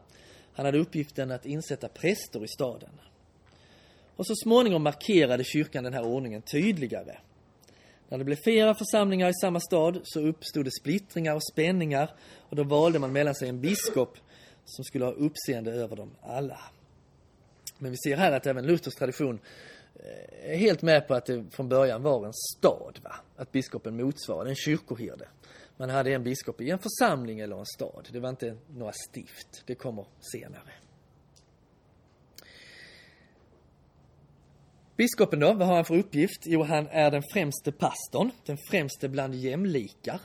Han 0.53 0.67
hade 0.67 0.79
uppgiften 0.79 1.31
att 1.31 1.47
insätta 1.47 1.89
präster 1.89 2.45
i 2.45 2.49
staden. 2.49 2.91
Och 4.17 4.27
så 4.27 4.35
småningom 4.35 4.83
markerade 4.83 5.45
kyrkan 5.45 5.85
den 5.85 5.95
här 5.95 6.07
ordningen 6.07 6.43
tydligare. 6.43 7.17
När 8.09 8.19
det 8.19 8.25
blev 8.25 8.37
flera 8.37 8.75
församlingar 8.75 9.29
i 9.29 9.35
samma 9.35 9.61
stad 9.61 10.01
så 10.05 10.21
uppstod 10.21 10.65
det 10.65 10.73
splittringar 10.81 11.35
och 11.35 11.45
spänningar 11.53 12.11
och 12.37 12.57
då 12.57 12.63
valde 12.63 12.99
man 12.99 13.13
mellan 13.13 13.35
sig 13.35 13.49
en 13.49 13.61
biskop 13.61 14.19
som 14.65 14.85
skulle 14.85 15.05
ha 15.05 15.13
uppseende 15.13 15.73
över 15.73 15.97
dem 15.97 16.11
alla. 16.23 16.61
Men 17.79 17.91
vi 17.91 17.97
ser 17.97 18.17
här 18.17 18.33
att 18.33 18.47
även 18.47 18.67
Luthers 18.67 18.95
tradition 18.95 19.39
är 20.43 20.57
helt 20.57 20.83
med 20.83 21.09
på 21.09 21.15
att 21.15 21.27
det 21.27 21.45
från 21.51 21.69
början 21.69 22.03
var 22.03 22.27
en 22.27 22.33
stad. 22.33 23.01
Va? 23.03 23.15
Att 23.37 23.53
biskopen 23.53 23.97
motsvarade 23.97 24.51
en 24.51 24.57
kyrkoherde. 24.57 25.29
Man 25.77 25.91
hade 25.91 26.15
en 26.15 26.25
biskop 26.25 26.61
i 26.61 26.71
en 26.71 26.79
församling 26.79 27.41
eller 27.41 27.57
en 27.59 27.67
stad. 27.67 28.09
Det 28.13 28.21
var 28.21 28.29
inte 28.29 28.57
några 28.69 28.93
stift. 28.93 29.63
Det 29.67 29.75
kommer 29.75 30.05
senare. 30.21 30.73
Biskopen 34.97 35.41
då, 35.41 35.53
vad 35.53 35.69
har 35.69 35.75
han 35.75 35.85
för 35.85 35.99
uppgift? 35.99 36.43
Jo, 36.47 36.63
han 36.63 36.89
är 36.91 37.11
den 37.11 37.23
främste 37.33 37.73
pastorn, 37.73 38.31
den 38.45 38.59
främste 38.71 39.09
bland 39.09 39.35
jämlikar. 39.35 40.21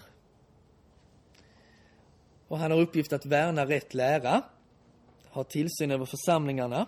Och 2.48 2.58
han 2.58 2.72
har 2.72 2.80
uppgift 2.80 3.14
att 3.14 3.26
värna 3.26 3.66
rätt 3.66 3.94
lära, 3.94 4.42
ha 5.30 5.44
tillsyn 5.44 5.92
över 5.92 6.06
församlingarna, 6.06 6.86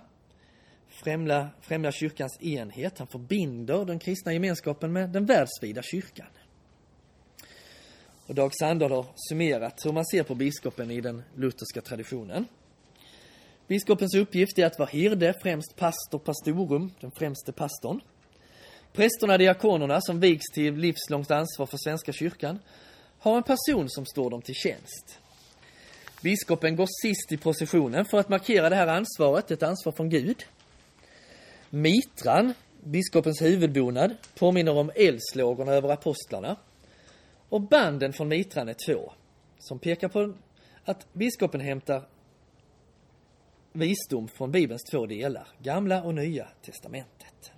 främja, 1.04 1.50
främjar 1.62 1.92
kyrkans 1.92 2.42
enhet. 2.42 2.98
Han 2.98 3.08
förbinder 3.08 3.86
den 3.86 4.00
kristna 4.00 4.34
gemenskapen 4.34 4.94
med 4.94 5.10
den 5.10 5.26
världsvida 5.26 5.82
kyrkan. 5.82 6.28
Och 8.28 8.36
Dag 8.36 8.52
Sandahl 8.60 8.92
har 8.92 9.06
summerat 9.16 9.86
hur 9.86 9.92
man 9.92 10.06
ser 10.06 10.24
på 10.24 10.36
biskopen 10.36 10.92
i 10.92 11.02
den 11.02 11.24
lutherska 11.36 11.82
traditionen. 11.82 12.46
Biskopens 13.68 14.16
uppgift 14.16 14.60
är 14.60 14.66
att 14.66 14.80
vara 14.80 14.90
herde, 14.90 15.34
främst 15.44 15.76
pastor 15.76 16.20
pastorum, 16.20 16.92
den 17.00 17.12
främste 17.12 17.52
pastorn. 17.52 18.02
Prästerna, 18.94 19.38
diakonerna, 19.38 20.02
som 20.02 20.20
vigs 20.20 20.46
till 20.54 20.76
livslångt 20.76 21.32
ansvar 21.32 21.66
för 21.66 21.78
Svenska 21.78 22.14
kyrkan, 22.14 22.60
har 23.20 23.38
en 23.38 23.44
person 23.44 23.90
som 23.90 24.06
står 24.06 24.30
dem 24.30 24.42
till 24.42 24.56
tjänst. 24.56 25.20
Biskopen 26.22 26.76
går 26.76 26.88
sist 27.02 27.32
i 27.32 27.38
processionen 27.38 28.06
för 28.06 28.18
att 28.18 28.30
markera 28.30 28.70
det 28.70 28.76
här 28.76 28.88
ansvaret, 28.88 29.52
ett 29.52 29.64
ansvar 29.64 29.92
från 29.92 30.10
Gud. 30.10 30.46
Mitran, 31.70 32.54
biskopens 32.84 33.42
huvudbonad, 33.42 34.16
påminner 34.36 34.78
om 34.78 34.92
eldslågorna 34.96 35.72
över 35.72 35.90
apostlarna. 35.90 36.56
Och 37.50 37.62
banden 37.62 38.14
från 38.14 38.28
mitran 38.28 38.70
är 38.70 38.76
två, 38.88 39.12
som 39.60 39.80
pekar 39.80 40.08
på 40.10 40.34
att 40.86 41.14
biskopen 41.14 41.62
hämtar 41.62 42.08
visdom 43.72 44.28
från 44.28 44.52
Bibelns 44.52 44.84
två 44.84 45.06
delar, 45.06 45.48
Gamla 45.60 46.04
och 46.04 46.16
Nya 46.16 46.48
testamentet. 46.62 47.52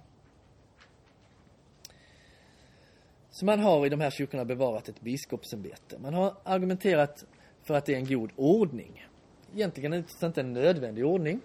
Så 3.31 3.45
man 3.45 3.59
har 3.59 3.85
i 3.85 3.89
de 3.89 4.01
här 4.01 4.11
kyrkorna 4.11 4.45
bevarat 4.45 4.89
ett 4.89 5.01
biskopsämbete. 5.01 5.99
Man 5.99 6.13
har 6.13 6.35
argumenterat 6.43 7.25
för 7.63 7.73
att 7.73 7.85
det 7.85 7.93
är 7.93 7.97
en 7.97 8.07
god 8.07 8.31
ordning. 8.35 9.05
Egentligen 9.55 9.93
inte 9.93 10.41
en 10.41 10.53
nödvändig 10.53 11.05
ordning. 11.05 11.41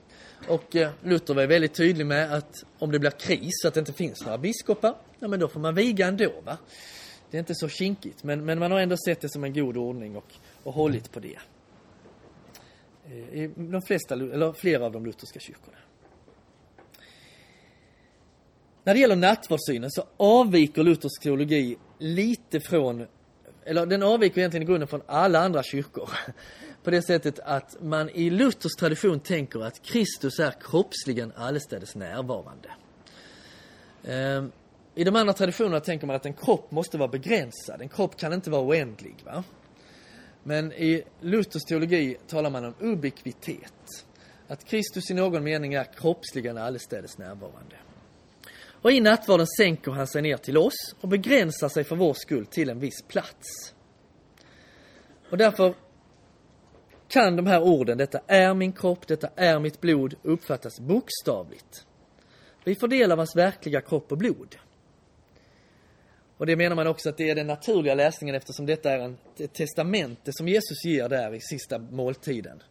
Och 0.49 0.77
eh, 0.77 0.91
Luther 1.03 1.35
var 1.35 1.47
väldigt 1.47 1.75
tydlig 1.75 2.07
med 2.07 2.33
att 2.33 2.65
om 2.79 2.93
det 2.93 2.99
blir 2.99 3.11
kris 3.11 3.53
så 3.63 3.69
att 3.69 3.75
det 3.75 3.81
inte 3.81 3.93
finns 3.93 4.25
några 4.25 4.39
biskopar, 4.39 4.95
ja 5.19 5.29
men 5.29 5.41
då 5.41 5.49
får 5.49 5.61
man 5.61 5.75
viga 5.75 6.07
ändå 6.07 6.33
va. 6.45 6.59
Det 7.31 7.37
är 7.37 7.39
inte 7.39 7.55
så 7.55 7.69
kinkigt, 7.69 8.25
men, 8.25 8.45
men 8.45 8.59
man 8.59 8.71
har 8.71 8.81
ändå 8.81 8.97
sett 8.97 9.21
det 9.21 9.29
som 9.29 9.45
en 9.45 9.53
god 9.53 9.77
ordning 9.77 10.17
och, 10.17 10.33
och 10.63 10.75
hållit 10.75 11.13
på 11.13 11.21
det. 11.21 11.39
Eh, 13.07 13.43
I 13.43 13.51
de 13.57 13.83
flesta, 13.83 14.15
eller 14.15 14.53
flera 14.53 14.85
av 14.85 14.93
de 14.93 15.07
lutherska 15.07 15.41
kyrkorna. 15.41 15.77
När 18.85 18.95
det 18.95 19.01
gäller 19.01 19.17
nattvardssynen 19.17 19.91
så 19.91 20.05
avviker 20.17 20.83
luthersk 20.83 21.23
teologi 21.23 21.77
lite 21.99 22.61
från, 22.61 23.07
eller 23.65 23.87
den 23.87 24.03
avviker 24.03 24.39
egentligen 24.39 24.63
i 24.63 24.67
grunden 24.67 24.89
från 24.89 25.03
alla 25.07 25.39
andra 25.39 25.63
kyrkor. 25.63 26.11
På 26.85 26.91
det 26.91 27.03
sättet 27.03 27.39
att 27.39 27.76
man 27.82 28.11
i 28.11 28.30
Luthers 28.30 28.72
tradition 28.78 29.20
tänker 29.20 29.61
att 29.61 29.82
Kristus 29.82 30.39
är 30.39 30.55
kroppsligen 30.61 31.32
allestädes 31.37 31.95
närvarande. 31.95 32.68
Ehm, 34.05 34.53
I 34.95 35.05
de 35.05 35.16
andra 35.16 35.32
traditionerna 35.32 35.80
tänker 35.80 36.07
man 36.07 36.16
att 36.16 36.26
en 36.26 36.35
kropp 36.35 36.70
måste 36.70 36.99
vara 36.99 37.09
begränsad. 37.09 37.80
En 37.80 37.89
kropp 37.89 38.16
kan 38.16 38.32
inte 38.32 38.51
vara 38.51 38.62
oändlig. 38.62 39.16
Va? 39.24 39.45
Men 40.43 40.72
i 40.72 41.03
Luthers 41.20 41.62
teologi 41.64 42.16
talar 42.26 42.51
man 42.51 42.64
om 42.64 42.74
ubiquitet. 42.80 44.05
Att 44.49 44.64
Kristus 44.64 45.11
i 45.11 45.14
någon 45.14 45.45
mening 45.45 45.74
är 45.74 45.85
kroppsligen 45.85 46.59
allestädes 46.59 47.18
närvarande. 47.18 47.76
Och 48.66 48.93
i 48.93 49.01
nattvarden 49.01 49.47
sänker 49.47 49.93
han 49.93 50.07
sig 50.07 50.22
ner 50.22 50.37
till 50.37 50.57
oss 50.57 50.95
och 51.01 51.09
begränsar 51.09 51.68
sig 51.68 51.85
för 51.85 51.97
vår 51.97 52.14
skull 52.14 52.47
till 52.47 52.70
en 52.70 52.80
viss 52.80 53.03
plats. 53.03 53.74
Och 55.30 55.39
därför 55.39 55.74
kan 57.09 57.37
de 57.37 57.47
här 57.47 57.63
orden, 57.63 57.99
detta 57.99 58.21
är 58.27 58.55
min 58.55 58.73
kropp, 58.73 59.07
detta 59.07 59.29
är 59.37 59.59
mitt 59.59 59.81
blod, 59.81 60.15
uppfattas 60.23 60.81
bokstavligt. 60.81 61.87
Vi 62.65 62.75
får 62.75 62.89
del 62.89 63.13
av 63.13 63.19
hans 63.19 63.37
verkliga 63.37 63.81
kropp 63.81 64.13
och 64.13 64.19
blod. 64.19 64.57
Och 66.37 66.47
det 66.47 66.57
menar 66.57 66.77
man 66.77 66.87
också 66.87 67.09
att 67.09 67.17
det 67.17 67.31
är 67.31 67.35
den 67.35 67.47
naturliga 67.47 67.95
läsningen 67.95 68.35
eftersom 68.35 68.67
detta 68.67 68.93
är 68.93 68.99
en, 68.99 69.17
ett 69.39 69.53
testamente 69.53 70.31
som 70.33 70.49
Jesus 70.49 70.85
ger 70.85 71.09
där 71.09 71.35
i 71.35 71.41
sista 71.41 71.79
måltiden. 71.79 72.63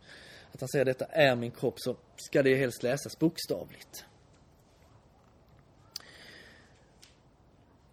Att 0.52 0.62
han 0.62 0.70
säger 0.70 0.86
detta 0.86 1.06
är 1.06 1.36
min 1.36 1.52
kropp 1.52 1.76
så 1.78 1.96
ska 2.18 2.44
det 2.44 2.56
helst 2.56 2.84
läsas 2.84 3.20
bokstavligt. 3.20 4.06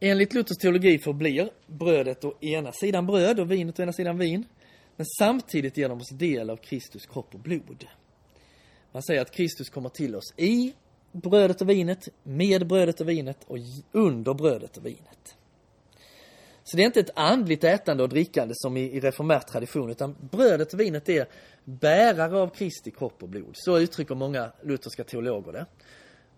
Enligt 0.00 0.34
Luthers 0.34 0.56
teologi 0.56 0.98
förblir 0.98 1.50
brödet 1.66 2.24
å 2.24 2.34
ena 2.40 2.72
sidan 2.72 3.06
bröd 3.06 3.40
och 3.40 3.50
vinet 3.50 3.78
å 3.78 3.82
ena 3.82 3.92
sidan 3.92 4.18
vin. 4.18 4.44
Men 5.00 5.06
samtidigt 5.06 5.76
ger 5.76 5.88
de 5.88 6.00
oss 6.00 6.08
del 6.08 6.50
av 6.50 6.56
Kristus 6.56 7.06
kropp 7.06 7.34
och 7.34 7.40
blod. 7.40 7.86
Man 8.92 9.02
säger 9.02 9.20
att 9.20 9.30
Kristus 9.30 9.70
kommer 9.70 9.88
till 9.88 10.16
oss 10.16 10.34
i 10.36 10.74
brödet 11.12 11.60
och 11.60 11.70
vinet, 11.70 12.08
med 12.22 12.66
brödet 12.66 13.00
och 13.00 13.08
vinet 13.08 13.36
och 13.46 13.56
under 13.92 14.34
brödet 14.34 14.76
och 14.76 14.86
vinet. 14.86 15.36
Så 16.64 16.76
det 16.76 16.82
är 16.82 16.86
inte 16.86 17.00
ett 17.00 17.10
andligt 17.14 17.64
ätande 17.64 18.02
och 18.02 18.08
drickande 18.08 18.54
som 18.56 18.76
i, 18.76 18.80
i 18.80 19.00
reformär 19.00 19.40
tradition, 19.40 19.90
utan 19.90 20.16
brödet 20.30 20.74
och 20.74 20.80
vinet 20.80 21.08
är 21.08 21.26
bärare 21.64 22.38
av 22.38 22.48
Kristi 22.48 22.90
kropp 22.90 23.22
och 23.22 23.28
blod. 23.28 23.52
Så 23.54 23.78
uttrycker 23.78 24.14
många 24.14 24.52
lutherska 24.62 25.04
teologer 25.04 25.52
det. 25.52 25.66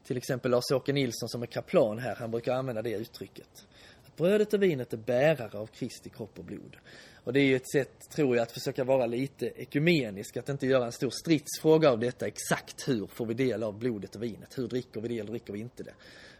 Till 0.07 0.17
exempel 0.17 0.51
Lars-Åke 0.51 0.93
Nilsson 0.93 1.29
som 1.29 1.43
är 1.43 1.47
kaplan 1.47 1.99
här, 1.99 2.15
han 2.15 2.31
brukar 2.31 2.55
använda 2.55 2.83
det 2.83 2.93
uttrycket. 2.93 3.67
Att 4.07 4.17
brödet 4.17 4.55
och 4.55 4.63
vinet 4.63 4.93
är 4.93 4.97
bärare 4.97 5.59
av 5.59 5.67
Kristi 5.67 6.11
kropp 6.11 6.39
och 6.39 6.45
blod. 6.45 6.77
Och 7.25 7.33
det 7.33 7.41
är 7.41 7.45
ju 7.45 7.57
ett 7.57 7.71
sätt, 7.71 8.11
tror 8.15 8.37
jag, 8.37 8.43
att 8.43 8.53
försöka 8.53 8.85
vara 8.85 9.07
lite 9.07 9.47
ekumenisk, 9.47 10.37
att 10.37 10.49
inte 10.49 10.67
göra 10.67 10.87
en 10.87 10.93
stor 10.93 11.11
stridsfråga 11.11 11.91
av 11.91 11.99
detta. 11.99 12.27
Exakt 12.27 12.89
hur 12.89 13.07
får 13.07 13.27
vi 13.27 13.35
del 13.35 13.63
av 13.63 13.79
blodet 13.79 14.17
och 14.17 14.23
vinet? 14.23 14.59
Hur 14.59 14.69
dricker 14.69 15.01
vi 15.01 15.09
det 15.09 15.19
eller 15.19 15.31
dricker 15.31 15.53
vi 15.53 15.59
inte 15.59 15.83
det? 15.83 15.95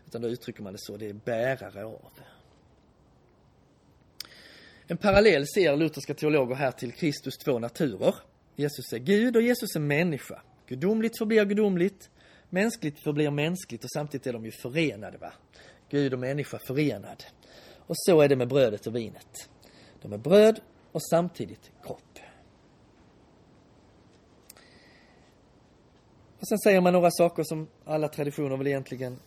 Utan 0.07 0.23
då 0.23 0.29
uttrycker 0.29 0.63
man 0.63 0.73
det 0.73 0.79
så, 0.79 0.97
det 0.97 1.09
är 1.09 1.13
bärare 1.13 1.85
av. 1.85 2.11
En 4.87 4.97
parallell 4.97 5.47
ser 5.47 5.77
lutherska 5.77 6.15
teologer 6.15 6.55
här 6.55 6.71
till 6.71 6.93
Kristus 6.93 7.35
två 7.37 7.59
naturer. 7.59 8.15
Jesus 8.57 8.93
är 8.93 8.99
Gud 8.99 9.37
och 9.37 9.43
Jesus 9.43 9.77
är 9.77 9.81
människa. 9.81 10.43
Gudomligt 10.67 11.19
förblir 11.19 11.45
gudomligt, 11.45 12.11
mänskligt 12.51 13.03
förblir 13.03 13.31
mänskligt 13.31 13.85
och 13.85 13.91
samtidigt 13.91 14.27
är 14.27 14.33
de 14.33 14.45
ju 14.45 14.51
förenade. 14.51 15.19
Va? 15.19 15.33
Gud 15.91 16.13
och 16.13 16.19
människa 16.19 16.59
förenad. 16.67 17.25
Och 17.77 17.95
så 17.99 18.21
är 18.21 18.29
det 18.29 18.37
med 18.37 18.49
brödet 18.49 18.87
och 18.87 18.97
vinet. 18.97 19.49
De 20.03 20.13
är 20.13 20.19
bröd 20.19 20.61
och 20.93 21.03
samtidigt 21.03 21.71
kropp. 21.83 22.19
Och 26.39 26.49
sen 26.49 26.59
säger 26.59 26.81
man 26.81 26.93
några 26.93 27.11
saker 27.11 27.43
som 27.43 27.69
alla 27.85 28.09
traditioner 28.09 28.57
väl 28.57 28.67
egentligen 28.67 29.19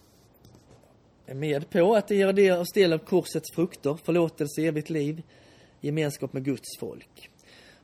är 1.26 1.36
med 1.36 1.70
på. 1.70 1.96
Att 1.96 2.08
det 2.08 2.16
ger 2.16 2.60
oss 2.60 2.72
del 2.74 2.94
av 2.94 2.98
korsets 2.98 3.56
frukter, 3.56 3.98
förlåtelse, 4.04 4.62
evigt 4.62 4.90
liv, 4.90 5.24
gemenskap 5.82 6.34
med 6.34 6.46
Guds 6.46 6.80
folk. 6.80 7.30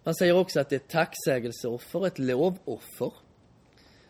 Man 0.03 0.15
säger 0.15 0.37
också 0.37 0.59
att 0.59 0.69
det 0.69 0.75
är 0.75 0.79
ett 0.79 0.89
tacksägelseoffer, 0.89 2.07
ett 2.07 2.19
lovoffer, 2.19 3.13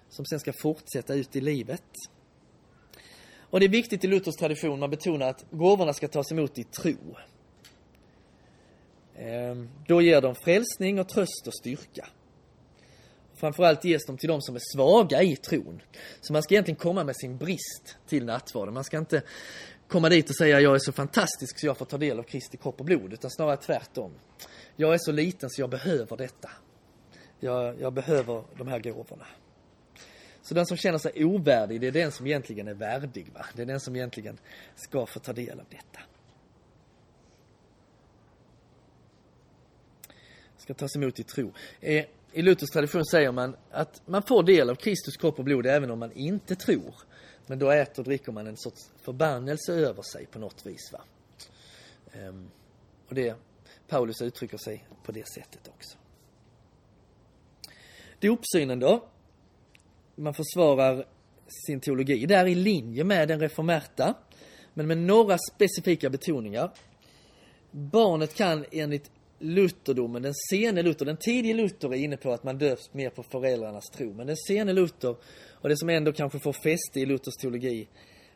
som 0.09 0.25
sen 0.25 0.39
ska 0.39 0.53
fortsätta 0.53 1.13
ut 1.13 1.35
i 1.35 1.41
livet. 1.41 1.83
Och 3.39 3.59
det 3.59 3.65
är 3.65 3.69
viktigt 3.69 4.03
i 4.03 4.07
Luthers 4.07 4.35
tradition, 4.35 4.79
man 4.79 4.89
betonar 4.89 5.27
att 5.29 5.45
gåvorna 5.51 5.93
ska 5.93 6.07
tas 6.07 6.31
emot 6.31 6.57
i 6.57 6.63
tro. 6.63 6.95
Ehm, 9.17 9.69
då 9.87 10.01
ger 10.01 10.21
de 10.21 10.35
frälsning 10.35 10.99
och 10.99 11.09
tröst 11.09 11.47
och 11.47 11.55
styrka. 11.55 12.07
Framförallt 13.35 13.83
ges 13.83 14.05
de 14.05 14.17
till 14.17 14.29
de 14.29 14.41
som 14.41 14.55
är 14.55 14.61
svaga 14.73 15.21
i 15.21 15.35
tron. 15.35 15.81
Så 16.21 16.33
man 16.33 16.43
ska 16.43 16.53
egentligen 16.53 16.79
komma 16.79 17.03
med 17.03 17.15
sin 17.15 17.37
brist 17.37 17.97
till 18.07 18.25
nattvarden. 18.25 18.73
Man 18.73 18.83
ska 18.83 18.97
inte 18.97 19.21
komma 19.87 20.09
dit 20.09 20.29
och 20.29 20.35
säga 20.35 20.59
jag 20.59 20.75
är 20.75 20.79
så 20.79 20.91
fantastisk 20.91 21.59
så 21.59 21.65
jag 21.65 21.77
får 21.77 21.85
ta 21.85 21.97
del 21.97 22.19
av 22.19 22.23
Kristi 22.23 22.57
kropp 22.57 22.79
och 22.79 22.85
blod, 22.85 23.13
utan 23.13 23.31
snarare 23.31 23.57
tvärtom. 23.57 24.11
Jag 24.75 24.93
är 24.93 24.97
så 24.97 25.11
liten 25.11 25.49
så 25.49 25.61
jag 25.61 25.69
behöver 25.69 26.17
detta. 26.17 26.49
Jag, 27.39 27.81
jag 27.81 27.93
behöver 27.93 28.43
de 28.57 28.67
här 28.67 28.79
gåvorna. 28.79 29.25
Så 30.41 30.53
den 30.53 30.65
som 30.65 30.77
känner 30.77 30.97
sig 30.97 31.25
ovärdig, 31.25 31.81
det 31.81 31.87
är 31.87 31.91
den 31.91 32.11
som 32.11 32.27
egentligen 32.27 32.67
är 32.67 32.73
värdig. 32.73 33.31
Va? 33.33 33.45
Det 33.55 33.61
är 33.61 33.65
den 33.65 33.79
som 33.79 33.95
egentligen 33.95 34.37
ska 34.75 35.05
få 35.05 35.19
ta 35.19 35.33
del 35.33 35.59
av 35.59 35.65
detta. 35.69 35.99
Ska 40.71 40.79
tas 40.79 40.95
emot 40.95 41.19
i 41.19 41.23
tro. 41.23 41.53
Eh, 41.81 42.05
I 42.33 42.41
Luthers 42.41 42.69
tradition 42.69 43.05
säger 43.05 43.31
man 43.31 43.55
att 43.71 44.01
man 44.05 44.23
får 44.23 44.43
del 44.43 44.69
av 44.69 44.75
Kristus 44.75 45.17
kropp 45.17 45.39
och 45.39 45.45
blod 45.45 45.65
även 45.65 45.91
om 45.91 45.99
man 45.99 46.11
inte 46.11 46.55
tror. 46.55 46.95
Men 47.47 47.59
då 47.59 47.71
äter 47.71 47.99
och 47.99 48.03
dricker 48.05 48.31
man 48.31 48.47
en 48.47 48.57
sorts 48.57 48.89
förbannelse 49.01 49.73
över 49.73 50.01
sig 50.01 50.25
på 50.25 50.39
något 50.39 50.65
vis. 50.65 50.91
Va? 50.93 51.01
Ehm, 52.13 52.49
och 53.07 53.15
det, 53.15 53.35
Paulus 53.87 54.21
uttrycker 54.21 54.57
sig 54.57 54.85
på 55.03 55.11
det 55.11 55.27
sättet 55.27 55.67
också. 55.67 55.97
Dopsynen 58.19 58.79
då? 58.79 59.05
Man 60.15 60.33
försvarar 60.33 61.05
sin 61.67 61.79
teologi. 61.79 62.25
Det 62.25 62.35
är 62.35 62.47
i 62.47 62.55
linje 62.55 63.03
med 63.03 63.27
den 63.27 63.39
reformerta, 63.39 64.13
men 64.73 64.87
med 64.87 64.97
några 64.97 65.37
specifika 65.37 66.09
betoningar. 66.09 66.71
Barnet 67.71 68.35
kan 68.35 68.65
enligt 68.71 69.11
Lutherdomen, 69.41 70.21
den 70.21 70.33
sene 70.33 70.81
Luther, 70.81 71.05
den 71.05 71.17
tidige 71.17 71.53
Luther 71.53 71.93
är 71.93 71.97
inne 71.97 72.17
på 72.17 72.31
att 72.31 72.43
man 72.43 72.57
döps 72.57 72.93
mer 72.93 73.09
på 73.09 73.23
föräldrarnas 73.23 73.89
tro. 73.89 74.13
Men 74.13 74.27
den 74.27 74.37
sene 74.37 74.73
Luther, 74.73 75.15
och 75.51 75.69
det 75.69 75.77
som 75.77 75.89
ändå 75.89 76.13
kanske 76.13 76.39
får 76.39 76.53
fäste 76.53 76.99
i 76.99 77.05
Luthers 77.05 77.35
teologi, 77.41 77.87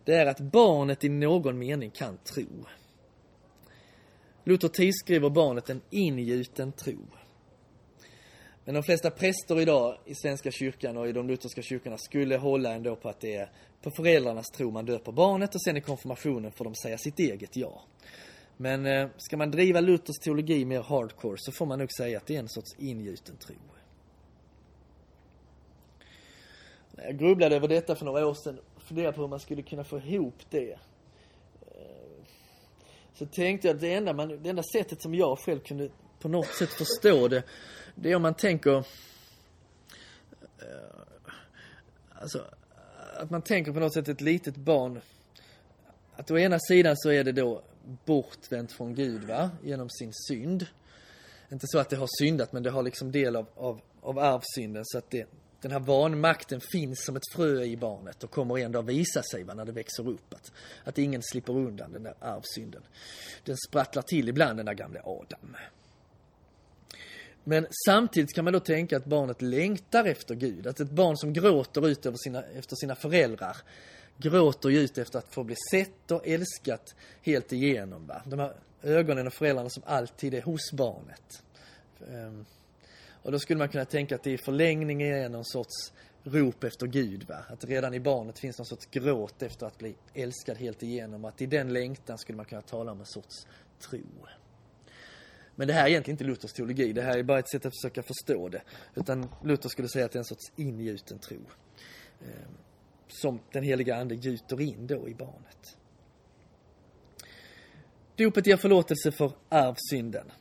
det 0.04 0.14
är 0.14 0.26
att 0.26 0.40
barnet 0.40 1.04
i 1.04 1.10
någon 1.10 1.58
mening 1.58 1.92
kan 1.92 2.18
tro. 2.18 2.46
Luther 4.44 4.68
tillskriver 4.68 5.30
barnet 5.30 5.70
en 5.70 5.82
ingjuten 5.90 6.72
tro. 6.72 6.98
Men 8.66 8.76
de 8.76 8.84
flesta 8.84 9.12
präster 9.12 9.62
idag 9.62 9.98
i 10.06 10.16
Svenska 10.16 10.52
kyrkan 10.52 10.98
och 10.98 11.08
i 11.08 11.12
de 11.12 11.28
lutherska 11.28 11.62
kyrkorna 11.62 11.98
skulle 11.98 12.38
hålla 12.38 12.74
ändå 12.74 12.96
på 12.96 13.10
att 13.10 13.20
det 13.20 13.36
är 13.36 13.52
på 13.82 13.92
föräldrarnas 13.92 14.52
tro 14.52 14.72
man 14.72 14.86
döper 14.86 15.12
barnet 15.12 15.56
och 15.56 15.62
sen 15.62 15.78
i 15.78 15.82
konfirmationen 15.82 16.52
får 16.52 16.66
de 16.66 16.76
säga 16.76 16.98
sitt 16.98 17.20
eget 17.20 17.56
ja. 17.56 17.84
Men 18.58 18.86
eh, 18.86 19.10
ska 19.18 19.38
man 19.38 19.52
driva 19.52 19.82
Luthers 19.82 20.20
teologi 20.24 20.66
mer 20.66 20.82
hardcore 20.82 21.38
så 21.38 21.52
får 21.52 21.66
man 21.66 21.80
nog 21.80 21.92
säga 21.92 22.18
att 22.18 22.28
det 22.28 22.36
är 22.36 22.40
en 22.40 22.50
sorts 22.50 22.76
ingjuten 22.78 23.36
tro. 23.38 23.56
Jag 26.98 27.18
grubblade 27.18 27.56
över 27.56 27.68
detta 27.68 27.96
för 27.96 28.06
några 28.06 28.28
år 28.28 28.34
sedan 28.34 28.60
och 28.76 28.82
funderade 28.82 29.14
på 29.14 29.22
hur 29.22 29.28
man 29.28 29.40
skulle 29.40 29.62
kunna 29.62 29.84
få 29.84 30.00
ihop 30.00 30.36
det. 30.50 30.72
Eh, 30.72 30.78
så 33.14 33.26
tänkte 33.26 33.68
jag 33.68 33.76
att 33.76 33.82
det 33.82 33.94
enda, 33.94 34.14
man, 34.14 34.44
det 34.44 34.50
enda 34.50 34.64
sättet 34.64 35.02
som 35.02 35.16
jag 35.16 35.40
själv 35.40 35.60
kunde 35.60 35.90
på 36.20 36.28
något 36.28 36.48
sätt 36.48 36.70
förstå 36.70 37.28
det, 37.28 37.44
det 37.96 38.12
är 38.12 38.16
om 38.16 38.22
man 38.22 38.34
tänker... 38.34 38.78
Eh, 38.78 38.86
alltså, 42.10 42.46
att 43.18 43.30
man 43.30 43.42
tänker 43.42 43.72
på 43.72 43.80
något 43.80 43.94
sätt 43.94 44.08
ett 44.08 44.22
litet 44.22 44.56
barn. 44.56 45.02
Att 46.16 46.32
å 46.32 46.38
ena 46.38 46.60
sidan 46.60 46.98
så 46.98 47.12
är 47.12 47.24
det 47.24 47.32
då 47.32 47.62
bortvänt 48.06 48.72
från 48.72 48.96
Gud 48.96 49.24
va, 49.24 49.50
genom 49.64 49.90
sin 49.90 50.12
synd. 50.14 50.66
Inte 51.52 51.68
så 51.68 51.80
att 51.80 51.90
det 51.90 51.96
har 51.96 52.10
syndat 52.20 52.54
men 52.54 52.64
det 52.64 52.70
har 52.70 52.84
liksom 52.84 53.12
del 53.12 53.36
av, 53.36 53.48
av, 53.56 53.82
av 54.02 54.20
arvsynden 54.20 54.84
så 54.86 54.98
att 54.98 55.10
det, 55.10 55.28
den 55.62 55.72
här 55.72 55.80
vanmakten 55.80 56.62
finns 56.62 57.06
som 57.06 57.16
ett 57.16 57.32
frö 57.32 57.64
i 57.64 57.78
barnet 57.78 58.24
och 58.24 58.32
kommer 58.32 58.58
en 58.58 58.72
dag 58.72 58.84
visa 58.84 59.24
sig 59.24 59.44
va, 59.44 59.54
när 59.54 59.66
det 59.66 59.72
växer 59.72 60.10
upp. 60.10 60.34
Att, 60.34 60.52
att 60.84 60.98
ingen 60.98 61.22
slipper 61.24 61.54
undan 61.54 61.92
den 61.92 62.04
där 62.04 62.14
arvsynden. 62.20 62.82
Den 63.44 63.58
sprattlar 63.68 64.04
till 64.04 64.30
ibland 64.30 64.60
den 64.60 64.66
där 64.66 64.74
gamle 64.74 65.02
Adam. 65.04 65.56
Men 67.48 67.68
samtidigt 67.86 68.34
kan 68.34 68.44
man 68.44 68.54
då 68.54 68.60
tänka 68.60 68.98
att 68.98 69.06
barnet 69.06 69.42
längtar 69.42 70.06
efter 70.06 70.36
Gud. 70.36 70.68
Att 70.68 70.80
ett 70.80 70.92
barn 70.92 71.18
som 71.18 71.34
gråter 71.34 71.88
ut 71.88 72.06
över 72.06 72.18
sina, 72.18 72.44
efter 72.44 72.76
sina 72.76 72.96
föräldrar 72.96 73.58
gråter 74.18 74.70
ju 74.70 74.80
ut 74.80 74.98
efter 74.98 75.20
att 75.20 75.34
få 75.34 75.44
bli 75.44 75.56
sett 75.72 76.12
och 76.12 76.28
älskat 76.28 76.96
helt 77.22 77.54
igenom. 77.54 78.08
Va? 78.08 78.22
De 78.26 78.40
här 78.40 78.54
ögonen 78.84 79.28
och 79.28 79.34
föräldrarna 79.34 79.70
som 79.70 79.84
alltid 79.86 80.34
är 80.34 80.42
hos 80.42 80.72
barnet. 80.72 81.44
Um, 82.00 82.46
och 83.24 83.32
då 83.32 83.40
skulle 83.40 83.58
man 83.58 83.70
kunna 83.70 83.86
tänka 83.86 84.16
att 84.16 84.24
det 84.24 84.32
i 84.32 84.38
förlängningen 84.38 85.14
är 85.14 85.30
någon 85.30 85.46
sorts 85.46 85.94
rop 86.24 86.64
efter 86.64 86.88
Gud. 86.88 87.28
Va? 87.28 87.38
Att 87.50 87.66
redan 87.66 87.94
i 87.94 88.00
barnet 88.00 88.40
finns 88.40 88.58
någon 88.58 88.66
sorts 88.66 88.86
gråt 88.86 89.42
efter 89.42 89.66
att 89.66 89.78
bli 89.78 89.96
älskad 90.14 90.58
helt 90.58 90.84
igenom. 90.84 91.26
Att 91.26 91.42
i 91.42 91.46
den 91.46 91.74
längtan 91.74 92.18
skulle 92.18 92.36
man 92.36 92.46
kunna 92.46 92.62
tala 92.62 92.92
om 92.92 93.00
en 93.00 93.06
sorts 93.06 93.48
tro. 93.80 94.02
Men 95.56 95.68
det 95.68 95.74
här 95.74 95.84
är 95.86 95.90
egentligen 95.90 96.14
inte 96.14 96.24
Luthers 96.24 96.54
teologi. 96.54 96.94
Det 96.94 97.02
här 97.02 97.18
är 97.18 97.24
bara 97.24 97.40
ett 97.40 97.50
sätt 97.50 97.66
att 97.66 97.74
försöka 97.82 98.04
förstå 98.04 98.50
det. 98.50 98.62
Utan 98.96 99.30
Luther 99.44 99.70
skulle 99.70 99.88
säga 99.88 100.06
att 100.06 100.12
det 100.12 100.18
är 100.18 100.20
en 100.20 100.26
sorts 100.26 100.52
ingjuten 100.56 101.20
tro. 101.20 101.38
Um, 102.22 102.58
som 103.22 103.40
den 103.52 103.64
heliga 103.64 103.96
ande 103.96 104.16
gjuter 104.16 104.62
in 104.62 104.88
då 104.88 105.10
i 105.10 105.14
barnet. 105.14 105.78
Dopet 108.16 108.48
ger 108.48 108.58
förlåtelse 108.58 109.12
för 109.12 109.32
arvsynden. 109.50 110.32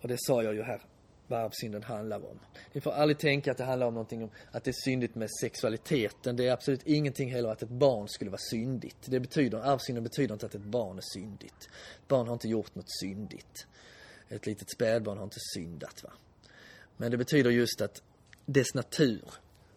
Och 0.00 0.08
det 0.08 0.16
sa 0.18 0.42
jag 0.42 0.54
ju 0.54 0.62
här, 0.62 0.80
vad 1.26 1.40
arvsynden 1.40 1.82
handlar 1.82 2.30
om. 2.30 2.40
Ni 2.72 2.80
får 2.80 2.90
aldrig 2.92 3.18
tänka 3.18 3.50
att 3.50 3.56
det 3.56 3.64
handlar 3.64 3.86
om 3.86 3.94
någonting 3.94 4.22
om 4.22 4.30
att 4.50 4.64
det 4.64 4.70
är 4.70 4.84
syndigt 4.84 5.14
med 5.14 5.28
sexualiteten. 5.40 6.36
Det 6.36 6.48
är 6.48 6.52
absolut 6.52 6.82
ingenting 6.86 7.32
heller 7.32 7.48
att 7.48 7.62
ett 7.62 7.68
barn 7.68 8.08
skulle 8.08 8.30
vara 8.30 8.40
syndigt. 8.50 8.96
Det 9.04 9.20
betyder, 9.20 9.58
arvsynden 9.58 10.04
betyder 10.04 10.34
inte 10.34 10.46
att 10.46 10.54
ett 10.54 10.64
barn 10.64 10.98
är 10.98 11.02
syndigt. 11.14 11.68
Ett 12.02 12.08
barn 12.08 12.26
har 12.26 12.32
inte 12.32 12.48
gjort 12.48 12.74
något 12.74 12.90
syndigt. 13.00 13.66
Ett 14.28 14.46
litet 14.46 14.70
spädbarn 14.70 15.16
har 15.16 15.24
inte 15.24 15.40
syndat 15.54 16.02
va. 16.02 16.10
Men 16.96 17.10
det 17.10 17.16
betyder 17.16 17.50
just 17.50 17.80
att 17.80 18.02
dess 18.46 18.74
natur 18.74 19.24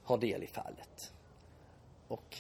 har 0.03 0.17
del 0.17 0.43
i 0.43 0.47
fallet. 0.47 1.13
Och 2.07 2.37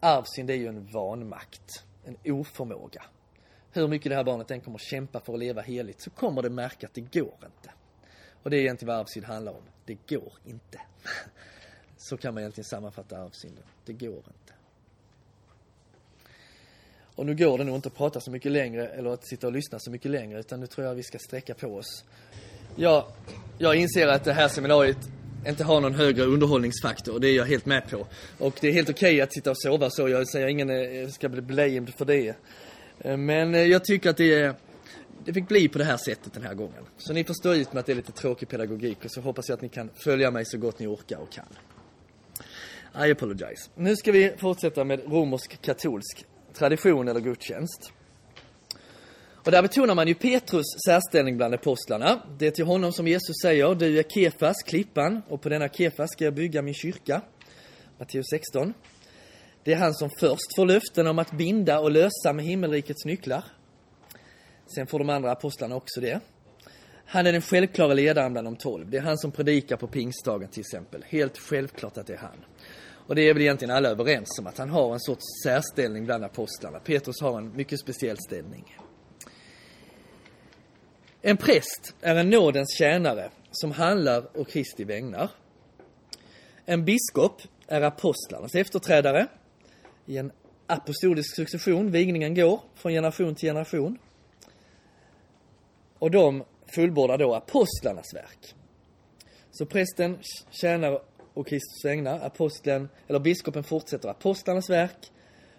arvsynd 0.00 0.50
är 0.50 0.54
ju 0.54 0.66
en 0.66 0.86
vanmakt, 0.86 1.84
en 2.04 2.16
oförmåga. 2.24 3.02
Hur 3.72 3.88
mycket 3.88 4.10
det 4.10 4.16
här 4.16 4.24
barnet 4.24 4.50
än 4.50 4.60
kommer 4.60 4.78
kämpa 4.78 5.20
för 5.20 5.32
att 5.32 5.38
leva 5.38 5.62
heligt 5.62 6.00
så 6.00 6.10
kommer 6.10 6.42
det 6.42 6.50
märka 6.50 6.86
att 6.86 6.94
det 6.94 7.00
går 7.20 7.34
inte. 7.44 7.70
Och 8.42 8.50
det 8.50 8.56
är 8.56 8.60
egentligen 8.60 8.94
vad 8.94 9.00
arvsynd 9.00 9.26
handlar 9.26 9.52
om. 9.52 9.62
Det 9.84 9.98
går 10.08 10.32
inte. 10.44 10.80
Så 11.96 12.16
kan 12.16 12.34
man 12.34 12.42
egentligen 12.42 12.64
sammanfatta 12.64 13.18
arvsynden. 13.18 13.64
Det 13.84 13.92
går 13.92 14.16
inte. 14.16 14.52
Och 17.16 17.26
nu 17.26 17.34
går 17.34 17.58
det 17.58 17.64
nog 17.64 17.76
inte 17.76 17.88
att 17.88 17.94
prata 17.94 18.20
så 18.20 18.30
mycket 18.30 18.52
längre 18.52 18.88
eller 18.88 19.10
att 19.10 19.28
sitta 19.28 19.46
och 19.46 19.52
lyssna 19.52 19.78
så 19.78 19.90
mycket 19.90 20.10
längre 20.10 20.40
utan 20.40 20.60
nu 20.60 20.66
tror 20.66 20.86
jag 20.86 20.94
vi 20.94 21.02
ska 21.02 21.18
sträcka 21.18 21.54
på 21.54 21.66
oss. 21.66 22.04
Ja, 22.76 23.08
jag 23.58 23.76
inser 23.76 24.08
att 24.08 24.24
det 24.24 24.32
här 24.32 24.48
seminariet 24.48 24.98
inte 25.48 25.64
har 25.64 25.80
någon 25.80 25.94
högre 25.94 26.24
underhållningsfaktor. 26.24 27.20
Det 27.20 27.28
är 27.28 27.36
jag 27.36 27.44
helt 27.44 27.66
med 27.66 27.90
på. 27.90 28.06
Och 28.38 28.54
det 28.60 28.68
är 28.68 28.72
helt 28.72 28.90
okej 28.90 29.14
okay 29.14 29.20
att 29.20 29.32
sitta 29.32 29.50
och 29.50 29.58
sova 29.58 29.90
så. 29.90 30.08
Jag 30.08 30.28
säger 30.28 30.46
ingen 30.46 30.70
eh, 30.70 31.08
ska 31.08 31.28
bli 31.28 31.40
blamed 31.40 31.92
för 31.94 32.04
det. 32.04 32.36
Eh, 32.98 33.16
men 33.16 33.54
eh, 33.54 33.60
jag 33.60 33.84
tycker 33.84 34.10
att 34.10 34.16
det 34.16 34.34
är 34.34 34.54
det 35.24 35.32
fick 35.32 35.48
bli 35.48 35.68
på 35.68 35.78
det 35.78 35.84
här 35.84 35.96
sättet 35.96 36.32
den 36.32 36.42
här 36.42 36.54
gången. 36.54 36.84
Så 36.98 37.12
ni 37.12 37.24
får 37.24 37.34
stå 37.34 37.54
ut 37.54 37.72
med 37.72 37.80
att 37.80 37.86
det 37.86 37.92
är 37.92 37.96
lite 37.96 38.12
tråkig 38.12 38.48
pedagogik 38.48 39.04
och 39.04 39.10
så 39.10 39.20
hoppas 39.20 39.48
jag 39.48 39.56
att 39.56 39.62
ni 39.62 39.68
kan 39.68 39.90
följa 39.94 40.30
mig 40.30 40.44
så 40.44 40.58
gott 40.58 40.78
ni 40.78 40.86
orkar 40.86 41.18
och 41.18 41.32
kan. 41.32 41.44
I 43.06 43.10
apologize. 43.10 43.70
Nu 43.74 43.96
ska 43.96 44.12
vi 44.12 44.32
fortsätta 44.38 44.84
med 44.84 45.00
romersk 45.12 45.62
katolsk 45.62 46.26
tradition 46.54 47.08
eller 47.08 47.20
gudstjänst. 47.20 47.92
Och 49.46 49.52
där 49.52 49.62
betonar 49.62 49.94
man 49.94 50.08
ju 50.08 50.14
Petrus 50.14 50.66
särställning 50.86 51.36
bland 51.36 51.54
apostlarna. 51.54 52.22
Det 52.38 52.46
är 52.46 52.50
till 52.50 52.64
honom 52.64 52.92
som 52.92 53.08
Jesus 53.08 53.36
säger, 53.42 53.74
du 53.74 53.98
är 53.98 54.02
Kefas, 54.02 54.56
klippan, 54.66 55.22
och 55.28 55.42
på 55.42 55.48
denna 55.48 55.68
Kefas 55.68 56.10
ska 56.10 56.24
jag 56.24 56.34
bygga 56.34 56.62
min 56.62 56.74
kyrka. 56.74 57.22
Matteus 57.98 58.26
16. 58.30 58.74
Det 59.64 59.72
är 59.72 59.76
han 59.76 59.94
som 59.94 60.10
först 60.20 60.56
får 60.56 60.66
löften 60.66 61.06
om 61.06 61.18
att 61.18 61.32
binda 61.32 61.80
och 61.80 61.90
lösa 61.90 62.32
med 62.32 62.44
himmelrikets 62.44 63.04
nycklar. 63.04 63.44
Sen 64.74 64.86
får 64.86 64.98
de 64.98 65.10
andra 65.10 65.30
apostlarna 65.30 65.76
också 65.76 66.00
det. 66.00 66.20
Han 67.06 67.26
är 67.26 67.32
den 67.32 67.42
självklara 67.42 67.94
ledaren 67.94 68.32
bland 68.32 68.46
de 68.46 68.56
tolv. 68.56 68.90
Det 68.90 68.96
är 68.96 69.02
han 69.02 69.18
som 69.18 69.32
predikar 69.32 69.76
på 69.76 69.86
pingstdagen 69.86 70.48
till 70.48 70.60
exempel. 70.60 71.04
Helt 71.08 71.38
självklart 71.38 71.96
att 71.96 72.06
det 72.06 72.12
är 72.12 72.18
han. 72.18 72.44
Och 73.06 73.14
det 73.14 73.22
är 73.22 73.34
väl 73.34 73.42
egentligen 73.42 73.76
alla 73.76 73.88
överens 73.88 74.38
om, 74.40 74.46
att 74.46 74.58
han 74.58 74.70
har 74.70 74.92
en 74.92 75.00
sorts 75.00 75.24
särställning 75.44 76.04
bland 76.04 76.24
apostlarna. 76.24 76.78
Petrus 76.78 77.20
har 77.20 77.38
en 77.38 77.56
mycket 77.56 77.80
speciell 77.80 78.18
ställning. 78.18 78.76
En 81.22 81.36
präst 81.36 81.94
är 82.00 82.16
en 82.16 82.30
nådens 82.30 82.78
tjänare 82.78 83.30
som 83.50 83.72
handlar 83.72 84.38
å 84.38 84.44
Kristi 84.44 84.84
vägnar. 84.84 85.30
En 86.64 86.84
biskop 86.84 87.42
är 87.66 87.80
apostlarnas 87.80 88.54
efterträdare. 88.54 89.26
I 90.06 90.18
en 90.18 90.32
apostolisk 90.66 91.36
succession, 91.36 91.90
vigningen 91.90 92.34
går 92.34 92.60
från 92.74 92.92
generation 92.92 93.34
till 93.34 93.48
generation. 93.48 93.98
och 95.98 96.10
de 96.10 96.44
fullbordar 96.74 97.18
då 97.18 97.34
apostlarnas 97.34 98.14
verk. 98.14 98.54
Så 99.50 99.66
prästen 99.66 100.18
tjänar 100.50 101.00
och 101.34 101.46
Kristus 101.46 101.84
ägnar, 101.84 102.20
aposteln, 102.20 102.88
eller 103.08 103.18
biskopen 103.18 103.64
fortsätter 103.64 104.08
apostlarnas 104.08 104.70
verk 104.70 105.12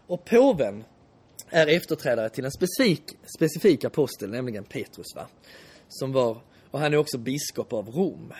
och 0.08 0.26
påven 0.26 0.84
är 1.50 1.68
efterträdare 1.68 2.30
till 2.30 2.46
en 2.46 2.52
specifik, 2.52 3.04
specifik 3.38 3.84
apostel, 3.84 4.30
nämligen 4.30 4.64
Petrus 4.64 5.16
va? 5.16 5.28
Som 5.88 6.12
var, 6.12 6.42
och 6.72 6.80
han 6.80 6.94
är 6.94 6.98
också 6.98 7.18
biskop 7.18 7.74
av 7.74 7.90
Rom. 7.90 8.34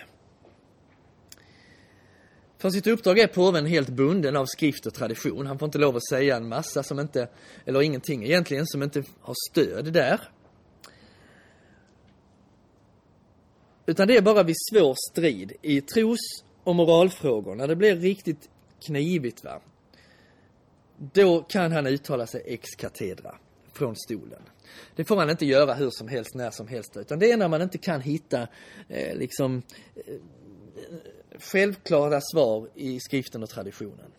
För 2.58 2.70
sitt 2.70 2.86
uppdrag 2.86 3.18
är 3.18 3.26
påven 3.26 3.66
helt 3.66 3.88
bunden 3.88 4.36
av 4.36 4.46
skrift 4.46 4.86
och 4.86 4.94
tradition. 4.94 5.46
Han 5.46 5.58
får 5.58 5.66
inte 5.66 5.78
lov 5.78 5.96
att 5.96 6.08
säga 6.08 6.36
en 6.36 6.48
massa 6.48 6.82
som 6.82 7.00
inte, 7.00 7.28
eller 7.64 7.82
ingenting 7.82 8.24
egentligen, 8.24 8.66
som 8.66 8.82
inte 8.82 9.04
har 9.20 9.34
stöd 9.50 9.92
där. 9.92 10.20
Utan 13.86 14.08
det 14.08 14.16
är 14.16 14.22
bara 14.22 14.42
vid 14.42 14.56
svår 14.70 14.94
strid 15.10 15.52
i 15.62 15.80
tros 15.80 16.18
och 16.64 16.74
moralfrågor, 16.74 17.54
när 17.54 17.68
det 17.68 17.76
blir 17.76 17.96
riktigt 17.96 18.50
knivigt 18.86 19.44
va. 19.44 19.60
Då 20.98 21.42
kan 21.42 21.72
han 21.72 21.86
uttala 21.86 22.26
sig 22.26 22.42
ex 22.46 22.70
cathedra, 22.70 23.34
från 23.72 23.96
stolen. 23.96 24.42
Det 24.96 25.04
får 25.04 25.16
man 25.16 25.30
inte 25.30 25.46
göra 25.46 25.74
hur 25.74 25.90
som 25.90 26.08
helst, 26.08 26.34
när 26.34 26.50
som 26.50 26.68
helst, 26.68 26.96
utan 26.96 27.18
det 27.18 27.32
är 27.32 27.36
när 27.36 27.48
man 27.48 27.62
inte 27.62 27.78
kan 27.78 28.00
hitta 28.00 28.48
eh, 28.88 29.16
liksom 29.16 29.62
eh, 29.94 30.14
självklara 31.40 32.20
svar 32.20 32.68
i 32.74 33.00
skriften 33.00 33.42
och 33.42 33.48
traditionen. 33.48 34.12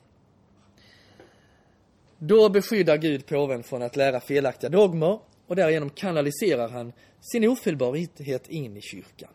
Då 2.18 2.50
beskyddar 2.50 2.98
Gud 2.98 3.26
påven 3.26 3.64
från 3.64 3.82
att 3.82 3.96
lära 3.96 4.20
felaktiga 4.20 4.70
dogmer 4.70 5.20
och 5.48 5.56
därigenom 5.56 5.90
kanaliserar 5.90 6.70
han 6.70 6.94
sin 7.22 7.48
ofelbarhet 7.48 8.48
in 8.48 8.78
i 8.78 8.82
kyrkan. 8.82 9.30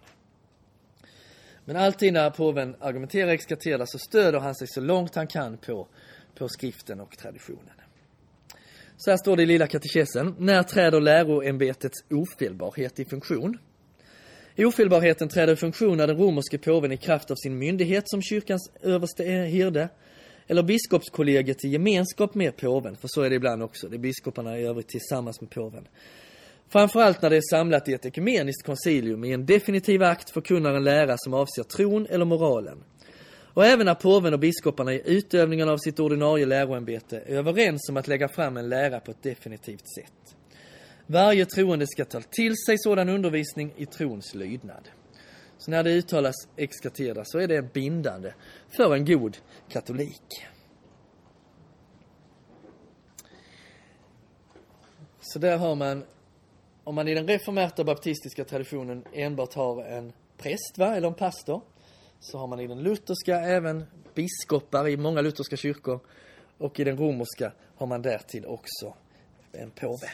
Men 1.65 1.77
alltid 1.77 2.13
när 2.13 2.31
påven 2.31 2.77
argumenterar 2.81 3.31
ex 3.31 3.47
cathedra 3.47 3.87
så 3.87 3.99
stöder 3.99 4.39
han 4.39 4.55
sig 4.55 4.69
så 4.69 4.81
långt 4.81 5.15
han 5.15 5.27
kan 5.27 5.57
på, 5.57 5.89
på 6.35 6.49
skriften 6.49 7.01
och 7.01 7.19
traditionen. 7.19 7.75
Så 8.97 9.11
här 9.11 9.17
står 9.17 9.37
det 9.37 9.43
i 9.43 9.47
Lilla 9.47 9.67
katekesen. 9.67 10.35
När 10.39 10.63
träder 10.63 11.01
läroämbetets 11.01 12.05
ofelbarhet 12.11 13.01
i 13.01 13.05
funktion? 13.05 13.59
Ofelbarheten 14.59 15.29
träder 15.29 15.53
i 15.53 15.57
funktion 15.57 15.97
när 15.97 16.07
den 16.07 16.17
romerske 16.17 16.59
påven 16.59 16.93
i 16.93 16.97
kraft 16.97 17.31
av 17.31 17.35
sin 17.35 17.59
myndighet 17.59 18.05
som 18.07 18.23
kyrkans 18.23 18.71
överste 18.83 19.25
herde 19.25 19.89
eller 20.47 20.63
biskopskollegiet 20.63 21.65
i 21.65 21.69
gemenskap 21.69 22.35
med 22.35 22.57
påven, 22.57 22.97
för 22.97 23.09
så 23.09 23.23
är 23.23 23.31
det 23.31 23.37
ibland 23.37 23.63
också, 23.63 23.89
det 23.89 23.97
är 23.97 23.99
biskoparna 23.99 24.59
i 24.59 24.67
övrigt 24.67 24.89
tillsammans 24.89 25.41
med 25.41 25.51
påven. 25.51 25.89
Framförallt 26.69 27.23
när 27.23 27.31
det 27.31 27.37
är 27.37 27.51
samlat 27.51 27.89
i 27.89 27.93
ett 27.93 28.07
ekumeniskt 28.07 28.67
koncilium 28.67 29.25
i 29.25 29.33
en 29.33 29.47
definitiv 29.47 30.03
akt 30.03 30.31
förkunnar 30.31 30.75
en 30.75 30.85
lära 30.85 31.15
som 31.19 31.35
avser 31.35 31.63
tron 31.63 32.07
eller 32.11 32.25
moralen. 32.25 32.79
Och 33.55 33.67
även 33.67 33.87
när 33.87 33.95
påven 33.95 34.33
och 34.33 34.41
biskoparna 34.41 34.93
i 34.93 35.03
utövningen 35.05 35.69
av 35.69 35.79
sitt 35.79 36.01
ordinarie 36.01 36.47
läroämbete 36.47 37.23
är 37.27 37.37
överens 37.37 37.89
om 37.89 37.97
att 37.97 38.09
lägga 38.09 38.29
fram 38.29 38.57
en 38.57 38.69
lära 38.69 39.01
på 39.01 39.11
ett 39.11 39.23
definitivt 39.23 39.95
sätt. 39.95 40.37
Varje 41.07 41.47
troende 41.47 41.87
ska 41.87 42.05
ta 42.05 42.21
till 42.21 42.57
sig 42.57 42.79
sådan 42.79 43.09
undervisning 43.09 43.73
i 43.77 43.87
trons 43.87 44.35
lydnad. 44.35 44.89
Så 45.59 45.71
när 45.71 45.83
det 45.83 45.91
uttalas 45.91 46.35
ex 46.57 46.77
så 47.25 47.39
är 47.39 47.49
det 47.49 47.73
bindande 47.73 48.33
för 48.77 48.95
en 48.95 49.05
god 49.05 49.37
katolik. 49.69 50.47
Så 55.21 55.39
där 55.39 55.59
har 55.59 55.75
man, 55.75 56.05
om 56.85 56.95
man 56.95 57.09
i 57.09 57.15
den 57.15 57.27
reformerta 57.27 57.85
baptistiska 57.85 58.45
traditionen 58.45 59.05
enbart 59.13 59.55
har 59.55 59.85
en 59.85 60.13
präst 60.39 60.79
va, 60.79 60.97
eller 60.97 61.09
en 61.09 61.15
pastor, 61.15 61.63
så 62.25 62.39
har 62.39 62.47
man 62.47 62.61
i 62.61 62.67
den 62.67 62.83
lutherska 62.83 63.41
även 63.41 63.85
biskopar 64.15 64.89
i 64.89 64.97
många 64.97 65.21
lutherska 65.21 65.57
kyrkor 65.57 66.01
och 66.59 66.81
i 66.81 66.85
den 66.85 66.97
romerska 66.97 67.53
har 67.77 67.87
man 67.87 68.03
därtill 68.03 68.47
också 68.47 68.95
en 69.53 69.71
påve. 69.71 70.11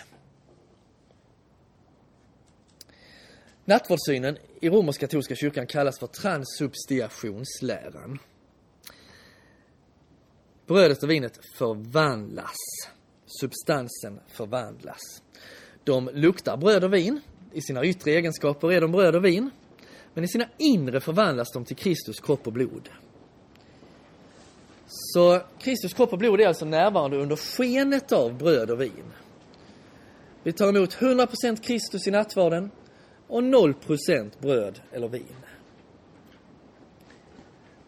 Nattvardssynen 3.65 4.39
i 4.61 4.69
romersk 4.69 5.01
katolska 5.01 5.35
kyrkan 5.35 5.67
kallas 5.67 5.99
för 5.99 6.07
transsubstiationsläran. 6.07 8.19
Brödet 10.67 11.03
och 11.03 11.11
vinet 11.11 11.39
förvandlas. 11.59 12.57
Substansen 13.41 14.21
förvandlas. 14.27 15.23
De 15.85 16.11
luktar 16.13 16.57
bröd 16.57 16.85
och 16.85 16.95
vin. 16.95 17.21
I 17.53 17.63
sina 17.63 17.85
yttre 17.85 18.11
egenskaper 18.11 18.73
är 18.73 18.81
de 18.81 18.93
bröd 18.93 19.17
och 19.17 19.25
vin. 19.25 19.51
Men 20.15 20.25
i 20.25 20.29
sina 20.29 20.45
inre 20.59 21.01
förvandlas 21.01 21.53
de 21.53 21.65
till 21.65 21.77
Kristus 21.77 22.21
kropp 22.21 22.47
och 22.47 22.53
blod. 22.53 22.89
Så 24.87 25.41
Kristus 25.59 25.95
kropp 25.95 26.13
och 26.13 26.19
blod 26.19 26.41
är 26.41 26.47
alltså 26.47 26.65
närvarande 26.65 27.17
under 27.17 27.37
skenet 27.37 28.13
av 28.13 28.39
bröd 28.39 28.71
och 28.71 28.81
vin. 28.81 29.13
Vi 30.43 30.53
tar 30.53 30.69
emot 30.69 30.95
100% 30.95 31.57
Kristus 31.63 32.07
i 32.07 32.11
nattvarden 32.11 32.71
och 33.27 33.41
0% 33.41 34.31
bröd 34.41 34.81
eller 34.93 35.09
vin. 35.09 35.37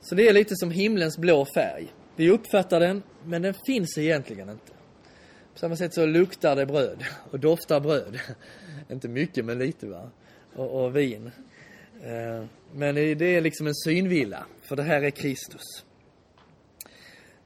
Så 0.00 0.14
det 0.14 0.28
är 0.28 0.32
lite 0.32 0.56
som 0.56 0.70
himlens 0.70 1.18
blå 1.18 1.46
färg. 1.54 1.92
Vi 2.16 2.30
uppfattar 2.30 2.80
den, 2.80 3.02
men 3.24 3.42
den 3.42 3.54
finns 3.66 3.98
egentligen 3.98 4.48
inte. 4.48 4.72
På 5.52 5.58
samma 5.58 5.76
sätt 5.76 5.94
så 5.94 6.06
luktar 6.06 6.56
det 6.56 6.66
bröd 6.66 7.04
och 7.30 7.40
doftar 7.40 7.80
bröd. 7.80 8.20
inte 8.90 9.08
mycket, 9.08 9.44
men 9.44 9.58
lite 9.58 9.86
va. 9.86 10.10
Och, 10.54 10.84
och 10.84 10.96
vin. 10.96 11.30
Eh, 12.02 12.44
men 12.74 12.94
det 12.94 13.36
är 13.36 13.40
liksom 13.40 13.66
en 13.66 13.74
synvilla, 13.74 14.46
för 14.62 14.76
det 14.76 14.82
här 14.82 15.02
är 15.02 15.10
Kristus. 15.10 15.84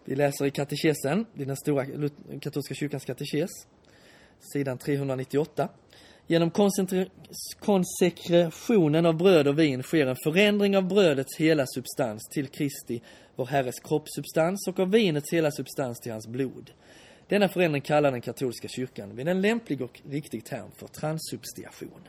Vi 0.04 0.16
läser 0.16 0.44
i 0.44 0.50
katekesen, 0.50 1.26
i 1.34 1.44
den 1.44 1.57
stora 1.57 1.86
katolska 2.40 2.74
kyrkans 2.74 3.04
katekes, 3.04 3.50
sidan 4.52 4.78
398. 4.78 5.68
Genom 6.26 6.50
konsekretionen 7.61 9.07
av 9.07 9.16
bröd 9.16 9.48
och 9.48 9.59
vin 9.59 9.82
sker 9.82 10.07
en 10.07 10.16
förändring 10.24 10.76
av 10.76 10.88
brödets 10.88 11.36
hela 11.36 11.64
substans 11.66 12.28
till 12.34 12.48
Kristi, 12.48 13.02
vår 13.36 13.46
Herres 13.46 13.80
kroppssubstans, 13.80 14.68
och 14.68 14.78
av 14.78 14.90
vinets 14.90 15.32
hela 15.32 15.50
substans 15.50 16.00
till 16.00 16.12
hans 16.12 16.26
blod. 16.26 16.70
Denna 17.28 17.48
förändring 17.48 17.82
kallar 17.82 18.12
den 18.12 18.20
katolska 18.20 18.68
kyrkan 18.68 19.16
vid 19.16 19.28
en 19.28 19.40
lämplig 19.40 19.82
och 19.82 20.00
riktig 20.09 20.44
term 20.44 20.70
för 20.76 20.86
transsubstiation. 20.86 22.09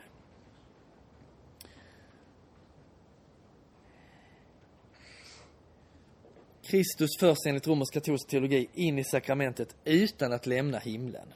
Kristus 6.68 7.10
förs 7.20 7.38
enligt 7.46 7.66
romersk 7.66 7.94
katolsk 7.94 8.28
teologi 8.28 8.68
in 8.74 8.98
i 8.98 9.04
sakramentet 9.04 9.76
utan 9.84 10.32
att 10.32 10.46
lämna 10.46 10.78
himlen. 10.78 11.34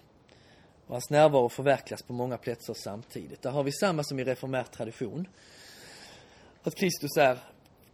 Och 0.86 0.94
hans 0.94 1.10
närvaro 1.10 1.48
förverkligas 1.48 2.02
på 2.02 2.12
många 2.12 2.38
platser 2.38 2.74
samtidigt. 2.74 3.42
Där 3.42 3.50
har 3.50 3.62
vi 3.62 3.72
samma 3.72 4.04
som 4.04 4.18
i 4.18 4.24
reformär 4.24 4.64
tradition. 4.64 5.28
Att 6.62 6.74
Kristus 6.74 7.16
är 7.16 7.38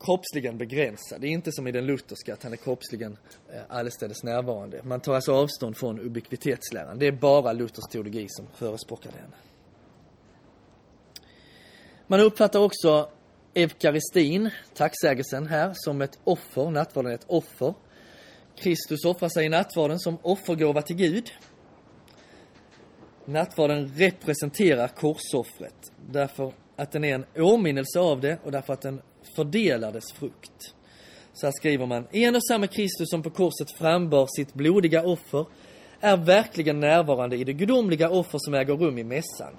kroppsligen 0.01 0.59
begränsad. 0.59 1.21
Det 1.21 1.27
är 1.27 1.31
inte 1.31 1.53
som 1.53 1.67
i 1.67 1.73
den 1.73 1.87
lutherska 1.87 2.33
att 2.33 2.43
han 2.43 2.53
är 2.53 2.57
kroppsligen 2.57 3.17
eh, 3.53 3.63
allestädes 3.69 4.23
närvarande. 4.23 4.81
Man 4.83 5.01
tar 5.01 5.15
alltså 5.15 5.33
avstånd 5.33 5.77
från 5.77 6.01
ubiquitetsläran. 6.01 6.99
Det 6.99 7.07
är 7.07 7.13
bara 7.13 7.53
Luthers 7.53 7.85
teologi 7.91 8.27
som 8.29 8.47
förespråkar 8.55 9.11
den. 9.11 9.35
Man 12.07 12.21
uppfattar 12.21 12.61
också 12.61 13.11
eukaristin, 13.59 14.51
tacksägelsen 14.75 15.47
här, 15.47 15.73
som 15.75 16.03
ett 16.03 16.19
offer. 16.25 16.71
Nattvarden 16.71 17.11
är 17.11 17.15
ett 17.15 17.27
offer. 17.27 17.75
Kristus 18.57 19.05
offrar 19.05 19.29
sig 19.29 19.47
i 19.47 19.49
nattvarden 19.49 19.99
som 19.99 20.19
offergåva 20.23 20.83
till 20.83 20.97
Gud. 20.97 21.31
Nattvarden 23.25 23.93
representerar 23.97 24.89
korsoffret 24.89 25.93
därför 26.11 26.53
att 26.77 26.93
den 26.93 27.05
är 27.05 27.15
en 27.15 27.25
åminnelse 27.37 28.01
av 28.01 28.21
det 28.21 28.39
och 28.45 28.53
därför 28.53 28.73
att 28.73 28.83
den 28.83 29.03
fördelar 29.37 29.93
dess 29.93 30.13
frukt. 30.13 30.75
Så 31.33 31.47
här 31.47 31.53
skriver 31.53 31.87
man. 31.87 32.07
En 32.11 32.37
och 32.37 32.47
samma 32.47 32.67
Kristus 32.67 33.11
som 33.11 33.23
på 33.23 33.31
korset 33.31 33.73
frambar 33.79 34.27
sitt 34.37 34.55
blodiga 34.55 35.03
offer 35.03 35.47
är 36.01 36.17
verkligen 36.17 36.81
närvarande 36.81 37.37
i 37.37 37.45
det 37.45 37.53
gudomliga 37.53 38.11
offer 38.11 38.39
som 38.39 38.55
äger 38.55 38.75
rum 38.75 38.99
i 38.99 39.05
mässan. 39.05 39.53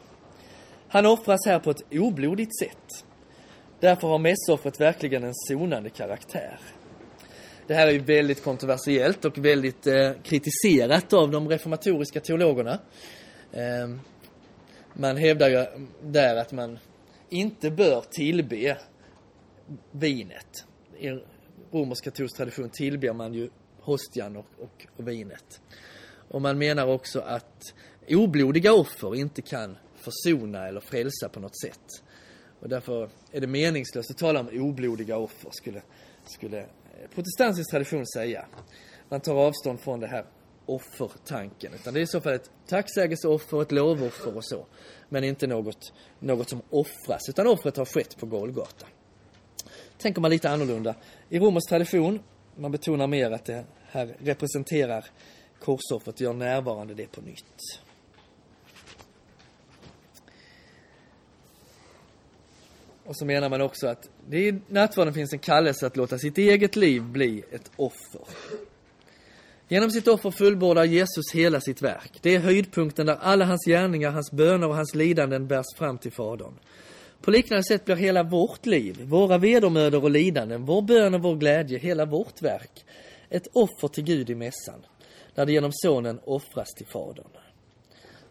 Han 0.88 1.06
offras 1.06 1.40
här 1.46 1.60
på 1.60 1.72
ett 1.72 1.94
oblodigt 1.94 2.60
sätt. 2.60 3.06
Därför 3.80 4.08
har 4.08 4.20
mässoffret 4.20 4.82
verkligen 4.82 5.24
en 5.24 5.34
sonande 5.36 5.90
karaktär. 5.90 6.60
Det 7.68 7.74
här 7.74 7.88
är 7.88 7.92
ju 7.92 8.00
väldigt 8.00 8.44
kontroversiellt 8.44 9.26
och 9.26 9.38
väldigt 9.38 9.88
eh, 9.88 10.12
kritiserat 10.24 11.14
av 11.14 11.32
de 11.32 11.50
reformatoriska 11.50 12.20
teologerna. 12.20 12.80
Eh, 13.52 13.90
man 14.94 15.18
hävdar 15.18 15.50
ju 15.50 15.88
där 16.02 16.36
att 16.36 16.52
man 16.52 16.80
inte 17.30 17.72
bör 17.72 18.04
tillbe 18.12 18.78
vinet. 19.92 20.66
I 21.00 21.10
romersk 21.72 22.04
katolsk 22.04 22.38
tradition 22.38 22.70
tillber 22.70 23.14
man 23.14 23.34
ju 23.34 23.50
hostian 23.80 24.36
och, 24.36 24.46
och, 24.58 24.88
och 24.98 25.08
vinet. 25.08 25.62
Och 26.30 26.42
man 26.42 26.58
menar 26.58 26.88
också 26.88 27.20
att 27.20 27.74
oblodiga 28.10 28.74
offer 28.74 29.16
inte 29.16 29.42
kan 29.42 29.78
försona 29.96 30.68
eller 30.68 30.82
frälsa 30.82 31.30
på 31.30 31.40
något 31.40 31.60
sätt. 31.62 32.04
Och 32.60 32.70
därför 32.70 33.10
är 33.32 33.42
det 33.42 33.48
meningslöst 33.48 34.12
att 34.12 34.18
tala 34.18 34.40
om 34.40 34.50
oblodiga 34.54 35.18
offer, 35.18 35.50
skulle, 35.52 35.82
skulle 36.26 36.60
eh, 36.60 36.66
protestantisk 37.16 37.72
tradition 37.72 38.08
säga. 38.08 38.46
Man 39.10 39.22
tar 39.22 39.36
avstånd 39.36 39.80
från 39.80 40.00
det 40.00 40.08
här 40.08 40.26
offertanken. 40.66 41.74
Utan 41.74 41.94
det 41.94 42.00
är 42.00 42.02
i 42.02 42.08
så 42.08 42.22
fall 42.22 42.34
ett 42.34 42.52
tacksägelseoffer, 42.68 43.62
ett 43.62 43.72
lovoffer 43.72 44.38
och 44.38 44.46
så. 44.46 44.66
Men 45.10 45.24
inte 45.24 45.48
något, 45.48 45.94
något 46.20 46.50
som 46.50 46.62
offras, 46.70 47.30
utan 47.30 47.48
offret 47.48 47.78
har 47.78 47.86
skett 47.86 48.18
på 48.18 48.26
Golgata. 48.26 48.88
Tänker 49.98 50.22
man 50.22 50.32
lite 50.32 50.50
annorlunda. 50.50 50.96
I 51.30 51.40
romersk 51.40 51.70
tradition, 51.70 52.20
man 52.56 52.72
betonar 52.72 53.08
mer 53.08 53.32
att 53.32 53.46
det 53.46 53.66
här 53.86 54.16
representerar 54.20 55.06
korsoffret 55.60 56.16
och 56.16 56.22
gör 56.22 56.34
närvarande 56.34 56.94
det 56.94 57.12
på 57.12 57.22
nytt. 57.22 57.82
Och 63.10 63.18
så 63.18 63.26
menar 63.26 63.50
man 63.50 63.62
också 63.62 63.88
att 63.88 64.10
det 64.28 64.48
i 64.48 64.60
nattvarden 64.68 65.14
finns 65.14 65.34
en 65.34 65.40
kallelse 65.40 65.88
att 65.88 65.98
låta 65.98 66.18
sitt 66.18 66.38
eget 66.38 66.76
liv 66.76 67.04
bli 67.04 67.44
ett 67.52 67.72
offer. 67.76 68.22
Genom 69.68 69.92
sitt 69.92 70.08
offer 70.08 70.32
fullbordar 70.32 70.84
Jesus 70.84 71.32
hela 71.34 71.62
sitt 71.62 71.82
verk. 71.82 72.20
Det 72.22 72.36
är 72.36 72.40
höjdpunkten 72.40 73.06
där 73.06 73.18
alla 73.22 73.46
hans 73.46 73.66
gärningar, 73.66 74.12
hans 74.12 74.32
böner 74.32 74.68
och 74.68 74.76
hans 74.76 74.96
lidanden 74.96 75.48
bärs 75.48 75.66
fram 75.78 75.98
till 75.98 76.12
Fadern. 76.12 76.54
På 77.22 77.32
liknande 77.32 77.64
sätt 77.64 77.86
blir 77.86 77.96
hela 77.96 78.24
vårt 78.24 78.66
liv, 78.66 79.02
våra 79.04 79.38
vedermödor 79.38 80.04
och 80.04 80.12
lidanden, 80.12 80.66
vår 80.66 80.82
bön 80.82 81.14
och 81.14 81.22
vår 81.22 81.36
glädje, 81.36 81.80
hela 81.80 82.06
vårt 82.06 82.42
verk, 82.42 82.86
ett 83.30 83.48
offer 83.54 83.88
till 83.88 84.04
Gud 84.04 84.30
i 84.30 84.36
mässan, 84.36 84.86
där 85.36 85.46
det 85.46 85.52
genom 85.52 85.72
Sonen 85.74 86.20
offras 86.26 86.70
till 86.78 86.88
Fadern. 86.88 87.32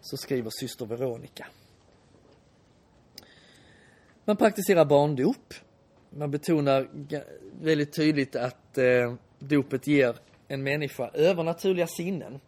Så 0.00 0.16
skriver 0.16 0.50
syster 0.60 0.86
Veronica. 0.86 1.46
Man 4.28 4.36
praktiserar 4.36 4.84
barndop. 4.84 5.54
Man 6.10 6.30
betonar 6.30 6.88
väldigt 7.62 7.92
tydligt 7.92 8.36
att 8.36 8.78
eh, 8.78 9.14
dopet 9.38 9.86
ger 9.86 10.16
en 10.48 10.62
människa 10.62 11.10
övernaturliga 11.14 11.86
sinnen, 11.86 12.40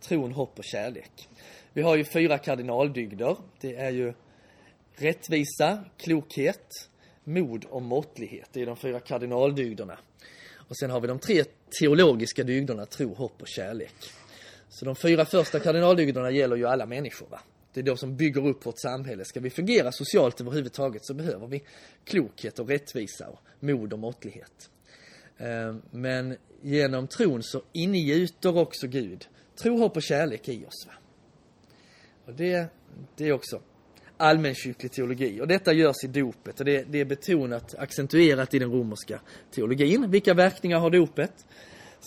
tron, 0.00 0.32
hopp 0.32 0.58
och 0.58 0.64
kärlek. 0.64 1.28
Vi 1.72 1.82
har 1.82 1.96
ju 1.96 2.04
fyra 2.04 2.38
kardinaldygder. 2.38 3.36
Det 3.60 3.74
är 3.74 3.90
ju 3.90 4.12
rättvisa, 4.96 5.84
klokhet, 5.98 6.68
mod 7.24 7.64
och 7.64 7.82
måttlighet. 7.82 8.48
Det 8.52 8.62
är 8.62 8.66
de 8.66 8.76
fyra 8.76 9.00
kardinaldygderna. 9.00 9.98
Och 10.68 10.76
sen 10.76 10.90
har 10.90 11.00
vi 11.00 11.08
de 11.08 11.18
tre 11.18 11.44
teologiska 11.80 12.42
dygderna, 12.42 12.86
tro, 12.86 13.14
hopp 13.14 13.42
och 13.42 13.48
kärlek. 13.48 13.94
Så 14.68 14.84
de 14.84 14.96
fyra 14.96 15.24
första 15.24 15.60
kardinaldygderna 15.60 16.30
gäller 16.30 16.56
ju 16.56 16.66
alla 16.66 16.86
människor. 16.86 17.26
Va? 17.30 17.40
Det 17.74 17.80
är 17.80 17.84
de 17.84 17.96
som 17.96 18.16
bygger 18.16 18.46
upp 18.46 18.66
vårt 18.66 18.78
samhälle. 18.78 19.24
Ska 19.24 19.40
vi 19.40 19.50
fungera 19.50 19.92
socialt 19.92 20.40
överhuvudtaget 20.40 21.04
så 21.04 21.14
behöver 21.14 21.46
vi 21.46 21.62
klokhet 22.04 22.58
och 22.58 22.68
rättvisa 22.68 23.28
och 23.28 23.40
mod 23.60 23.92
och 23.92 23.98
måttlighet. 23.98 24.70
Eh, 25.38 25.76
men 25.90 26.36
genom 26.62 27.06
tron 27.06 27.42
så 27.42 27.62
ingjuter 27.72 28.58
också 28.58 28.86
Gud 28.86 29.26
tro, 29.56 29.78
hopp 29.78 29.96
och 29.96 30.02
kärlek 30.02 30.48
i 30.48 30.64
oss. 30.64 30.86
Va? 30.86 30.92
Och 32.26 32.34
det, 32.34 32.66
det 33.16 33.28
är 33.28 33.32
också 33.32 33.60
allmänkyrklig 34.16 34.92
teologi. 34.92 35.40
Och 35.40 35.48
detta 35.48 35.72
görs 35.72 36.04
i 36.04 36.06
dopet 36.06 36.60
och 36.60 36.66
det, 36.66 36.84
det 36.88 37.00
är 37.00 37.04
betonat, 37.04 37.74
accentuerat 37.74 38.54
i 38.54 38.58
den 38.58 38.72
romerska 38.72 39.20
teologin. 39.54 40.10
Vilka 40.10 40.34
verkningar 40.34 40.78
har 40.78 40.90
dopet? 40.90 41.46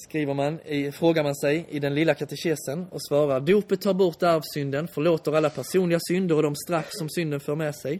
Skriver 0.03 0.33
man, 0.33 0.59
i, 0.65 0.91
frågar 0.91 1.23
man 1.23 1.35
sig 1.35 1.65
i 1.69 1.79
den 1.79 1.95
lilla 1.95 2.13
katekesen 2.13 2.85
och 2.91 3.05
svarar 3.07 3.39
dopet 3.39 3.81
tar 3.81 3.93
bort 3.93 4.23
arvsynden, 4.23 4.87
förlåter 4.87 5.33
alla 5.33 5.49
personliga 5.49 5.99
synder 6.07 6.35
och 6.35 6.43
de 6.43 6.55
straff 6.55 6.87
som 6.89 7.09
synden 7.09 7.39
för 7.39 7.55
med 7.55 7.75
sig. 7.75 7.99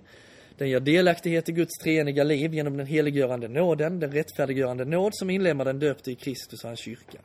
Den 0.58 0.70
ger 0.70 0.80
delaktighet 0.80 1.50
i 1.50 1.52
Guds 1.52 1.78
treeniga 1.84 2.24
liv 2.24 2.54
genom 2.54 2.78
den 2.78 2.88
heliggörande 2.88 3.48
nåden, 3.48 4.00
den 4.00 4.12
rättfärdiggörande 4.12 4.86
nåd 4.86 5.12
som 5.16 5.30
inlemmar 5.30 5.66
den 5.66 5.80
döpte 5.80 6.12
i 6.12 6.16
Kristus 6.16 6.64
och 6.64 6.70
hans 6.70 6.80
kyrka. 6.80 7.18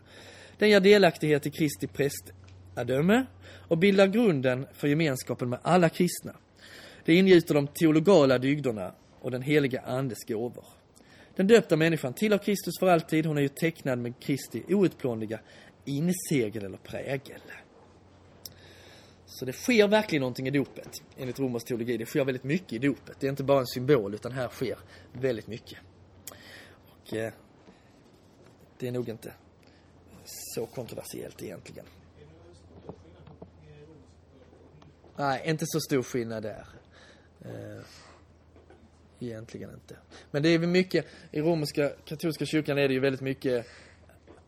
Den 0.59 0.71
ger 0.71 0.81
delaktighet 0.81 1.47
i 1.47 1.51
Kristi 1.51 1.87
prästadöme 1.87 3.25
och 3.69 3.79
bildar 3.79 4.07
grunden 4.07 4.67
för 4.73 4.89
gemenskapen 4.89 5.49
med 5.49 5.59
alla 5.63 5.89
kristna. 5.89 6.33
Det 7.05 7.15
ingjuter 7.15 7.55
de 7.55 7.67
teologala 7.67 8.39
dygderna 8.39 8.93
och 9.21 9.31
den 9.31 9.43
heliga 9.43 9.81
Andes 9.81 10.25
gåvor. 10.29 10.82
Den 11.37 11.47
döpta 11.47 11.77
människan 11.77 12.13
tillhör 12.13 12.39
Kristus 12.39 12.75
för 12.81 12.87
alltid. 12.87 13.27
Hon 13.27 13.39
är 13.39 13.43
ju 13.43 13.49
tecknad 13.49 13.99
med 13.99 14.19
Kristi 14.21 14.63
outplånliga 14.69 15.41
insegel 15.85 16.65
eller 16.65 16.79
prägel. 16.79 17.41
Så 19.27 19.45
det 19.45 19.53
sker 19.53 19.89
verkligen 19.89 20.21
någonting 20.21 20.47
i 20.47 20.51
dopet, 20.51 21.03
enligt 21.17 21.39
romersk 21.39 21.67
teologi. 21.67 21.97
Det 21.97 22.07
sker 22.07 22.25
väldigt 22.25 22.45
mycket 22.45 22.73
i 22.73 22.79
dopet. 22.79 23.17
Det 23.21 23.27
är 23.27 23.31
inte 23.31 23.45
bara 23.45 23.61
en 23.61 23.67
symbol, 23.67 24.15
utan 24.15 24.33
här 24.33 24.49
sker 24.49 24.79
väldigt 25.13 25.47
mycket. 25.47 25.79
Och 26.89 27.15
eh, 27.15 27.33
det 28.79 28.89
är 28.89 28.93
nog 28.93 29.09
inte 29.09 29.33
så 30.25 30.67
kontroversiellt 30.67 31.43
egentligen. 31.43 31.87
Nej, 35.17 35.43
inte 35.45 35.65
så 35.67 35.81
stor 35.81 36.03
skillnad 36.03 36.43
där. 36.43 36.67
Eh, 37.41 37.85
egentligen 39.23 39.71
inte. 39.75 39.97
Men 40.31 40.43
det 40.43 40.49
är 40.49 40.59
väl 40.59 40.69
mycket, 40.69 41.07
i 41.31 41.41
romerska 41.41 41.93
katolska 42.05 42.47
kyrkan 42.47 42.79
är 42.79 42.89
det 42.89 42.95
ju 42.95 43.01
väldigt 43.01 43.21
mycket 43.21 43.67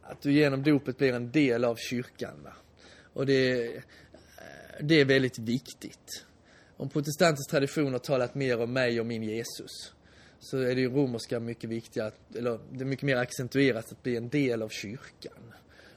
att 0.02 0.22
du 0.22 0.32
genom 0.32 0.62
dopet 0.62 0.98
blir 0.98 1.12
en 1.12 1.30
del 1.30 1.64
av 1.64 1.76
kyrkan. 1.76 2.42
Va? 2.44 2.52
Och 3.12 3.26
det, 3.26 3.76
eh, 3.76 3.82
det 4.80 5.00
är 5.00 5.04
väldigt 5.04 5.38
viktigt. 5.38 6.24
Om 6.76 6.88
protestantisk 6.88 7.50
tradition 7.50 7.92
har 7.92 7.98
talat 7.98 8.34
mer 8.34 8.60
om 8.60 8.72
mig 8.72 9.00
och 9.00 9.06
min 9.06 9.22
Jesus 9.22 9.92
så 10.38 10.58
är 10.58 10.74
det 10.74 10.80
ju 10.80 10.90
romerska 10.90 11.40
mycket 11.40 11.70
viktigare, 11.70 12.12
eller 12.34 12.58
det 12.70 12.80
är 12.80 12.84
mycket 12.84 13.06
mer 13.06 13.16
accentuerat 13.16 13.92
att 13.92 14.02
bli 14.02 14.16
en 14.16 14.28
del 14.28 14.62
av 14.62 14.68
kyrkan. 14.68 15.54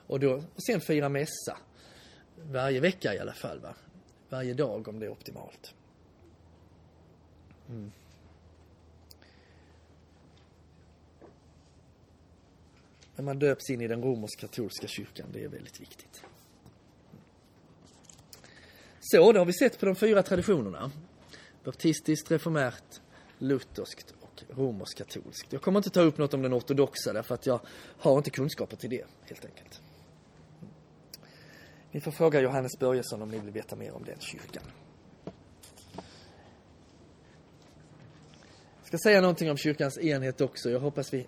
Och, 0.08 0.20
då, 0.20 0.34
och 0.34 0.64
sen 0.68 0.82
fira 0.82 1.10
mässa. 1.10 1.58
Varje 2.36 2.80
vecka 2.80 3.14
i 3.16 3.20
alla 3.20 3.34
fall 3.34 3.60
va. 3.60 3.76
Varje 4.30 4.54
dag 4.54 4.88
om 4.88 5.00
det 5.00 5.06
är 5.06 5.10
optimalt. 5.10 5.74
Mm. 7.70 7.92
När 13.18 13.24
man 13.24 13.40
döps 13.40 13.70
in 13.70 13.82
i 13.82 13.88
den 13.88 14.04
romersk-katolska 14.04 14.88
kyrkan, 14.88 15.28
det 15.34 15.44
är 15.44 15.48
väldigt 15.48 15.82
viktigt. 15.82 16.24
Så, 19.00 19.32
då 19.32 19.40
har 19.40 19.46
vi 19.46 19.54
sett 19.54 19.80
på 19.80 19.86
de 19.86 19.96
fyra 19.96 20.24
traditionerna. 20.24 20.92
Baptistiskt, 21.64 22.32
reformärt, 22.32 23.02
lutherskt 23.38 24.14
och 24.22 24.44
romersk-katolskt. 24.50 25.54
Jag 25.54 25.62
kommer 25.62 25.80
inte 25.80 25.90
ta 25.90 26.02
upp 26.02 26.18
något 26.18 26.34
om 26.34 26.42
den 26.42 26.54
ortodoxa 26.54 27.14
därför 27.14 27.36
att 27.36 27.46
jag 27.46 27.60
har 27.98 28.18
inte 28.18 28.30
kunskaper 28.30 28.78
till 28.78 28.90
det, 28.90 29.06
helt 29.26 29.46
enkelt. 29.46 29.82
Ni 31.92 32.02
får 32.02 32.12
fråga 32.12 32.42
Johannes 32.42 32.80
Börjesson 32.80 33.22
om 33.22 33.30
ni 33.30 33.40
vill 33.40 33.52
veta 33.52 33.76
mer 33.76 33.94
om 33.94 34.04
den 34.04 34.20
kyrkan. 34.20 34.64
Jag 38.80 38.88
ska 38.88 38.98
säga 38.98 39.22
någonting 39.22 39.52
om 39.52 39.58
kyrkans 39.58 39.98
enhet 39.98 40.42
också. 40.42 40.70
Jag 40.70 40.80
hoppas 40.80 41.14
vi... 41.14 41.28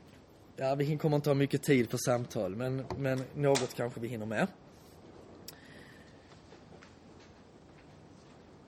Ja, 0.62 0.76
vi 0.76 0.98
kommer 0.98 1.16
inte 1.16 1.30
ha 1.30 1.36
mycket 1.36 1.64
tid 1.64 1.90
för 1.90 1.98
samtal, 1.98 2.56
men, 2.56 2.86
men 2.98 3.24
något 3.36 3.76
kanske 3.76 4.00
vi 4.00 4.08
hinner 4.08 4.26
med. 4.26 4.48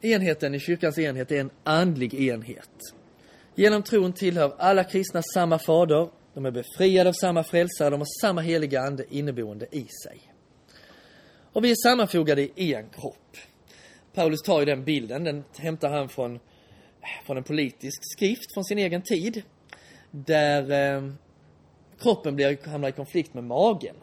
Enheten 0.02 0.56
i 0.56 0.60
kyrkans 0.60 1.00
enhet 1.00 1.32
är 1.32 1.40
en 1.40 1.50
andlig 1.64 2.14
enhet. 2.14 2.70
Genom 3.56 3.84
tron 3.84 4.14
tillhör 4.14 4.56
alla 4.58 4.84
kristna 4.84 5.22
samma 5.34 5.60
fader, 5.60 6.10
de 6.34 6.46
är 6.46 6.52
befriade 6.52 7.10
av 7.10 7.14
samma 7.14 7.44
frälsare, 7.44 7.90
de 7.90 8.00
har 8.00 8.22
samma 8.22 8.42
heliga 8.42 8.82
ande 8.82 9.06
inneboende 9.10 9.68
i 9.72 9.88
sig. 10.04 10.34
Och 11.54 11.64
vi 11.64 11.72
är 11.72 11.76
sammanfogade 11.76 12.42
i 12.42 12.74
en 12.74 12.90
kropp. 12.90 13.38
Paulus 14.14 14.42
tar 14.42 14.60
ju 14.60 14.66
den 14.66 14.84
bilden, 14.84 15.24
den 15.24 15.44
hämtar 15.58 15.90
han 15.90 16.10
från, 16.10 16.40
från 17.26 17.38
en 17.38 17.44
politisk 17.44 18.00
skrift 18.04 18.54
från 18.54 18.64
sin 18.64 18.78
egen 18.78 19.02
tid. 19.02 19.44
Där 20.12 20.72
eh, 20.96 21.14
kroppen 22.02 22.36
blir, 22.36 22.68
hamnar 22.68 22.90
i 22.90 22.92
konflikt 22.92 23.34
med 23.34 23.44
magen. 23.44 23.96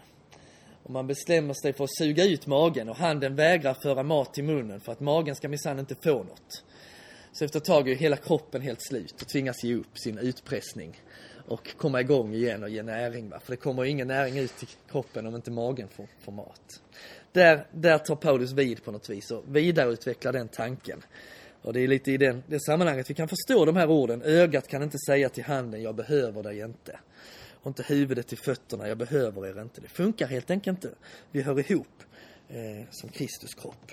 Och 0.83 0.91
man 0.91 1.07
bestämmer 1.07 1.55
sig 1.55 1.73
för 1.73 1.85
att 1.85 1.97
suga 1.99 2.25
ut 2.25 2.47
magen 2.47 2.89
och 2.89 2.97
handen 2.97 3.37
vägrar 3.37 3.75
föra 3.75 4.03
mat 4.03 4.35
till 4.35 4.45
munnen 4.45 4.81
för 4.81 4.93
att 4.93 5.01
magen 5.01 5.35
ska 5.35 5.49
minsann 5.49 5.79
inte 5.79 5.95
få 5.95 6.19
något. 6.19 6.65
Så 7.33 7.45
efter 7.45 7.59
ett 7.59 7.65
tag 7.65 7.89
är 7.89 7.95
hela 7.95 8.17
kroppen 8.17 8.63
helt 8.63 8.83
slut 8.83 9.23
och 9.23 9.29
tvingas 9.29 9.65
ge 9.65 9.75
upp 9.75 9.99
sin 9.99 10.19
utpressning 10.19 11.03
och 11.49 11.77
komma 11.77 12.01
igång 12.01 12.35
igen 12.35 12.63
och 12.63 12.69
ge 12.69 12.83
näring. 12.83 13.31
Va? 13.31 13.41
För 13.41 13.53
det 13.53 13.57
kommer 13.57 13.85
ingen 13.85 14.09
näring 14.09 14.39
ut 14.39 14.57
till 14.57 14.69
kroppen 14.91 15.27
om 15.27 15.35
inte 15.35 15.51
magen 15.51 15.89
får, 15.89 16.07
får 16.21 16.33
mat. 16.33 16.83
Där, 17.33 17.67
där 17.73 17.99
tar 17.99 18.17
Paulus 18.17 18.53
vid 18.53 18.85
på 18.85 18.93
något 18.93 19.11
vis 19.11 19.31
och 19.31 19.57
vidareutvecklar 19.57 20.33
den 20.33 20.49
tanken. 20.49 21.03
Och 21.63 21.73
det 21.73 21.81
är 21.81 21.89
lite 21.89 22.13
i 22.13 22.17
den, 22.17 22.43
det 22.47 22.61
sammanhanget 22.61 23.11
vi 23.11 23.15
kan 23.15 23.29
förstå 23.29 23.65
de 23.65 23.77
här 23.77 23.91
orden. 23.91 24.23
Ögat 24.23 24.69
kan 24.69 24.83
inte 24.83 24.99
säga 24.99 25.29
till 25.29 25.45
handen, 25.45 25.83
jag 25.83 25.95
behöver 25.95 26.43
dig 26.43 26.61
inte 26.61 26.99
och 27.63 27.67
inte 27.67 27.83
huvudet 27.83 28.27
till 28.27 28.39
fötterna, 28.39 28.89
jag 28.89 28.99
behöver 28.99 29.47
er 29.47 29.63
inte. 29.63 29.81
Det 29.81 29.89
funkar 29.89 30.27
helt 30.27 30.51
enkelt 30.51 30.85
inte. 30.85 30.97
Vi 31.31 31.43
hör 31.43 31.71
ihop 31.71 32.03
eh, 32.49 32.87
som 32.91 33.09
Kristus 33.09 33.55
kropp. 33.55 33.93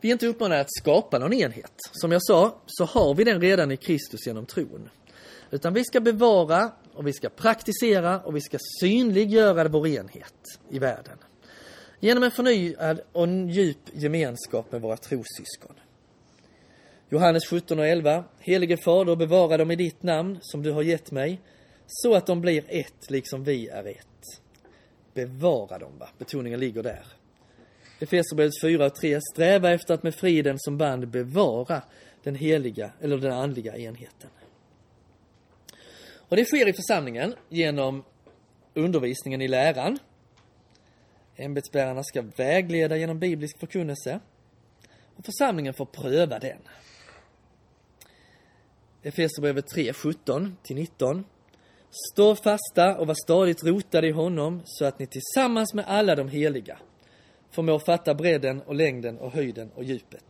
Vi 0.00 0.08
är 0.08 0.12
inte 0.12 0.26
uppmanade 0.26 0.60
att 0.60 0.74
skapa 0.74 1.18
någon 1.18 1.32
enhet. 1.32 1.72
Som 1.92 2.12
jag 2.12 2.22
sa, 2.22 2.60
så 2.66 2.84
har 2.84 3.14
vi 3.14 3.24
den 3.24 3.40
redan 3.40 3.70
i 3.70 3.76
Kristus 3.76 4.26
genom 4.26 4.46
tron. 4.46 4.90
Utan 5.50 5.74
vi 5.74 5.84
ska 5.84 6.00
bevara 6.00 6.72
och 6.94 7.06
vi 7.06 7.12
ska 7.12 7.28
praktisera 7.28 8.20
och 8.20 8.36
vi 8.36 8.40
ska 8.40 8.58
synliggöra 8.80 9.68
vår 9.68 9.86
enhet 9.86 10.58
i 10.70 10.78
världen. 10.78 11.18
Genom 12.00 12.22
en 12.22 12.30
förnyad 12.30 13.00
och 13.12 13.24
en 13.24 13.48
djup 13.48 13.78
gemenskap 13.92 14.72
med 14.72 14.80
våra 14.80 14.96
trossyskon. 14.96 15.74
Johannes 17.12 17.46
17 17.46 17.78
och 17.78 17.86
11. 17.86 18.24
Helige 18.40 18.76
Fader, 18.76 19.16
bevara 19.16 19.56
dem 19.56 19.70
i 19.70 19.76
ditt 19.76 20.02
namn 20.02 20.38
som 20.42 20.62
du 20.62 20.72
har 20.72 20.82
gett 20.82 21.10
mig, 21.10 21.40
så 21.86 22.14
att 22.14 22.26
de 22.26 22.40
blir 22.40 22.64
ett 22.68 23.10
liksom 23.10 23.44
vi 23.44 23.68
är 23.68 23.86
ett. 23.86 24.40
Bevara 25.14 25.78
dem, 25.78 25.98
va? 25.98 26.08
Betoningen 26.18 26.60
ligger 26.60 26.82
där. 26.82 27.06
Efesierbrevet 28.00 28.60
4 28.62 28.86
och 28.86 28.94
3. 28.94 29.20
Sträva 29.32 29.70
efter 29.70 29.94
att 29.94 30.02
med 30.02 30.14
friden 30.14 30.58
som 30.58 30.78
band 30.78 31.08
bevara 31.08 31.82
den 32.22 32.34
heliga, 32.34 32.92
eller 33.00 33.18
den 33.18 33.32
andliga 33.32 33.76
enheten. 33.76 34.30
Och 36.12 36.36
det 36.36 36.44
sker 36.44 36.68
i 36.68 36.72
församlingen 36.72 37.34
genom 37.48 38.04
undervisningen 38.74 39.42
i 39.42 39.48
läran. 39.48 39.98
Ämbetsbärarna 41.36 42.04
ska 42.04 42.22
vägleda 42.36 42.96
genom 42.96 43.18
biblisk 43.18 43.58
förkunnelse. 43.58 44.20
Och 45.16 45.24
församlingen 45.24 45.74
får 45.74 45.86
pröva 45.86 46.38
den. 46.38 46.58
Efesierbrevet 49.02 49.66
3, 49.66 49.92
17-19. 49.92 51.24
Stå 52.12 52.36
fasta 52.36 52.96
och 52.98 53.06
var 53.06 53.14
stadigt 53.14 53.64
rotade 53.64 54.08
i 54.08 54.10
honom 54.10 54.62
så 54.64 54.84
att 54.84 54.98
ni 54.98 55.06
tillsammans 55.06 55.74
med 55.74 55.84
alla 55.88 56.14
de 56.14 56.28
heliga 56.28 56.78
förmår 57.50 57.78
fatta 57.78 58.14
bredden 58.14 58.62
och 58.62 58.74
längden 58.74 59.18
och 59.18 59.32
höjden 59.32 59.70
och 59.74 59.84
djupet 59.84 60.24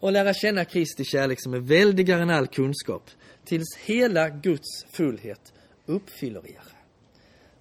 och 0.00 0.12
lära 0.12 0.34
känna 0.34 0.64
Kristi 0.64 1.04
kärlek 1.04 1.42
som 1.42 1.54
är 1.54 1.58
väldigare 1.58 2.22
än 2.22 2.30
all 2.30 2.46
kunskap 2.46 3.10
tills 3.44 3.76
hela 3.76 4.28
Guds 4.28 4.84
fullhet 4.90 5.52
uppfyller 5.86 6.50
er. 6.50 6.62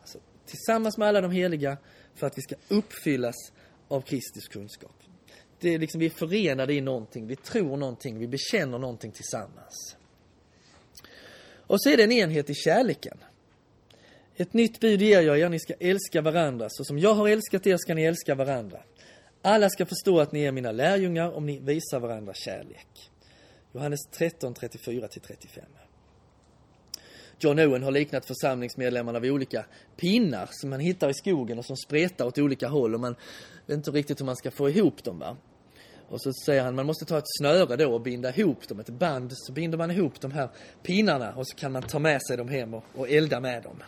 Alltså, 0.02 0.20
tillsammans 0.46 0.98
med 0.98 1.08
alla 1.08 1.22
de 1.22 1.32
heliga 1.32 1.78
för 2.16 2.28
att 2.28 2.38
vi 2.38 2.42
ska 2.42 2.56
uppfyllas 2.68 3.36
av 3.88 4.02
Kristus 4.02 4.48
kunskap. 4.48 4.96
Det 5.60 5.74
är 5.74 5.80
liksom, 5.80 6.00
vi 6.00 6.06
är 6.06 6.10
förenade 6.10 6.74
i 6.74 6.82
någonting, 6.82 7.28
vi 7.28 7.36
tror 7.36 7.78
någonting, 7.78 8.20
vi 8.20 8.28
bekänner 8.28 8.78
någonting 8.78 9.12
tillsammans. 9.12 9.96
Och 11.72 11.82
så 11.82 11.90
är 11.90 11.98
det 11.98 12.04
en 12.04 12.12
enhet 12.12 12.50
i 12.50 12.54
kärleken. 12.54 13.18
Ett 14.36 14.54
nytt 14.54 14.80
bud 14.80 15.02
ger 15.02 15.22
jag 15.22 15.40
er, 15.40 15.50
ni 15.50 15.60
ska 15.60 15.74
älska 15.80 16.22
varandra. 16.22 16.68
Så 16.70 16.84
som 16.84 17.00
jag 17.00 17.14
har 17.14 17.28
älskat 17.28 17.68
er 17.68 17.78
ska 17.78 17.94
ni 17.94 18.04
älska 18.04 18.36
varandra. 18.36 18.80
Alla 19.42 19.70
ska 19.70 19.86
förstå 19.86 20.20
att 20.20 20.32
ni 20.32 20.44
är 20.44 20.52
mina 20.52 20.72
lärjungar 20.72 21.32
om 21.32 21.46
ni 21.46 21.60
visar 21.60 22.00
varandra 22.00 22.34
kärlek. 22.34 22.88
Johannes 23.74 24.00
13, 24.12 24.54
34-35. 24.54 25.60
John 27.40 27.60
Owen 27.60 27.84
har 27.84 27.92
liknat 27.92 28.26
församlingsmedlemmarna 28.26 29.20
vid 29.20 29.32
olika 29.32 29.66
pinnar 29.98 30.50
som 30.52 30.70
man 30.70 30.80
hittar 30.80 31.10
i 31.10 31.14
skogen 31.14 31.60
och 31.60 31.66
som 31.66 31.78
spretar 31.78 32.26
åt 32.26 32.38
olika 32.38 32.68
håll 32.68 32.94
och 32.94 33.00
man 33.00 33.16
vet 33.66 33.78
inte 33.78 33.92
riktigt 33.92 34.20
hur 34.20 34.26
man 34.26 34.36
ska 34.36 34.52
få 34.52 34.70
ihop 34.70 35.04
dem. 35.04 35.20
Va? 35.20 35.38
Och 36.12 36.22
så 36.22 36.34
säger 36.34 36.64
han 36.64 36.76
man 36.76 36.86
måste 36.86 37.06
ta 37.06 37.18
ett 37.18 37.38
snöre 37.40 37.76
då 37.76 37.94
och 37.94 38.02
binda 38.02 38.36
ihop 38.36 38.68
dem, 38.68 38.80
ett 38.80 38.90
band, 38.90 39.32
så 39.34 39.52
binder 39.52 39.78
man 39.78 39.92
ihop 39.92 40.22
de 40.22 40.32
här 40.32 40.50
pinnarna 40.84 41.34
och 41.34 41.48
så 41.48 41.56
kan 41.56 41.72
man 41.72 41.84
ta 41.84 42.00
med 42.00 42.22
sig 42.28 42.38
dem 42.38 42.50
hem 42.50 42.74
och, 42.74 42.84
och 42.96 43.10
elda 43.10 43.40
med 43.40 43.64
dem. 43.64 43.84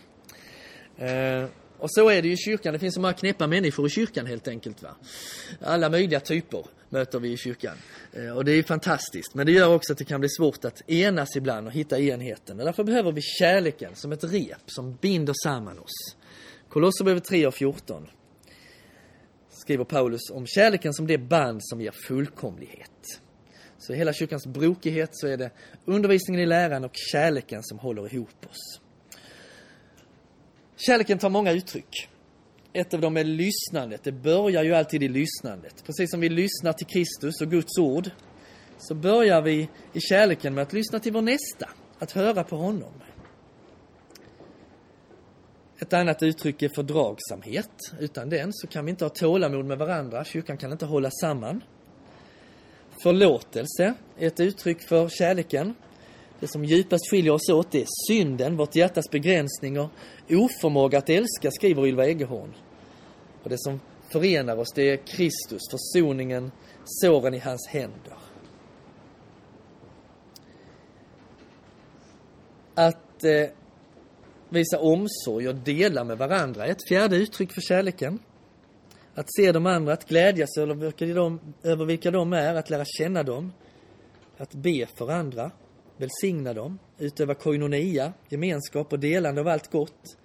Eh, 1.08 1.46
och 1.78 1.92
så 1.92 2.10
är 2.10 2.22
det 2.22 2.28
ju 2.28 2.34
i 2.34 2.38
kyrkan, 2.38 2.74
det 2.74 2.80
finns 2.80 2.94
så 2.94 3.02
många 3.02 3.14
knäppa 3.14 3.48
människor 3.48 3.88
i 3.88 3.90
kyrkan 3.90 4.26
helt 4.26 4.48
enkelt. 4.48 4.84
Va? 4.84 4.96
Alla 5.62 5.90
möjliga 5.90 6.20
typer 6.20 6.66
möter 6.90 7.20
vi 7.20 7.32
i 7.32 7.38
kyrkan. 7.38 7.78
Eh, 8.14 8.38
och 8.38 8.46
det 8.46 8.52
är 8.52 8.64
fantastiskt, 8.64 9.36
men 9.36 9.46
det 9.46 9.52
gör 9.52 9.74
också 9.74 9.94
att 9.94 10.00
det 10.00 10.06
kan 10.06 10.20
bli 10.20 10.30
svårt 10.30 10.66
att 10.66 10.90
enas 10.90 11.36
ibland 11.36 11.68
och 11.68 11.74
hitta 11.74 12.00
enheten. 12.00 12.60
Och 12.60 12.66
därför 12.66 12.84
behöver 12.84 13.12
vi 13.12 13.22
kärleken 13.22 13.96
som 13.96 14.12
ett 14.12 14.24
rep 14.24 14.64
som 14.66 14.98
binder 15.02 15.34
samman 15.44 15.80
oss. 15.80 16.16
Kolosserbrevet 16.70 17.26
3 17.26 17.48
och 17.48 17.54
14 17.54 18.08
skriver 19.64 19.84
Paulus 19.84 20.30
om 20.32 20.47
kärleken 20.47 20.93
som 20.93 21.07
det 21.07 21.18
band 21.18 21.59
som 21.64 21.82
ger 21.82 21.91
fullkomlighet. 22.07 23.20
Så 23.78 23.93
i 23.93 23.95
hela 23.95 24.14
kyrkans 24.14 24.47
brokighet 24.47 25.09
så 25.14 25.28
är 25.28 25.38
det 25.38 25.51
undervisningen 25.86 26.41
i 26.41 26.45
läran 26.45 26.84
och 26.84 26.91
kärleken 27.11 27.64
som 27.64 27.80
håller 27.80 28.14
ihop 28.14 28.45
oss. 28.49 28.82
Kärleken 30.76 31.18
tar 31.18 31.30
många 31.30 31.51
uttryck. 31.51 32.09
Ett 32.74 32.93
av 32.93 33.01
dem 33.01 33.18
är 33.18 33.24
lyssnandet. 33.24 34.03
Det 34.03 34.11
börjar 34.11 34.64
ju 34.64 34.74
alltid 34.74 35.03
i 35.03 35.07
lyssnandet. 35.07 35.84
Precis 35.86 36.11
som 36.11 36.20
vi 36.20 36.30
lyssnar 36.30 36.74
till 36.74 36.88
Kristus 36.88 37.41
och 37.41 37.51
Guds 37.51 37.78
ord 37.78 38.09
så 38.78 38.95
börjar 38.95 39.41
vi 39.41 39.70
i 39.93 39.99
kärleken 39.99 40.53
med 40.53 40.61
att 40.61 40.74
lyssna 40.74 40.99
till 40.99 41.14
vår 41.14 41.22
nästa, 41.22 41.70
att 41.99 42.11
höra 42.11 42.43
på 42.43 42.55
honom. 42.55 42.93
Ett 45.84 45.94
annat 45.94 46.24
uttryck 46.24 46.62
är 46.62 46.70
fördragsamhet. 46.76 47.70
Utan 48.00 48.30
den 48.30 48.54
så 48.54 48.68
kan 48.68 48.86
vi 48.86 48.92
inte 48.92 49.06
ha 49.06 49.10
tålamod 49.10 49.66
med 49.66 49.78
varandra. 49.78 50.24
Kyrkan 50.26 50.58
kan 50.58 50.72
inte 50.72 50.86
hålla 50.86 51.12
samman. 51.12 51.64
Förlåtelse 53.04 53.94
är 54.18 54.28
ett 54.28 54.40
uttryck 54.40 54.82
för 54.82 55.10
kärleken. 55.10 55.76
Det 56.40 56.48
som 56.48 56.66
djupast 56.66 57.10
skiljer 57.10 57.34
oss 57.34 57.50
åt 57.50 57.76
är 57.76 57.86
synden, 58.08 58.58
vårt 58.58 58.76
hjärtas 58.76 59.10
begränsning 59.12 59.80
och 59.80 59.90
oförmåga 60.30 60.98
att 60.98 61.10
älska, 61.10 61.52
skriver 61.52 61.88
Ylva 61.88 62.06
Eggehorn. 62.06 62.54
Och 63.44 63.50
det 63.50 63.60
som 63.60 63.80
förenar 64.10 64.58
oss, 64.58 64.74
det 64.76 64.90
är 64.90 64.98
Kristus, 64.98 65.62
försoningen, 65.72 66.52
såren 66.86 67.34
i 67.34 67.40
hans 67.40 67.68
händer. 67.68 68.18
Att 72.76 73.24
eh, 73.24 73.50
visa 74.54 74.80
omsorg 74.80 75.47
och 75.47 75.56
dela 75.56 76.04
med 76.04 76.18
varandra 76.18 76.66
är 76.66 76.72
ett 76.72 76.88
fjärde 76.88 77.16
uttryck 77.16 77.54
för 77.54 77.62
kärleken. 77.62 78.20
Att 79.16 79.36
se 79.36 79.51
de 79.51 79.66
andra, 79.66 79.93
att 79.93 80.10
glädjas 80.10 80.58
över 80.58 81.86
vilka 81.86 82.12
de 82.12 82.34
är, 82.34 82.56
att 82.56 82.70
lära 82.70 82.86
känna 82.86 83.24
dem. 83.24 83.54
Att 84.38 84.54
be 84.54 84.88
för 84.97 85.12
andra, 85.12 85.51
välsigna 85.97 86.54
dem, 86.54 86.80
utöva 86.97 87.34
koinonia, 87.34 88.14
gemenskap 88.30 88.93
och 88.93 88.99
delande 88.99 89.41
av 89.41 89.47
allt 89.47 89.72
gott. 89.72 90.18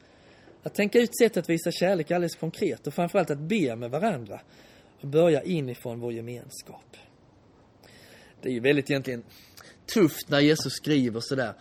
Att 0.63 0.75
tänka 0.75 0.99
ut 0.99 1.19
sätt 1.19 1.37
att 1.37 1.51
visa 1.51 1.71
kärlek 1.71 2.11
alldeles 2.11 2.37
konkret 2.37 2.87
och 2.87 2.95
framförallt 2.95 3.31
att 3.31 3.39
be 3.39 3.77
med 3.77 3.91
varandra 3.91 4.41
och 5.01 5.09
börja 5.09 5.43
inifrån 5.43 6.01
vår 6.01 6.13
gemenskap. 6.13 6.97
Det 8.43 8.49
är 8.49 8.53
ju 8.53 8.61
väldigt 8.61 8.91
egentligen 8.91 9.23
tufft 9.95 10.29
när 10.29 10.41
Jesus 10.41 10.73
skriver 10.73 11.21
sådär 11.21 11.55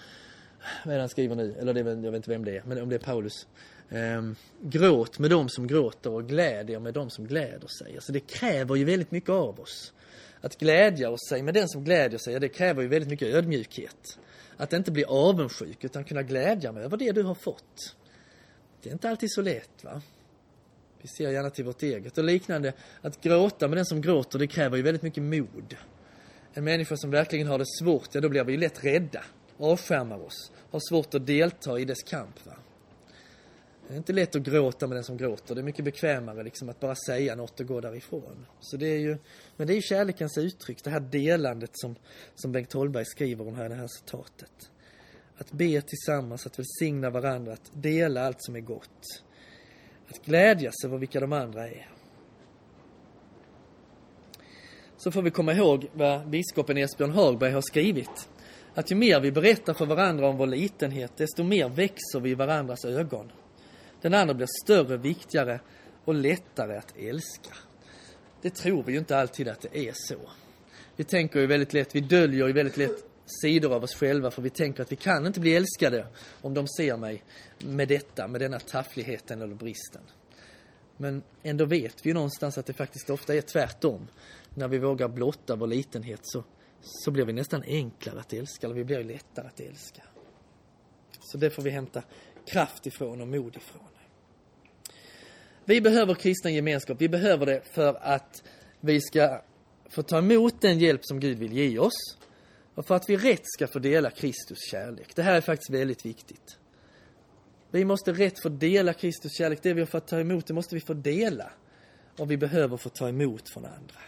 vad 0.85 0.93
är 0.93 0.97
det 0.97 1.01
han 1.01 1.09
skriver 1.09 1.35
nu? 1.35 1.55
Eller 1.59 1.73
det, 1.73 1.79
jag 1.79 2.11
vet 2.11 2.15
inte 2.15 2.29
vem 2.29 2.45
det 2.45 2.57
är, 2.57 2.63
men 2.65 2.81
om 2.81 2.89
det 2.89 2.95
är 2.95 2.99
Paulus. 2.99 3.47
Um, 3.89 4.35
gråt 4.61 5.19
med 5.19 5.29
dem 5.29 5.49
som 5.49 5.67
gråter 5.67 6.09
och 6.11 6.27
glädjer 6.27 6.79
med 6.79 6.93
dem 6.93 7.09
som 7.09 7.27
gläder 7.27 7.67
sig. 7.67 7.95
Alltså 7.95 8.11
det 8.11 8.19
kräver 8.19 8.75
ju 8.75 8.85
väldigt 8.85 9.11
mycket 9.11 9.29
av 9.29 9.59
oss. 9.59 9.93
Att 10.41 10.57
glädja 10.57 11.17
sig 11.29 11.41
med 11.41 11.53
den 11.53 11.69
som 11.69 11.83
glädjer 11.83 12.19
sig, 12.19 12.39
det 12.39 12.49
kräver 12.49 12.81
ju 12.81 12.87
väldigt 12.87 13.09
mycket 13.09 13.35
ödmjukhet. 13.35 14.19
Att 14.57 14.73
inte 14.73 14.91
bli 14.91 15.05
avundsjuk, 15.05 15.83
utan 15.83 16.03
kunna 16.03 16.23
glädja 16.23 16.71
mig 16.71 16.83
över 16.83 16.97
det 16.97 17.11
du 17.11 17.23
har 17.23 17.35
fått. 17.35 17.95
Det 18.81 18.89
är 18.89 18.93
inte 18.93 19.09
alltid 19.09 19.31
så 19.31 19.41
lätt, 19.41 19.83
va? 19.83 20.01
Vi 21.01 21.07
ser 21.07 21.31
gärna 21.31 21.49
till 21.49 21.65
vårt 21.65 21.83
eget 21.83 22.17
och 22.17 22.23
liknande. 22.23 22.73
Att 23.01 23.21
gråta 23.21 23.67
med 23.67 23.77
den 23.77 23.85
som 23.85 24.01
gråter, 24.01 24.39
det 24.39 24.47
kräver 24.47 24.77
ju 24.77 24.83
väldigt 24.83 25.01
mycket 25.01 25.23
mod. 25.23 25.75
En 26.53 26.63
människa 26.63 26.97
som 26.97 27.11
verkligen 27.11 27.47
har 27.47 27.57
det 27.57 27.65
svårt, 27.79 28.15
ja 28.15 28.21
då 28.21 28.29
blir 28.29 28.43
vi 28.43 28.51
ju 28.51 28.59
lätt 28.59 28.83
rädda, 28.83 29.23
avskärmar 29.59 30.19
oss 30.19 30.51
har 30.71 30.79
svårt 30.89 31.13
att 31.13 31.27
delta 31.27 31.79
i 31.79 31.85
dess 31.85 32.03
kamp. 32.03 32.45
Va? 32.45 32.53
Det 33.87 33.93
är 33.93 33.97
inte 33.97 34.13
lätt 34.13 34.35
att 34.35 34.41
gråta 34.41 34.87
med 34.87 34.97
den 34.97 35.03
som 35.03 35.17
gråter. 35.17 35.55
Det 35.55 35.61
är 35.61 35.63
mycket 35.63 35.85
bekvämare 35.85 36.43
liksom 36.43 36.69
att 36.69 36.79
bara 36.79 36.95
säga 36.95 37.35
något 37.35 37.59
och 37.59 37.67
gå 37.67 37.81
därifrån. 37.81 38.45
Så 38.59 38.77
det 38.77 38.87
är 38.87 38.97
ju, 38.97 39.17
men 39.55 39.67
det 39.67 39.73
är 39.73 39.75
ju 39.75 39.81
kärlekens 39.81 40.37
uttryck, 40.37 40.83
det 40.83 40.89
här 40.89 40.99
delandet 40.99 41.71
som, 41.73 41.95
som 42.35 42.51
Bengt 42.51 42.73
Holberg 42.73 43.05
skriver 43.05 43.47
om 43.47 43.55
här 43.55 43.65
i 43.65 43.69
det 43.69 43.75
här 43.75 43.87
citatet. 43.87 44.71
Att 45.37 45.51
be 45.51 45.81
tillsammans, 45.81 46.45
att 46.45 46.59
välsigna 46.59 47.09
varandra, 47.09 47.53
att 47.53 47.71
dela 47.73 48.25
allt 48.25 48.43
som 48.43 48.55
är 48.55 48.59
gott. 48.59 49.23
Att 50.09 50.25
glädjas 50.25 50.75
över 50.85 50.97
vilka 50.97 51.19
de 51.19 51.33
andra 51.33 51.67
är. 51.67 51.89
Så 54.97 55.11
får 55.11 55.21
vi 55.21 55.31
komma 55.31 55.53
ihåg 55.53 55.89
vad 55.93 56.29
biskopen 56.29 56.77
Esbjörn 56.77 57.11
Hagberg 57.11 57.51
har 57.51 57.61
skrivit 57.61 58.29
att 58.77 58.91
ju 58.91 58.95
mer 58.95 59.19
vi 59.19 59.31
berättar 59.31 59.73
för 59.73 59.85
varandra 59.85 60.27
om 60.27 60.37
vår 60.37 60.47
litenhet, 60.47 61.11
desto 61.17 61.43
mer 61.43 61.69
växer 61.69 62.19
vi 62.19 62.29
i 62.29 62.35
varandras 62.35 62.85
ögon. 62.85 63.31
Den 64.01 64.13
andra 64.13 64.33
blir 64.33 64.47
större, 64.63 64.97
viktigare 64.97 65.59
och 66.05 66.13
lättare 66.13 66.77
att 66.77 66.97
älska. 66.97 67.55
Det 68.41 68.49
tror 68.49 68.83
vi 68.83 68.91
ju 68.91 68.99
inte 68.99 69.17
alltid 69.17 69.47
att 69.47 69.61
det 69.61 69.77
är 69.77 69.91
så. 69.95 70.15
Vi 70.95 71.03
tänker 71.03 71.39
ju 71.39 71.47
väldigt 71.47 71.73
lätt, 71.73 71.95
vi 71.95 72.01
döljer 72.01 72.47
ju 72.47 72.53
väldigt 72.53 72.77
lätt 72.77 73.05
sidor 73.25 73.73
av 73.73 73.83
oss 73.83 73.95
själva 73.95 74.31
för 74.31 74.41
vi 74.41 74.49
tänker 74.49 74.83
att 74.83 74.91
vi 74.91 74.95
kan 74.95 75.25
inte 75.25 75.39
bli 75.39 75.55
älskade 75.55 76.07
om 76.41 76.53
de 76.53 76.67
ser 76.67 76.97
mig 76.97 77.23
med 77.59 77.87
detta, 77.87 78.27
med 78.27 78.41
denna 78.41 78.59
taffligheten 78.59 79.41
eller 79.41 79.55
bristen. 79.55 80.01
Men 80.97 81.23
ändå 81.43 81.65
vet 81.65 82.05
vi 82.05 82.09
ju 82.09 82.13
någonstans 82.13 82.57
att 82.57 82.65
det 82.65 82.73
faktiskt 82.73 83.09
ofta 83.09 83.35
är 83.35 83.41
tvärtom. 83.41 84.07
När 84.53 84.67
vi 84.67 84.77
vågar 84.77 85.07
blotta 85.07 85.55
vår 85.55 85.67
litenhet 85.67 86.19
så, 86.23 86.43
så 86.81 87.11
blir 87.11 87.25
vi 87.25 87.33
nästan 87.33 87.63
enklare 87.63 88.19
att 88.19 88.33
älska, 88.33 88.67
eller 88.67 88.75
vi 88.75 88.83
blir 88.83 89.03
lättare 89.03 89.47
att 89.47 89.59
älska. 89.59 90.03
Så 91.19 91.37
det 91.37 91.49
får 91.49 91.63
vi 91.63 91.69
hämta 91.69 92.03
kraft 92.45 92.87
ifrån 92.87 93.21
och 93.21 93.27
mod 93.27 93.55
ifrån. 93.55 93.81
Vi 95.65 95.81
behöver 95.81 96.13
kristen 96.13 96.53
gemenskap. 96.53 97.01
Vi 97.01 97.09
behöver 97.09 97.45
det 97.45 97.61
för 97.73 97.93
att 97.93 98.43
vi 98.79 99.01
ska 99.01 99.41
få 99.89 100.03
ta 100.03 100.17
emot 100.17 100.61
den 100.61 100.79
hjälp 100.79 101.01
som 101.03 101.19
Gud 101.19 101.37
vill 101.37 101.53
ge 101.53 101.79
oss 101.79 102.17
och 102.75 102.85
för 102.85 102.95
att 102.95 103.09
vi 103.09 103.17
rätt 103.17 103.43
ska 103.43 103.67
få 103.67 103.79
dela 103.79 104.09
Kristus 104.11 104.57
kärlek. 104.71 105.15
Det 105.15 105.21
här 105.21 105.35
är 105.35 105.41
faktiskt 105.41 105.69
väldigt 105.69 106.05
viktigt. 106.05 106.57
Vi 107.71 107.85
måste 107.85 108.13
rätt 108.13 108.41
få 108.41 108.49
dela 108.49 108.93
Kristus 108.93 109.37
kärlek. 109.37 109.59
Det 109.63 109.73
vi 109.73 109.81
har 109.81 109.87
fått 109.87 110.07
ta 110.07 110.19
emot, 110.19 110.47
det 110.47 110.53
måste 110.53 110.75
vi 110.75 110.81
få 110.81 110.93
dela. 110.93 111.51
Och 112.17 112.31
vi 112.31 112.37
behöver 112.37 112.77
få 112.77 112.89
ta 112.89 113.09
emot 113.09 113.49
från 113.53 113.65
andra. 113.65 113.99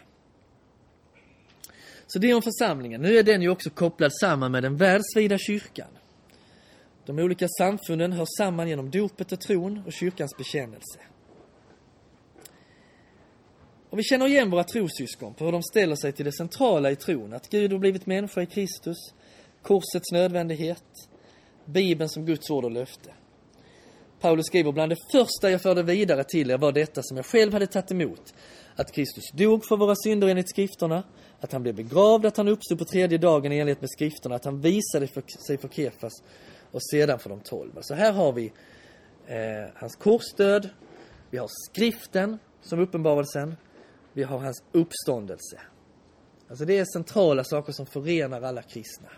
Så 2.13 2.19
det 2.19 2.29
är 2.29 2.35
om 2.35 2.41
församlingen. 2.41 3.01
Nu 3.01 3.17
är 3.17 3.23
den 3.23 3.41
ju 3.41 3.49
också 3.49 3.69
kopplad 3.69 4.11
samman 4.19 4.51
med 4.51 4.63
den 4.63 4.77
världsvida 4.77 5.37
kyrkan. 5.37 5.87
De 7.05 7.19
olika 7.19 7.47
samfunden 7.57 8.11
hör 8.11 8.27
samman 8.37 8.67
genom 8.69 8.91
dopet 8.91 9.31
och 9.31 9.39
tron 9.39 9.83
och 9.85 9.93
kyrkans 9.93 10.37
bekännelse. 10.37 10.99
Och 13.89 13.99
vi 13.99 14.03
känner 14.03 14.27
igen 14.27 14.49
våra 14.49 14.63
trossyskon 14.63 15.33
på 15.33 15.45
hur 15.45 15.51
de 15.51 15.63
ställer 15.63 15.95
sig 15.95 16.11
till 16.11 16.25
det 16.25 16.31
centrala 16.31 16.91
i 16.91 16.95
tron. 16.95 17.33
Att 17.33 17.49
Gud 17.49 17.71
har 17.71 17.79
blivit 17.79 18.05
människa 18.05 18.41
i 18.41 18.45
Kristus, 18.45 18.97
korsets 19.61 20.11
nödvändighet, 20.11 20.83
Bibeln 21.65 22.09
som 22.09 22.25
Guds 22.25 22.49
ord 22.49 22.65
och 22.65 22.71
löfte. 22.71 23.13
Paulus 24.19 24.45
skriver, 24.45 24.71
bland 24.71 24.91
det 24.91 24.97
första 25.11 25.51
jag 25.51 25.61
förde 25.61 25.83
vidare 25.83 26.23
till 26.23 26.51
er 26.51 26.57
var 26.57 26.71
detta 26.71 27.03
som 27.03 27.17
jag 27.17 27.25
själv 27.25 27.53
hade 27.53 27.67
tagit 27.67 27.91
emot. 27.91 28.33
Att 28.79 28.91
Kristus 28.91 29.31
dog 29.31 29.65
för 29.65 29.77
våra 29.77 29.95
synder 29.95 30.27
enligt 30.27 30.49
skrifterna, 30.49 31.03
att 31.39 31.51
han 31.51 31.63
blev 31.63 31.75
begravd, 31.75 32.25
att 32.25 32.37
han 32.37 32.47
uppstod 32.47 32.79
på 32.79 32.85
tredje 32.85 33.17
dagen 33.17 33.51
i 33.51 33.59
enlighet 33.59 33.81
med 33.81 33.89
skrifterna, 33.89 34.35
att 34.35 34.45
han 34.45 34.61
visade 34.61 35.07
för, 35.07 35.23
sig 35.47 35.57
för 35.57 35.67
Kefas 35.67 36.13
och 36.71 36.83
sedan 36.83 37.19
för 37.19 37.29
de 37.29 37.39
tolv. 37.39 37.71
Så 37.81 37.93
här 37.93 38.13
har 38.13 38.31
vi 38.31 38.51
eh, 39.27 39.37
hans 39.75 39.95
korsdöd, 39.95 40.69
vi 41.29 41.37
har 41.37 41.47
skriften 41.71 42.39
som 42.61 42.79
uppenbarelsen, 42.79 43.55
vi 44.13 44.23
har 44.23 44.39
hans 44.39 44.63
uppståndelse. 44.71 45.59
Alltså 46.49 46.65
det 46.65 46.77
är 46.77 46.85
centrala 46.93 47.43
saker 47.43 47.73
som 47.73 47.85
förenar 47.85 48.41
alla 48.41 48.61
kristna. 48.61 49.09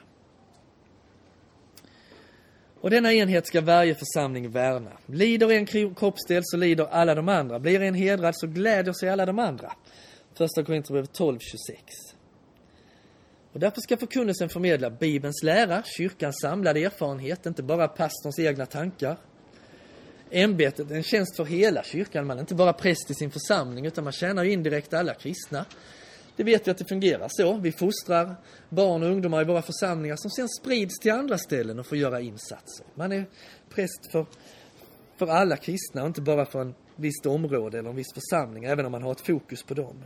Och 2.82 2.90
denna 2.90 3.14
enhet 3.14 3.48
ska 3.48 3.62
varje 3.62 3.96
församling 3.96 4.50
värna. 4.50 4.92
Lider 5.06 5.52
en 5.52 5.66
kroppsdel 5.96 6.42
så 6.46 6.58
lider 6.58 6.88
alla 6.92 7.16
de 7.16 7.30
andra. 7.30 7.60
Blir 7.60 7.82
en 7.82 7.94
hedrad 7.94 8.34
så 8.38 8.48
gläder 8.48 8.94
sig 8.94 9.10
alla 9.10 9.26
de 9.26 9.40
andra. 9.40 9.74
Första 10.34 10.64
Korinthierbrevet 10.64 11.20
12.26. 11.20 11.38
Och 13.54 13.60
därför 13.60 13.82
ska 13.82 13.98
förkunnelsen 13.98 14.50
förmedla 14.50 14.90
Bibelns 14.90 15.44
lära, 15.44 15.84
kyrkans 15.98 16.40
samlade 16.42 16.84
erfarenhet, 16.84 17.46
inte 17.46 17.64
bara 17.64 17.88
pastorns 17.88 18.40
egna 18.40 18.66
tankar. 18.66 19.18
Ämbetet 20.32 20.92
är 20.92 20.96
en 20.96 21.04
tjänst 21.04 21.36
för 21.38 21.46
hela 21.46 21.84
kyrkan. 21.84 22.28
Man 22.28 22.38
är 22.38 22.42
inte 22.42 22.56
bara 22.56 22.74
präst 22.74 23.12
i 23.12 23.14
sin 23.14 23.32
församling 23.32 23.86
utan 23.86 24.04
man 24.04 24.14
tjänar 24.14 24.44
ju 24.44 24.52
indirekt 24.52 24.94
alla 24.94 25.14
kristna. 25.14 25.66
Det 26.42 26.46
vet 26.46 26.68
vi 26.68 26.72
att 26.72 26.78
det 26.78 26.86
fungerar 26.86 27.28
så. 27.30 27.58
Vi 27.58 27.72
fostrar 27.72 28.36
barn 28.70 29.04
och 29.04 29.10
ungdomar 29.10 29.42
i 29.42 29.46
våra 29.46 29.62
församlingar 29.62 30.16
som 30.16 30.32
sen 30.32 30.50
sprids 30.50 31.00
till 31.00 31.12
andra 31.12 31.38
ställen 31.38 31.80
och 31.80 31.86
får 31.86 31.98
göra 31.98 32.22
insatser. 32.22 32.86
Man 32.96 33.12
är 33.12 33.26
präst 33.70 34.12
för, 34.12 34.26
för 35.18 35.28
alla 35.28 35.58
kristna 35.58 36.02
och 36.02 36.08
inte 36.08 36.22
bara 36.22 36.46
för 36.46 36.62
en 36.62 36.74
visst 36.96 37.26
område 37.26 37.80
eller 37.80 37.90
en 37.90 37.96
viss 37.96 38.14
församling, 38.14 38.64
även 38.64 38.86
om 38.86 38.92
man 38.92 39.04
har 39.04 39.12
ett 39.12 39.22
fokus 39.22 39.64
på 39.64 39.74
dem. 39.74 40.04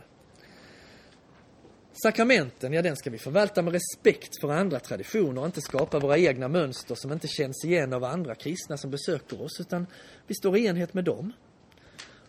Sakramenten, 1.92 2.72
ja 2.72 2.82
den 2.82 2.96
ska 2.96 3.10
vi 3.10 3.18
förvalta 3.18 3.62
med 3.62 3.72
respekt 3.72 4.40
för 4.40 4.52
andra 4.52 4.80
traditioner 4.80 5.40
och 5.40 5.46
inte 5.46 5.60
skapa 5.60 5.98
våra 5.98 6.18
egna 6.18 6.48
mönster 6.48 6.94
som 6.94 7.12
inte 7.12 7.28
känns 7.28 7.64
igen 7.64 7.92
av 7.92 8.04
andra 8.04 8.34
kristna 8.34 8.76
som 8.76 8.90
besöker 8.90 9.42
oss, 9.42 9.60
utan 9.60 9.86
vi 10.26 10.34
står 10.34 10.56
i 10.56 10.66
enhet 10.66 10.94
med 10.94 11.04
dem. 11.04 11.32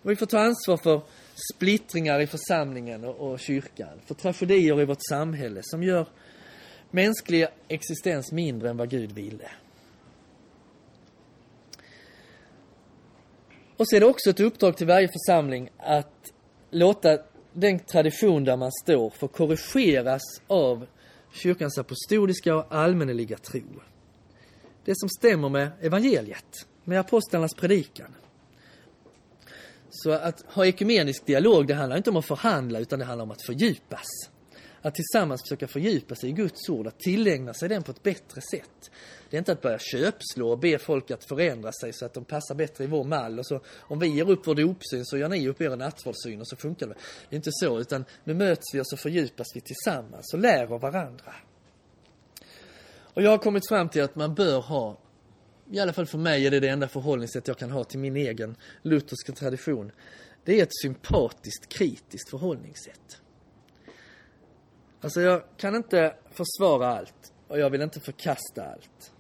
Och 0.02 0.12
vi 0.12 0.16
får 0.16 0.26
ta 0.26 0.40
ansvar 0.40 0.78
för 0.78 1.02
splittringar 1.54 2.20
i 2.20 2.28
församlingen 2.28 3.04
och, 3.04 3.32
och 3.32 3.40
kyrkan, 3.40 4.02
för 4.06 4.16
tragedier 4.16 4.82
i 4.82 4.86
vårt 4.86 5.08
samhälle 5.10 5.62
som 5.64 5.84
gör 5.84 6.08
mänsklig 6.92 7.48
existens 7.68 8.32
mindre 8.32 8.70
än 8.70 8.78
vad 8.78 8.90
Gud 8.90 9.12
ville. 9.12 9.50
Och 13.78 13.90
så 13.90 13.96
är 13.96 14.00
det 14.00 14.06
också 14.06 14.30
ett 14.30 14.40
uppdrag 14.40 14.78
till 14.78 14.88
varje 14.88 15.08
församling 15.08 15.70
att 15.78 16.32
låta 16.72 17.18
den 17.54 17.80
tradition 17.80 18.44
där 18.44 18.58
man 18.58 18.72
står 18.72 19.10
få 19.10 19.28
korrigeras 19.28 20.22
av 20.48 20.88
kyrkans 21.34 21.78
apostoliska 21.78 22.56
och 22.56 22.66
allmänneliga 22.70 23.38
tro. 23.38 23.82
Det 24.86 24.94
som 24.96 25.10
stämmer 25.10 25.50
med 25.50 25.72
evangeliet, 25.82 26.68
med 26.84 27.00
apostlarnas 27.00 27.54
predikan. 27.54 28.16
Så 29.90 30.12
att 30.12 30.44
ha 30.48 30.66
ekumenisk 30.66 31.26
dialog, 31.26 31.68
det 31.68 31.74
handlar 31.74 31.98
inte 31.98 32.10
om 32.10 32.18
att 32.18 32.26
förhandla 32.26 32.80
utan 32.80 33.00
det 33.00 33.06
handlar 33.06 33.24
om 33.24 33.32
att 33.32 33.46
fördjupas. 33.46 34.08
Att 34.82 34.96
tillsammans 34.96 35.42
försöka 35.42 35.68
fördjupa 35.68 36.16
sig 36.16 36.30
i 36.30 36.32
Guds 36.32 36.70
ord, 36.70 36.88
att 36.88 37.00
tillägna 37.00 37.54
sig 37.54 37.70
den 37.70 37.84
på 37.84 37.92
ett 37.92 38.04
bättre 38.04 38.42
sätt. 38.42 38.92
Det 39.30 39.38
är 39.38 39.40
inte 39.40 39.52
att 39.52 39.62
börja 39.62 39.80
köpslå 39.80 40.50
och 40.50 40.60
be 40.60 40.78
folk 40.78 41.12
att 41.12 41.26
förändra 41.26 41.72
sig 41.72 41.94
så 41.94 42.06
att 42.06 42.14
de 42.14 42.26
passar 42.26 42.56
bättre 42.56 42.84
i 42.84 42.88
vår 42.88 43.04
mall. 43.04 43.40
Och 43.40 43.48
så, 43.48 43.62
om 43.80 44.00
vi 44.00 44.08
ger 44.08 44.30
upp 44.30 44.48
vår 44.48 44.56
dopsyn 44.56 45.06
så 45.06 45.18
gör 45.18 45.30
ni 45.30 45.48
upp 45.48 45.62
er 45.62 45.76
nattvardssyn 45.76 46.42
och 46.42 46.48
så 46.48 46.56
funkar 46.56 46.88
det. 46.88 46.94
Det 47.30 47.36
är 47.36 47.38
inte 47.38 47.52
så, 47.52 47.80
utan 47.80 48.06
nu 48.24 48.34
möts 48.34 48.74
vi 48.74 48.80
och 48.82 48.88
så 48.88 48.98
fördjupas 48.98 49.48
vi 49.56 49.62
tillsammans 49.62 50.34
och 50.34 50.40
lär 50.40 50.74
av 50.74 50.82
varandra. 50.82 51.34
Och 53.18 53.22
jag 53.22 53.30
har 53.30 53.38
kommit 53.38 53.68
fram 53.70 53.90
till 53.90 54.04
att 54.04 54.16
man 54.16 54.36
bör 54.36 54.62
ha 54.62 54.98
i 55.72 55.80
alla 55.80 55.94
fall 55.94 56.06
för 56.06 56.18
mig 56.18 56.48
är 56.48 56.52
det 56.52 56.60
det 56.60 56.70
enda 56.70 56.88
förhållningssätt 56.88 57.48
jag 57.48 57.58
kan 57.58 57.72
ha 57.72 57.84
till 57.84 58.00
min 58.00 58.16
egen 58.16 58.56
lutherska 58.82 59.32
tradition. 59.32 59.92
Det 60.44 60.60
är 60.60 60.64
ett 60.64 60.78
sympatiskt 60.82 61.70
kritiskt 61.70 62.30
förhållningssätt. 62.30 63.22
Alltså 65.02 65.22
jag 65.22 65.44
kan 65.58 65.76
inte 65.76 66.16
försvara 66.32 66.88
allt 66.88 67.34
och 67.48 67.60
jag 67.60 67.70
vill 67.70 67.82
inte 67.82 68.00
förkasta 68.00 68.66
allt. 68.66 69.14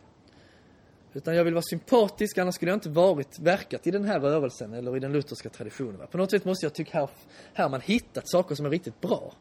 Utan 1.13 1.35
jag 1.35 1.43
vill 1.43 1.53
vara 1.53 1.63
sympatisk, 1.69 2.37
annars 2.37 2.55
skulle 2.55 2.71
jag 2.71 2.75
inte 2.75 2.89
varit, 2.89 3.39
verkat 3.39 3.87
i 3.87 3.91
den 3.91 4.05
här 4.05 4.19
rörelsen 4.19 4.73
eller 4.73 4.97
i 4.97 4.99
den 4.99 5.13
lutherska 5.13 5.49
traditionen. 5.49 6.07
På 6.11 6.17
något 6.17 6.31
sätt 6.31 6.45
måste 6.45 6.65
jag 6.65 6.73
tycka 6.73 6.99
här, 6.99 7.09
här 7.53 7.63
har 7.63 7.71
man 7.71 7.81
hittat 7.81 8.29
saker 8.29 8.55
som 8.55 8.65
är 8.65 8.69
riktigt 8.69 9.01
bra. 9.01 9.33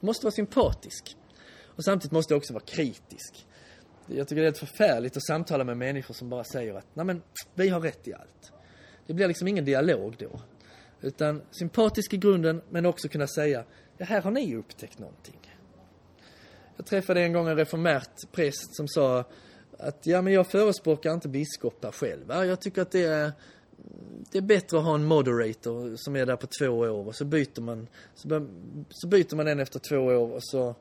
Jag 0.00 0.06
måste 0.06 0.26
vara 0.26 0.32
sympatisk. 0.32 1.16
Och 1.64 1.84
samtidigt 1.84 2.12
måste 2.12 2.34
jag 2.34 2.38
också 2.38 2.52
vara 2.52 2.64
kritisk. 2.64 3.46
Jag 4.10 4.28
tycker 4.28 4.42
det 4.42 4.46
är 4.46 4.50
helt 4.50 4.58
förfärligt 4.58 5.16
att 5.16 5.26
samtala 5.26 5.64
med 5.64 5.76
människor 5.76 6.14
som 6.14 6.28
bara 6.28 6.44
säger 6.44 6.74
att 6.74 6.86
nej 6.94 7.06
men, 7.06 7.22
vi 7.54 7.68
har 7.68 7.80
rätt 7.80 8.08
i 8.08 8.14
allt. 8.14 8.52
Det 9.06 9.14
blir 9.14 9.28
liksom 9.28 9.48
ingen 9.48 9.64
dialog 9.64 10.16
då. 10.18 10.40
Utan 11.00 11.42
sympatisk 11.50 12.12
i 12.12 12.16
grunden, 12.16 12.60
men 12.70 12.86
också 12.86 13.08
kunna 13.08 13.26
säga, 13.26 13.64
ja 13.98 14.06
här 14.06 14.22
har 14.22 14.30
ni 14.30 14.56
upptäckt 14.56 14.98
någonting. 14.98 15.56
Jag 16.76 16.86
träffade 16.86 17.20
en 17.22 17.32
gång 17.32 17.48
en 17.48 17.56
reformärt 17.56 18.32
präst 18.32 18.76
som 18.76 18.88
sa 18.88 19.24
att 19.78 20.06
ja 20.06 20.22
men 20.22 20.32
jag 20.32 20.46
förespråkar 20.46 21.14
inte 21.14 21.28
biskopar 21.28 21.92
själv. 21.92 22.24
Jag 22.28 22.60
tycker 22.60 22.82
att 22.82 22.90
det 22.90 23.04
är, 23.04 23.32
det 24.32 24.38
är 24.38 24.42
bättre 24.42 24.78
att 24.78 24.84
ha 24.84 24.94
en 24.94 25.04
moderator 25.04 25.96
som 25.96 26.16
är 26.16 26.26
där 26.26 26.36
på 26.36 26.46
två 26.60 26.68
år 26.68 27.06
och 27.06 27.16
så 27.16 27.24
byter 27.24 27.60
man, 27.60 27.88
så, 28.14 28.46
så 28.90 29.08
byter 29.08 29.36
man 29.36 29.48
en 29.48 29.60
efter 29.60 29.78
två 29.78 29.96
år 29.96 30.32
och 30.32 30.44
så 30.44 30.74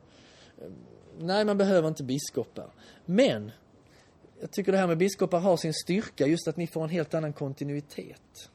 Nej, 1.20 1.46
man 1.46 1.58
behöver 1.58 1.88
inte 1.88 2.04
biskopar. 2.04 2.72
Men 3.06 3.52
jag 4.40 4.52
tycker 4.52 4.72
det 4.72 4.78
här 4.78 4.88
med 4.88 4.98
biskopar 4.98 5.40
har 5.40 5.58
sin 5.58 5.74
styrka, 5.74 6.28
just 6.28 6.48
att 6.48 6.58
ni 6.58 6.68
får 6.68 6.84
en 6.84 6.90
helt 6.90 7.14
annan 7.14 7.34
kontinuitet. 7.34 8.50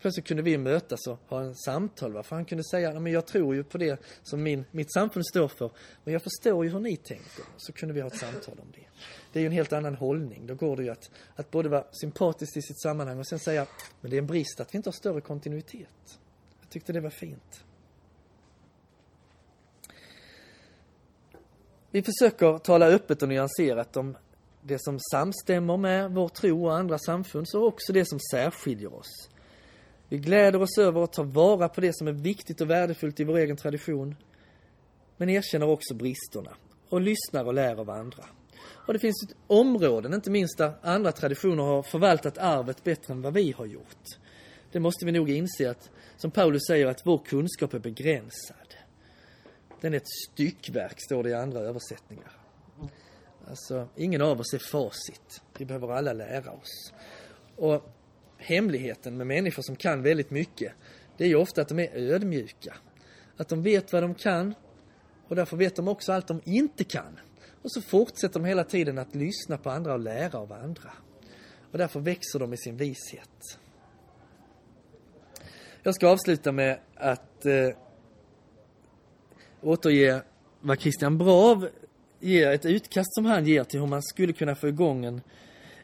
Plötsligt 0.00 0.26
kunde 0.26 0.42
vi 0.42 0.58
mötas 0.58 1.06
och 1.06 1.18
ha 1.28 1.40
en 1.40 1.54
samtal. 1.54 2.12
Va? 2.12 2.22
För 2.22 2.36
han 2.36 2.44
kunde 2.44 2.64
säga, 2.64 3.00
men 3.00 3.12
jag 3.12 3.26
tror 3.26 3.54
ju 3.54 3.64
på 3.64 3.78
det 3.78 4.00
som 4.22 4.42
min, 4.42 4.64
mitt 4.70 4.92
samfund 4.92 5.26
står 5.26 5.48
för. 5.48 5.70
Men 6.04 6.12
jag 6.12 6.22
förstår 6.22 6.64
ju 6.64 6.70
hur 6.70 6.80
ni 6.80 6.96
tänker. 6.96 7.44
Så 7.56 7.72
kunde 7.72 7.94
vi 7.94 8.00
ha 8.00 8.06
ett 8.06 8.18
samtal 8.18 8.58
om 8.58 8.66
det. 8.74 8.86
Det 9.32 9.38
är 9.38 9.40
ju 9.40 9.46
en 9.46 9.52
helt 9.52 9.72
annan 9.72 9.94
hållning. 9.94 10.46
Då 10.46 10.54
går 10.54 10.76
det 10.76 10.82
ju 10.82 10.90
att, 10.90 11.10
att 11.36 11.50
både 11.50 11.68
vara 11.68 11.84
sympatisk 11.92 12.56
i 12.56 12.62
sitt 12.62 12.80
sammanhang 12.80 13.18
och 13.18 13.26
sen 13.26 13.38
säga, 13.38 13.66
men 14.00 14.10
det 14.10 14.16
är 14.16 14.18
en 14.18 14.26
brist 14.26 14.60
att 14.60 14.74
vi 14.74 14.76
inte 14.76 14.88
har 14.88 14.92
större 14.92 15.20
kontinuitet. 15.20 16.18
Jag 16.60 16.70
tyckte 16.70 16.92
det 16.92 17.00
var 17.00 17.10
fint. 17.10 17.64
Vi 21.94 22.02
försöker 22.02 22.58
tala 22.58 22.86
öppet 22.86 23.22
och 23.22 23.28
nyanserat 23.28 23.96
om 23.96 24.16
det 24.62 24.78
som 24.82 24.98
samstämmer 25.12 25.76
med 25.76 26.10
vår 26.10 26.28
tro 26.28 26.64
och 26.64 26.74
andra 26.74 26.98
samfund, 26.98 27.48
så 27.48 27.64
också 27.64 27.92
det 27.92 28.08
som 28.08 28.18
särskiljer 28.30 28.94
oss. 28.94 29.28
Vi 30.08 30.18
gläder 30.18 30.62
oss 30.62 30.78
över 30.78 31.04
att 31.04 31.12
ta 31.12 31.22
vara 31.22 31.68
på 31.68 31.80
det 31.80 31.96
som 31.96 32.08
är 32.08 32.12
viktigt 32.12 32.60
och 32.60 32.70
värdefullt 32.70 33.20
i 33.20 33.24
vår 33.24 33.38
egen 33.38 33.56
tradition, 33.56 34.16
men 35.16 35.28
erkänner 35.28 35.68
också 35.68 35.94
bristerna 35.94 36.56
och 36.88 37.00
lyssnar 37.00 37.44
och 37.44 37.54
lär 37.54 37.80
av 37.80 37.90
andra. 37.90 38.24
Och 38.86 38.92
det 38.92 38.98
finns 38.98 39.26
ett 39.28 39.36
områden, 39.46 40.14
inte 40.14 40.30
minst 40.30 40.58
där 40.58 40.72
andra 40.82 41.12
traditioner 41.12 41.62
har 41.62 41.82
förvaltat 41.82 42.38
arvet 42.38 42.84
bättre 42.84 43.14
än 43.14 43.22
vad 43.22 43.34
vi 43.34 43.52
har 43.52 43.66
gjort. 43.66 44.06
det 44.72 44.80
måste 44.80 45.06
vi 45.06 45.12
nog 45.12 45.30
inse 45.30 45.70
att, 45.70 45.90
som 46.16 46.30
Paulus 46.30 46.62
säger, 46.66 46.86
att 46.86 47.06
vår 47.06 47.18
kunskap 47.18 47.74
är 47.74 47.78
begränsad. 47.78 48.61
Den 49.82 49.92
är 49.92 49.96
ett 49.96 50.08
styckverk, 50.08 51.00
står 51.00 51.22
det 51.22 51.30
i 51.30 51.34
andra 51.34 51.60
översättningar. 51.60 52.32
Alltså, 53.48 53.88
ingen 53.96 54.22
av 54.22 54.40
oss 54.40 54.54
är 54.54 54.58
facit. 54.58 55.42
Vi 55.58 55.64
behöver 55.64 55.88
alla 55.88 56.12
lära 56.12 56.50
oss. 56.50 56.92
Och 57.56 57.90
hemligheten 58.38 59.16
med 59.16 59.26
människor 59.26 59.62
som 59.62 59.76
kan 59.76 60.02
väldigt 60.02 60.30
mycket, 60.30 60.72
det 61.16 61.24
är 61.24 61.28
ju 61.28 61.34
ofta 61.34 61.62
att 61.62 61.68
de 61.68 61.78
är 61.78 61.96
ödmjuka. 61.96 62.74
Att 63.36 63.48
de 63.48 63.62
vet 63.62 63.92
vad 63.92 64.02
de 64.02 64.14
kan 64.14 64.54
och 65.28 65.36
därför 65.36 65.56
vet 65.56 65.76
de 65.76 65.88
också 65.88 66.12
allt 66.12 66.26
de 66.26 66.40
inte 66.44 66.84
kan. 66.84 67.20
Och 67.62 67.72
så 67.72 67.82
fortsätter 67.82 68.40
de 68.40 68.44
hela 68.44 68.64
tiden 68.64 68.98
att 68.98 69.14
lyssna 69.14 69.58
på 69.58 69.70
andra 69.70 69.92
och 69.92 70.00
lära 70.00 70.38
av 70.38 70.52
andra. 70.52 70.92
Och 71.72 71.78
därför 71.78 72.00
växer 72.00 72.38
de 72.38 72.52
i 72.52 72.56
sin 72.56 72.76
vishet. 72.76 73.58
Jag 75.82 75.94
ska 75.94 76.08
avsluta 76.08 76.52
med 76.52 76.78
att 76.94 77.46
eh, 77.46 77.68
återge 79.62 80.22
vad 80.60 80.80
Christian 80.80 81.18
Brav 81.18 81.68
ger, 82.20 82.50
ett 82.50 82.66
utkast 82.66 83.14
som 83.14 83.24
han 83.24 83.46
ger 83.46 83.64
till 83.64 83.80
hur 83.80 83.86
man 83.86 84.02
skulle 84.02 84.32
kunna 84.32 84.54
få 84.54 84.68
igång 84.68 85.04
en, 85.04 85.20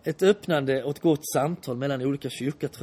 ett 0.05 0.23
öppnande 0.23 0.85
och 0.85 0.91
ett 0.91 1.01
gott 1.01 1.29
samtal 1.33 1.77
mellan 1.77 2.03
olika 2.03 2.31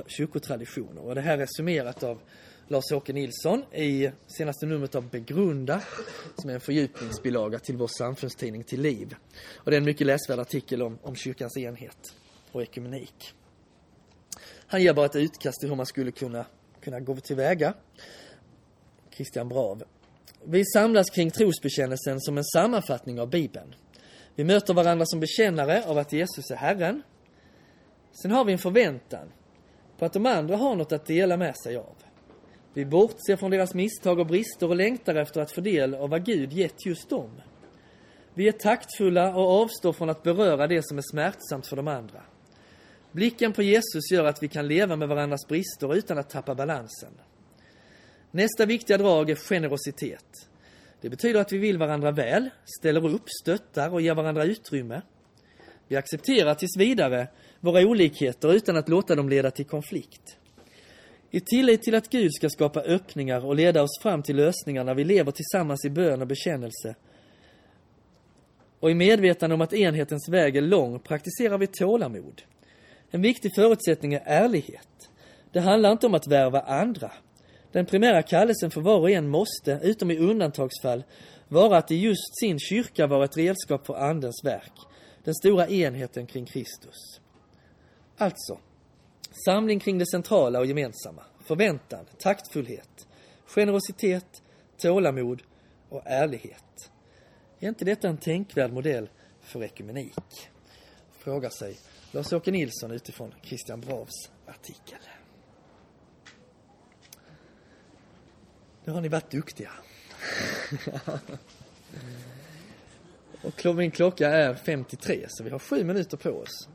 kyrkotraditioner. 0.08 1.02
Och 1.02 1.16
det 1.16 1.22
här 1.22 1.38
är 1.38 1.48
summerat 1.58 2.04
av 2.04 2.20
Lars-Åke 2.68 3.14
Nilsson 3.14 3.64
i 3.74 4.12
senaste 4.28 4.66
numret 4.66 4.96
av 4.96 5.10
Begrunda, 5.10 5.82
som 6.36 6.50
är 6.50 6.54
en 6.54 6.60
fördjupningsbilaga 6.60 7.60
till 7.60 7.78
vår 7.78 7.88
samfundstidning 7.88 8.64
Till 8.64 8.82
liv. 8.82 9.16
Och 9.56 9.72
det 9.72 9.78
är 9.78 9.82
en 9.82 9.86
mycket 9.86 10.08
läsvärd 10.08 10.40
artikel 10.40 10.82
om, 10.82 10.98
om 11.02 11.16
kyrkans 11.16 11.58
enhet 11.58 12.16
och 12.52 12.62
ekumenik. 12.62 13.34
Han 14.68 14.84
ger 14.84 14.94
bara 14.94 15.06
ett 15.06 15.16
utkast 15.16 15.60
till 15.60 15.70
hur 15.70 15.76
man 15.76 15.86
skulle 15.86 16.12
kunna, 16.12 16.46
kunna 16.82 17.00
gå 17.00 17.16
tillväga. 17.16 17.74
Christian 19.12 19.50
Brav. 19.50 19.84
Vi 20.48 20.66
samlas 20.66 21.10
kring 21.10 21.32
trosbekännelsen 21.32 22.22
som 22.22 22.38
en 22.38 22.44
sammanfattning 22.44 23.20
av 23.20 23.30
Bibeln. 23.30 23.76
Vi 24.36 24.44
möter 24.44 24.74
varandra 24.74 25.06
som 25.06 25.20
bekännare 25.20 25.84
av 25.86 25.98
att 25.98 26.14
Jesus 26.14 26.52
är 26.52 26.56
Herren. 26.56 27.02
Sen 28.22 28.32
har 28.32 28.46
vi 28.46 28.54
en 28.54 28.60
förväntan 28.60 29.32
på 29.98 30.06
att 30.06 30.14
de 30.14 30.26
andra 30.26 30.56
har 30.58 30.76
något 30.76 30.92
att 30.92 31.06
dela 31.06 31.38
med 31.38 31.58
sig 31.58 31.76
av. 31.76 31.96
Vi 32.74 32.86
bortser 32.86 33.36
från 33.36 33.52
deras 33.52 33.74
misstag 33.74 34.20
och 34.20 34.28
brister 34.28 34.70
och 34.70 34.76
längtar 34.76 35.16
efter 35.16 35.42
att 35.42 35.52
få 35.52 35.62
del 35.62 35.96
av 35.96 36.10
vad 36.10 36.26
Gud 36.26 36.54
gett 36.54 36.86
just 36.86 37.10
dem. 37.10 37.32
Vi 38.34 38.48
är 38.48 38.52
taktfulla 38.52 39.36
och 39.36 39.62
avstår 39.62 39.94
från 39.94 40.10
att 40.10 40.24
beröra 40.24 40.68
det 40.68 40.86
som 40.86 40.98
är 40.98 41.12
smärtsamt 41.12 41.68
för 41.68 41.76
de 41.76 41.88
andra. 41.88 42.22
Blicken 43.12 43.54
på 43.54 43.64
Jesus 43.64 44.12
gör 44.12 44.26
att 44.26 44.44
vi 44.44 44.48
kan 44.48 44.68
leva 44.68 44.96
med 44.96 45.08
varandras 45.08 45.48
brister 45.48 45.96
utan 45.96 46.18
att 46.18 46.30
tappa 46.30 46.56
balansen. 46.56 47.12
Nästa 48.36 48.66
viktiga 48.66 48.98
drag 48.98 49.30
är 49.30 49.36
generositet. 49.36 50.50
Det 51.02 51.10
betyder 51.10 51.40
att 51.40 51.52
vi 51.52 51.58
vill 51.58 51.78
varandra 51.78 52.12
väl, 52.12 52.50
ställer 52.80 53.06
upp, 53.06 53.30
stöttar 53.42 53.94
och 53.94 54.02
ger 54.02 54.16
varandra 54.16 54.44
utrymme. 54.44 55.02
Vi 55.88 55.96
accepterar 55.96 56.56
tills 56.56 56.78
vidare 56.78 57.28
våra 57.60 57.88
olikheter 57.88 58.54
utan 58.54 58.78
att 58.78 58.90
låta 58.90 59.16
dem 59.16 59.30
leda 59.30 59.52
till 59.52 59.66
konflikt. 59.66 60.38
I 61.32 61.40
tillit 61.40 61.84
till 61.84 61.96
att 61.96 62.10
Gud 62.10 62.34
ska 62.34 62.50
skapa 62.50 62.82
öppningar 62.82 63.46
och 63.46 63.56
leda 63.56 63.84
oss 63.84 64.00
fram 64.02 64.24
till 64.24 64.36
lösningar 64.36 64.84
när 64.84 64.96
vi 64.96 65.04
lever 65.04 65.32
tillsammans 65.32 65.86
i 65.86 65.90
bön 65.90 66.22
och 66.22 66.28
bekännelse. 66.28 66.96
Och 68.80 68.92
i 68.92 68.94
medvetande 68.94 69.54
om 69.54 69.62
att 69.62 69.74
enhetens 69.74 70.30
väg 70.30 70.56
är 70.56 70.62
lång 70.62 71.00
praktiserar 71.00 71.58
vi 71.58 71.68
tålamod. 71.68 72.42
En 73.12 73.22
viktig 73.22 73.56
förutsättning 73.56 74.14
är 74.14 74.24
ärlighet. 74.26 75.10
Det 75.52 75.60
handlar 75.60 75.92
inte 75.92 76.08
om 76.08 76.14
att 76.14 76.28
värva 76.28 76.62
andra. 76.62 77.12
Den 77.76 77.86
primära 77.86 78.24
kallelsen 78.24 78.72
för 78.72 78.82
var 78.82 79.00
och 79.00 79.10
en 79.10 79.28
måste, 79.28 79.80
utom 79.84 80.12
i 80.12 80.18
undantagsfall, 80.18 81.04
vara 81.48 81.78
att 81.78 81.92
i 81.92 81.96
just 81.96 82.40
sin 82.40 82.60
kyrka 82.60 83.08
vara 83.08 83.26
ett 83.26 83.38
redskap 83.38 83.86
för 83.86 83.94
Andens 83.94 84.44
verk, 84.44 84.72
den 85.24 85.36
stora 85.36 85.68
enheten 85.68 86.26
kring 86.26 86.46
Kristus. 86.46 87.20
Alltså, 88.18 88.60
Samling 89.46 89.80
kring 89.80 89.98
det 89.98 90.06
centrala 90.08 90.60
och 90.60 90.66
gemensamma. 90.66 91.22
Förväntan, 91.48 92.06
taktfullhet, 92.20 93.08
generositet, 93.46 94.44
tålamod 94.78 95.42
och 95.90 96.02
ärlighet. 96.06 96.92
Är 97.60 97.70
inte 97.70 97.86
detta 97.86 98.08
en 98.08 98.18
tänkvärd 98.18 98.74
modell 98.74 99.10
för 99.42 99.64
ekumenik? 99.64 100.50
Frågar 101.18 101.50
sig 101.50 101.78
Lars-Åke 102.12 102.52
Nilsson 102.52 102.92
utifrån 102.92 103.34
Christian 103.42 103.82
Bravs 103.82 104.32
artikel. 104.46 105.00
Nu 108.86 108.94
har 108.94 109.02
ni 109.02 109.08
varit 109.08 109.32
duktiga. 109.32 109.72
och 113.44 113.76
min 113.76 113.92
klocka 113.92 114.30
är 114.30 114.54
53 114.54 115.26
så 115.30 115.44
vi 115.44 115.50
har 115.50 115.60
sju 115.60 115.84
minuter 115.84 116.18
på 116.18 116.30
oss 116.30 116.70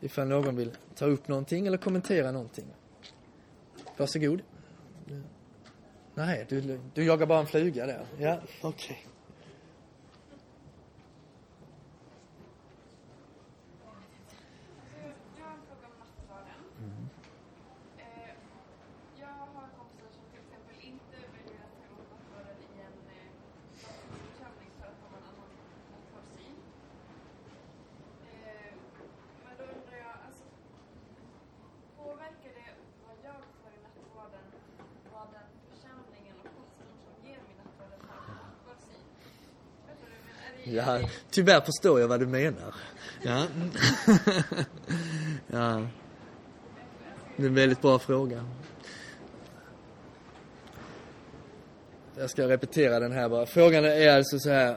ifall 0.00 0.28
någon 0.28 0.56
vill 0.56 0.70
ta 0.94 1.06
upp 1.06 1.28
någonting 1.28 1.66
eller 1.66 1.78
kommentera 1.78 2.32
någonting. 2.32 2.64
Varsågod. 3.96 4.42
Nej, 6.14 6.46
du, 6.48 6.80
du 6.94 7.04
jagar 7.04 7.26
bara 7.26 7.40
en 7.40 7.46
fluga 7.46 7.86
där. 7.86 8.06
Ja, 8.18 8.40
okej. 8.60 8.98
Okay. 9.02 9.11
Ja, 40.86 41.08
tyvärr 41.30 41.60
förstår 41.60 42.00
jag 42.00 42.08
vad 42.08 42.20
du 42.20 42.26
menar. 42.26 42.74
Ja. 43.22 43.46
ja. 45.46 45.86
Det 47.36 47.42
är 47.42 47.46
en 47.46 47.54
väldigt 47.54 47.82
bra 47.82 47.98
fråga. 47.98 48.44
Jag 52.16 52.30
ska 52.30 52.48
repetera 52.48 53.00
den 53.00 53.12
här 53.12 53.28
bara. 53.28 53.46
Frågan 53.46 53.84
är 53.84 54.16
alltså 54.16 54.38
så 54.38 54.50
här. 54.50 54.76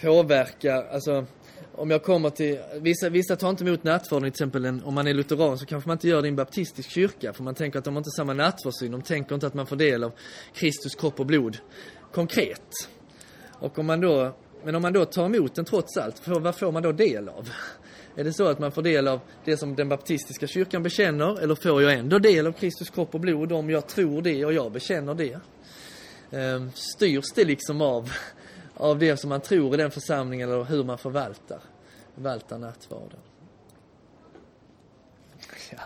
Påverkar, 0.00 0.88
alltså 0.92 1.26
om 1.72 1.90
jag 1.90 2.02
kommer 2.02 2.30
till, 2.30 2.58
vissa, 2.80 3.08
vissa 3.08 3.36
tar 3.36 3.50
inte 3.50 3.64
emot 3.64 3.84
nattvarden 3.84 4.22
till 4.22 4.28
exempel, 4.28 4.64
en, 4.64 4.84
om 4.84 4.94
man 4.94 5.06
är 5.06 5.14
lutheran 5.14 5.58
så 5.58 5.66
kanske 5.66 5.88
man 5.88 5.94
inte 5.94 6.08
gör 6.08 6.22
det 6.22 6.28
i 6.28 6.30
en 6.30 6.36
baptistisk 6.36 6.90
kyrka 6.90 7.32
för 7.32 7.42
man 7.42 7.54
tänker 7.54 7.78
att 7.78 7.84
de 7.84 7.94
har 7.94 8.00
inte 8.00 8.10
samma 8.10 8.34
nattvardssyn, 8.34 8.92
de 8.92 9.02
tänker 9.02 9.34
inte 9.34 9.46
att 9.46 9.54
man 9.54 9.66
får 9.66 9.76
del 9.76 10.04
av 10.04 10.12
Kristus 10.54 10.94
kropp 10.94 11.20
och 11.20 11.26
blod 11.26 11.58
konkret. 12.12 12.70
Och 13.52 13.78
om 13.78 13.86
man 13.86 14.00
då 14.00 14.34
men 14.64 14.74
om 14.74 14.82
man 14.82 14.92
då 14.92 15.04
tar 15.04 15.24
emot 15.24 15.54
den 15.54 15.64
trots 15.64 15.96
allt, 15.96 16.28
vad 16.28 16.56
får 16.56 16.72
man 16.72 16.82
då 16.82 16.92
del 16.92 17.28
av? 17.28 17.50
Är 18.16 18.24
det 18.24 18.32
så 18.32 18.46
att 18.48 18.58
man 18.58 18.72
får 18.72 18.82
del 18.82 19.08
av 19.08 19.20
det 19.44 19.56
som 19.56 19.76
den 19.76 19.88
baptistiska 19.88 20.46
kyrkan 20.46 20.82
bekänner 20.82 21.40
eller 21.40 21.54
får 21.54 21.82
jag 21.82 21.92
ändå 21.92 22.18
del 22.18 22.46
av 22.46 22.52
Kristus 22.52 22.90
kropp 22.90 23.14
och 23.14 23.20
blod 23.20 23.52
om 23.52 23.70
jag 23.70 23.86
tror 23.86 24.22
det 24.22 24.44
och 24.44 24.52
jag 24.52 24.72
bekänner 24.72 25.14
det? 25.14 25.40
Ehm, 26.30 26.70
styrs 26.74 27.32
det 27.34 27.44
liksom 27.44 27.82
av, 27.82 28.12
av 28.74 28.98
det 28.98 29.16
som 29.16 29.28
man 29.28 29.40
tror 29.40 29.74
i 29.74 29.76
den 29.76 29.90
församlingen 29.90 30.50
eller 30.50 30.64
hur 30.64 30.84
man 30.84 30.98
förvaltar, 30.98 31.60
förvaltar 32.14 32.58
nattvarden? 32.58 33.20
Ja. 35.70 35.78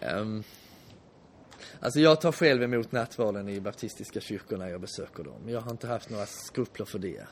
Um. 0.00 0.44
Alltså 1.82 2.00
jag 2.00 2.20
tar 2.20 2.32
själv 2.32 2.62
emot 2.62 2.92
nattvarden 2.92 3.48
i 3.48 3.60
baptistiska 3.60 4.20
kyrkor 4.20 4.56
när 4.56 4.68
jag 4.68 4.80
besöker 4.80 5.24
dem. 5.24 5.48
Jag 5.48 5.60
har 5.60 5.70
inte 5.70 5.86
haft 5.86 6.10
några 6.10 6.26
skrupler 6.26 6.86
för 6.86 6.98
det. 6.98 7.26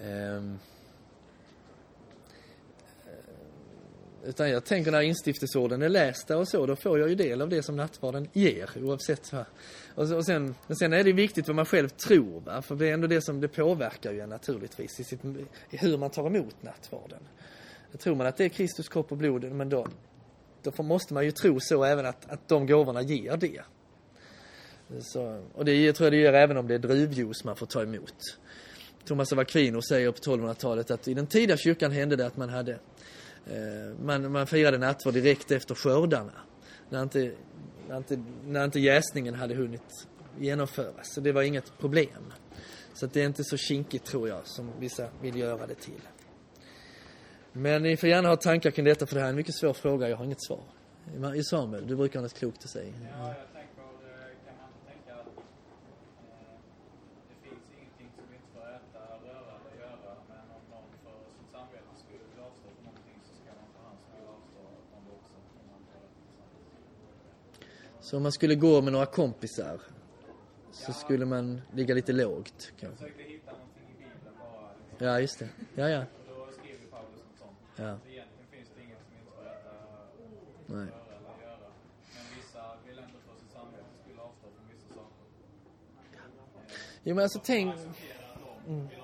Um, 0.00 0.58
utan 4.24 4.50
jag 4.50 4.64
tänker 4.64 4.90
när 4.90 5.00
instiftelseorden 5.00 5.82
är 5.82 5.88
lästa 5.88 6.38
och 6.38 6.48
så, 6.48 6.66
då 6.66 6.76
får 6.76 6.98
jag 6.98 7.08
ju 7.08 7.14
del 7.14 7.42
av 7.42 7.48
det 7.48 7.62
som 7.62 7.76
nattvarden 7.76 8.28
ger 8.32 8.70
oavsett 8.76 9.32
vad. 9.32 9.44
Och, 9.94 10.10
och 10.10 10.26
sen, 10.26 10.54
men 10.66 10.76
sen 10.76 10.92
är 10.92 11.04
det 11.04 11.12
viktigt 11.12 11.46
vad 11.46 11.56
man 11.56 11.66
själv 11.66 11.88
tror, 11.88 12.40
va? 12.40 12.62
för 12.62 12.74
det 12.74 12.88
är 12.88 12.94
ändå 12.94 13.06
det 13.06 13.22
som 13.22 13.40
det 13.40 13.48
påverkar 13.48 14.12
ju 14.12 14.26
naturligtvis 14.26 15.00
i, 15.00 15.04
sitt, 15.04 15.24
i 15.70 15.76
hur 15.76 15.98
man 15.98 16.10
tar 16.10 16.26
emot 16.26 16.62
nattvarden. 16.62 17.20
Tror 17.98 18.14
man 18.14 18.26
att 18.26 18.36
det 18.36 18.44
är 18.44 18.48
Kristus 18.48 18.88
kropp 18.88 19.12
och 19.12 19.18
blod, 19.18 19.44
men 19.44 19.68
då, 19.68 19.86
då 20.64 20.82
måste 20.82 21.14
man 21.14 21.24
ju 21.24 21.30
tro 21.30 21.60
så 21.60 21.84
även 21.84 22.06
att, 22.06 22.30
att 22.30 22.48
de 22.48 22.66
gåvorna 22.66 23.02
ger 23.02 23.36
det. 23.36 23.60
Så, 25.00 25.42
och 25.54 25.64
det 25.64 25.92
tror 25.92 26.06
jag 26.06 26.12
det 26.12 26.16
gör 26.16 26.32
även 26.32 26.56
om 26.56 26.66
det 26.66 26.74
är 26.74 26.78
druvjuice 26.78 27.44
man 27.44 27.56
får 27.56 27.66
ta 27.66 27.82
emot. 27.82 28.38
Thomas 29.04 29.32
av 29.32 29.38
Aquino 29.38 29.82
säger 29.82 30.10
på 30.10 30.18
1200-talet 30.18 30.90
att 30.90 31.08
i 31.08 31.14
den 31.14 31.26
tidiga 31.26 31.56
kyrkan 31.56 31.92
hände 31.92 32.16
det 32.16 32.26
att 32.26 32.36
man 32.36 32.48
hade 32.48 32.78
Eh, 33.46 34.04
man, 34.04 34.32
man 34.32 34.46
firade 34.46 34.78
nattvard 34.78 35.14
direkt 35.14 35.50
efter 35.50 35.74
skördarna. 35.74 36.32
När 36.90 37.02
inte, 37.02 37.32
när, 37.88 37.96
inte, 37.96 38.24
när 38.44 38.64
inte 38.64 38.80
jäsningen 38.80 39.34
hade 39.34 39.54
hunnit 39.54 40.06
genomföras. 40.38 41.14
Så 41.14 41.20
det 41.20 41.32
var 41.32 41.42
inget 41.42 41.78
problem. 41.78 42.32
Så 42.94 43.06
att 43.06 43.12
det 43.12 43.22
är 43.22 43.26
inte 43.26 43.44
så 43.44 43.56
kinkigt 43.56 44.04
tror 44.04 44.28
jag 44.28 44.40
som 44.44 44.70
vissa 44.78 45.08
vill 45.22 45.36
göra 45.36 45.66
det 45.66 45.74
till. 45.74 46.00
Men 47.56 47.82
ni 47.82 47.96
får 47.96 48.08
gärna 48.08 48.28
ha 48.28 48.36
tankar 48.36 48.70
kring 48.70 48.84
detta 48.84 49.06
för 49.06 49.14
det 49.14 49.20
här 49.20 49.26
är 49.26 49.30
en 49.30 49.36
mycket 49.36 49.54
svår 49.54 49.72
fråga. 49.72 50.08
Jag 50.08 50.16
har 50.16 50.24
inget 50.24 50.42
svar. 50.44 50.60
Samuel, 51.50 51.86
du 51.86 51.96
brukar 51.96 52.18
ha 52.18 52.22
något 52.22 52.34
klokt 52.34 52.64
att 52.64 52.70
säga. 52.70 52.92
Ja, 53.18 53.26
jag 53.28 53.34
tänker, 53.52 53.74
kan 54.46 54.54
man 54.60 54.68
tänka 54.86 55.14
att 55.14 55.26
eh, 55.26 55.32
det 57.30 57.48
finns 57.48 57.62
ingenting 57.78 58.08
som 58.16 58.24
inte 58.34 58.48
får 58.54 58.60
äta, 58.60 59.00
röra 59.26 59.52
eller 59.60 59.74
göra, 59.84 60.14
men 60.28 60.38
om 60.56 60.62
någon 60.70 60.86
för 61.04 61.16
sitt 61.38 61.50
samvete 61.52 61.90
skulle 62.04 62.18
vilja 62.30 62.44
avstå 62.48 62.68
från 62.74 62.84
någonting 62.84 63.18
så 63.28 63.32
skull. 68.02 68.16
Om 68.16 68.22
man 68.22 68.32
skulle 68.32 68.54
gå 68.54 68.80
med 68.82 68.92
några 68.92 69.06
kompisar 69.06 69.80
så 70.72 70.92
skulle 70.92 71.24
man 71.24 71.60
ligga 71.72 71.94
lite 71.94 72.12
lågt 72.12 72.54
Jag 72.70 72.80
kanske. 72.80 72.98
försökte 73.04 73.22
hitta 73.22 73.50
någonting 73.52 73.86
i 73.90 73.94
Bibeln 73.98 74.34
bara, 74.38 74.68
liksom, 74.90 75.06
Ja, 75.06 75.20
just 75.20 75.38
det. 75.38 75.48
Ja, 75.74 75.88
ja. 75.88 75.98
och 76.00 76.04
då 76.28 76.46
skriver 76.52 76.86
Paulus 76.90 77.10
något 77.10 77.38
sånt. 77.38 77.56
Ja. 77.76 77.98
Så 78.02 78.08
egentligen 78.08 78.46
finns 78.50 78.68
det 78.76 78.82
inget 78.82 78.98
som 79.06 79.12
inte 79.18 79.32
får 79.36 79.46
äta, 79.46 79.70
Nej. 80.66 80.78
eller 80.78 81.46
göra. 81.46 81.68
Men 82.14 82.24
vissa 82.36 82.62
vill 82.86 82.98
ändå 82.98 83.18
för 83.26 83.34
sitt 83.40 83.52
samvete 83.52 83.90
skulle 84.02 84.20
avstå 84.20 84.46
från 84.56 84.66
vissa 84.72 84.88
saker. 84.94 85.24
Jo, 87.04 87.14
men 87.14 87.22
alltså 87.22 87.40
tänk... 87.44 87.76
Till 87.76 87.84
det. 87.86 88.94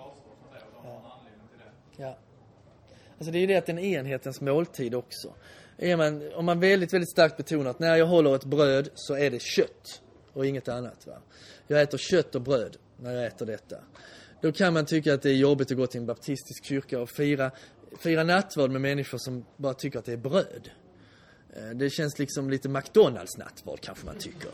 Ja. 1.97 2.19
Alltså 3.19 3.33
det 3.33 3.39
är 3.39 3.41
ju 3.41 3.47
det 3.47 3.57
att 3.57 3.67
det 3.67 3.73
är 3.73 3.77
en 3.77 3.85
enhetens 3.85 4.41
måltid 4.41 4.95
också. 4.95 5.35
Är 5.77 5.97
man, 5.97 6.33
om 6.35 6.45
man 6.45 6.61
väldigt, 6.61 6.93
väldigt 6.93 7.11
starkt 7.11 7.37
betonar 7.37 7.71
att 7.71 7.79
när 7.79 7.97
jag 7.97 8.07
håller 8.07 8.35
ett 8.35 8.45
bröd 8.45 8.89
så 8.95 9.15
är 9.15 9.31
det 9.31 9.43
kött 9.43 10.03
och 10.33 10.47
inget 10.47 10.69
annat. 10.69 11.07
Va? 11.07 11.19
Jag 11.67 11.83
äter 11.83 11.99
kött 11.99 12.35
och 12.35 12.41
bröd 12.41 12.77
när 12.97 13.15
jag 13.15 13.27
äter 13.27 13.47
detta. 13.47 13.77
Då 14.41 14.53
kan 14.53 14.73
man 14.73 14.87
tycka 14.87 15.15
att 15.15 15.23
det 15.23 15.31
är 15.31 15.35
jobbigt 15.35 15.71
att 15.71 15.77
gå 15.77 15.87
till 15.87 16.01
en 16.01 16.07
baptistisk 16.07 16.65
kyrka 16.65 17.01
och 17.01 17.11
fira, 17.11 17.51
fira 17.99 18.25
nattvard 18.25 18.71
med 18.71 18.81
människor 18.81 19.19
som 19.19 19.45
bara 19.57 19.75
tycker 19.75 19.99
att 19.99 20.05
det 20.05 20.12
är 20.12 20.17
bröd. 20.17 20.71
Eh, 21.57 21.71
det 21.75 21.91
känns 21.91 22.19
liksom 22.19 22.51
lite 22.51 22.69
McDonalds 22.69 23.39
nattvard 23.39 23.81
kanske 23.81 24.07
man 24.07 24.17
tycker. 24.19 24.51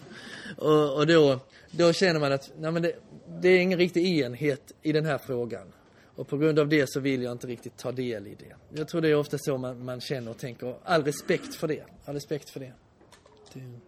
Och, 0.57 0.97
och 0.97 1.07
då, 1.07 1.41
då 1.71 1.93
känner 1.93 2.21
man 2.21 2.33
att 2.33 2.53
nej 2.59 2.73
men 2.73 2.83
det, 2.83 2.93
det 3.41 3.49
är 3.49 3.59
ingen 3.59 3.79
riktig 3.79 4.21
enhet 4.21 4.73
i 4.83 4.93
den 4.93 5.05
här 5.05 5.19
frågan. 5.19 5.73
Och 6.17 6.29
på 6.29 6.39
grund 6.39 6.59
av 6.59 6.69
det 6.69 6.91
så 6.91 7.01
vill 7.01 7.23
jag 7.23 7.33
inte 7.33 7.47
riktigt 7.47 7.77
ta 7.77 7.93
del 7.93 8.27
i 8.27 8.35
det. 8.35 8.79
Jag 8.79 8.89
tror 8.89 9.01
det 9.01 9.09
är 9.09 9.17
ofta 9.17 9.39
så 9.39 9.59
man, 9.59 9.85
man 9.85 10.01
känner 10.01 10.31
och 10.31 10.39
tänker. 10.39 10.77
All 10.83 11.05
respekt 11.05 11.55
för 11.55 11.69
det. 11.69 11.85
All 12.05 12.15
respekt 12.15 12.51
för 12.51 12.61
det. 12.61 12.73
Du, 13.53 13.61
mm. 13.61 13.81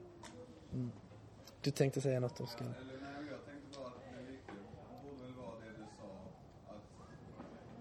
Du 1.62 1.70
tänkte 1.70 2.00
säga 2.00 2.20
något 2.20 2.40
Oskar? 2.40 2.64
Eller 2.64 2.98
nej, 3.04 3.14
men 3.20 3.28
jag 3.34 3.44
tänkte 3.48 3.68
bara 3.78 3.88
att 3.88 4.00
det 4.16 4.32
viktiga 4.32 4.54
borde 5.02 5.22
väl 5.24 5.34
vara 5.42 5.54
det 5.64 5.72
du 5.80 5.86
sa 5.98 6.10
att, 6.72 6.84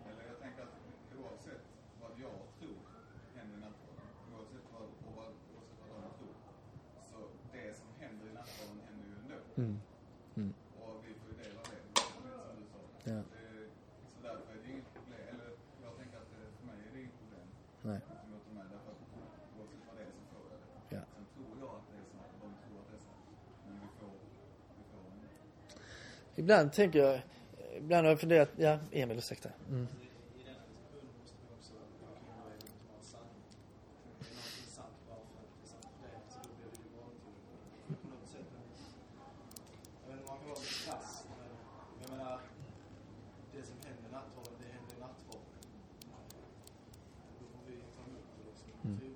eller 0.10 0.23
jag 0.31 0.39
tänker 0.44 0.61
att 0.68 0.76
oavsett 1.19 1.64
vad 2.02 2.11
jag 2.26 2.38
tror 2.60 2.80
händer 3.38 3.57
i 3.57 3.61
nattvarden, 3.65 4.07
oavsett 4.34 4.65
vad, 4.73 4.88
och 5.06 5.14
vad, 5.19 5.31
oavsett 5.53 5.81
vad 5.91 5.99
de 6.06 6.10
tror, 6.19 6.35
så 7.11 7.18
det 7.53 7.68
som 7.80 7.89
händer 8.02 8.26
i 8.31 8.34
nattvarden 8.39 8.80
händer 8.88 9.06
ju 9.10 9.15
ändå. 9.22 9.39
Mm. 9.57 9.79
Mm. 10.35 10.53
Och 10.81 11.03
vi 11.05 11.13
får 11.19 11.27
ju 11.31 11.35
del 11.43 11.57
av 11.57 11.65
det, 11.71 12.01
som 12.01 12.23
du 12.59 12.65
sa. 12.71 12.79
Ja. 13.11 13.21
Så 14.11 14.17
därför 14.27 14.53
är 14.53 14.59
det 14.63 14.69
inget 14.73 14.89
problem, 14.97 15.21
eller 15.34 15.49
jag 15.84 15.91
tänker 15.99 16.17
att 16.17 16.29
för 16.57 16.65
mig 16.69 16.77
är 16.88 16.91
det 16.93 16.99
inget 17.01 17.17
problem. 17.21 17.47
Nej. 17.89 17.99
Som 18.21 18.31
jag 18.34 18.41
tar 18.45 18.53
med, 18.57 18.65
därför 18.73 18.91
att 18.93 19.01
oavsett 19.57 19.81
vad 19.88 19.95
det 19.97 20.03
är 20.03 20.11
så 20.17 20.23
får 20.31 20.41
jag 20.51 20.59
det. 20.63 20.95
Ja. 20.95 21.01
Sen 21.15 21.25
tror 21.34 21.51
jag 21.63 21.71
att 21.79 21.85
det 21.91 21.97
är 22.01 22.05
så, 22.11 22.17
och 22.34 22.39
de 22.43 22.49
tror 22.63 22.77
att 22.81 22.88
det 22.91 22.95
är 22.99 23.03
så. 23.07 23.13
Men 23.65 23.73
vi 23.84 23.88
får, 23.99 24.11
vi 24.77 24.84
får 24.91 24.99
en 25.11 25.19
Ibland 26.41 26.73
tänker 26.73 26.99
jag, 26.99 27.21
ibland 27.77 28.01
har 28.05 28.11
jag 28.11 28.19
funderat, 28.19 28.49
ja 28.57 28.73
Emil 28.91 29.17
ursäkta. 29.17 29.49
Mm. 29.69 29.88
I 30.38 30.43
denna 30.47 30.63
diskussionen 30.69 31.13
måste 31.21 31.38
vi 31.41 31.53
också 31.57 31.73
kunna 31.99 32.11
vara 32.41 32.53
egen 32.53 32.73
som 32.79 32.89
har 32.95 33.03
sanning. 33.13 33.43
Det 34.19 34.27
är 34.29 34.35
någonting 34.39 34.69
sant 34.77 34.97
bara 35.07 35.21
för 35.31 35.38
att 35.43 35.49
det 35.57 35.63
är 35.65 35.69
sant 35.73 35.89
för 35.99 36.07
dig, 36.07 36.17
så 36.34 36.38
då 36.43 36.49
blir 36.57 36.69
det 36.73 36.81
ju 36.85 36.89
vanligt 37.01 38.01
på 38.03 38.07
något 38.13 38.29
sätt. 38.35 38.49
Jag 40.03 40.07
vet 40.09 40.19
inte 40.19 40.23
om 40.23 40.29
man 40.31 40.39
kan 40.41 40.49
vara 40.49 40.59
lite 40.63 40.79
krass, 40.85 41.09
men 41.38 41.49
jag 42.01 42.09
menar, 42.13 42.35
det 43.53 43.61
som 43.69 43.77
händer 43.85 44.03
i 44.09 44.11
nattvarden, 44.17 44.55
det 44.61 44.67
händer 44.75 44.93
i 44.97 44.99
nattvarden. 45.07 45.53
Då 47.39 47.43
får 47.51 47.61
vi 47.67 47.73
ta 47.95 48.01
emot 48.07 48.27
det 48.38 48.43
liksom, 48.49 48.69
Mm. 48.85 48.97
tror 48.99 49.09
vi. 49.09 49.15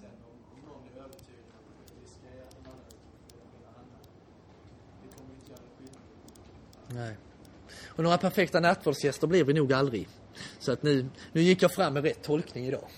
Sen 0.00 0.14
om, 0.28 0.36
om 0.54 0.60
någon 0.68 0.82
är 0.90 0.94
övertygad 1.04 1.62
om 1.70 1.76
att 1.82 1.90
vi 1.98 2.04
ska 2.14 2.26
göra 2.38 2.50
de 2.56 2.62
andra 2.72 2.88
utifrån 2.96 3.60
det 3.64 3.70
andra, 3.80 3.98
det 5.00 5.08
kommer 5.16 5.30
ju 5.32 5.36
inte 5.40 5.50
göra 5.52 5.62
någon 5.66 5.74
skillnad. 5.78 6.02
Nej. 7.00 7.14
Och 7.96 8.02
några 8.04 8.13
perfekta 8.24 8.60
nattvardsgäster 8.60 9.26
blir 9.26 9.44
vi 9.44 9.52
nog 9.52 9.72
aldrig. 9.72 10.08
Så 10.58 10.72
att 10.72 10.82
nu, 10.82 11.06
nu 11.32 11.42
gick 11.42 11.62
jag 11.62 11.72
fram 11.72 11.94
med 11.94 12.04
rätt 12.04 12.22
tolkning 12.22 12.66
idag. 12.66 12.88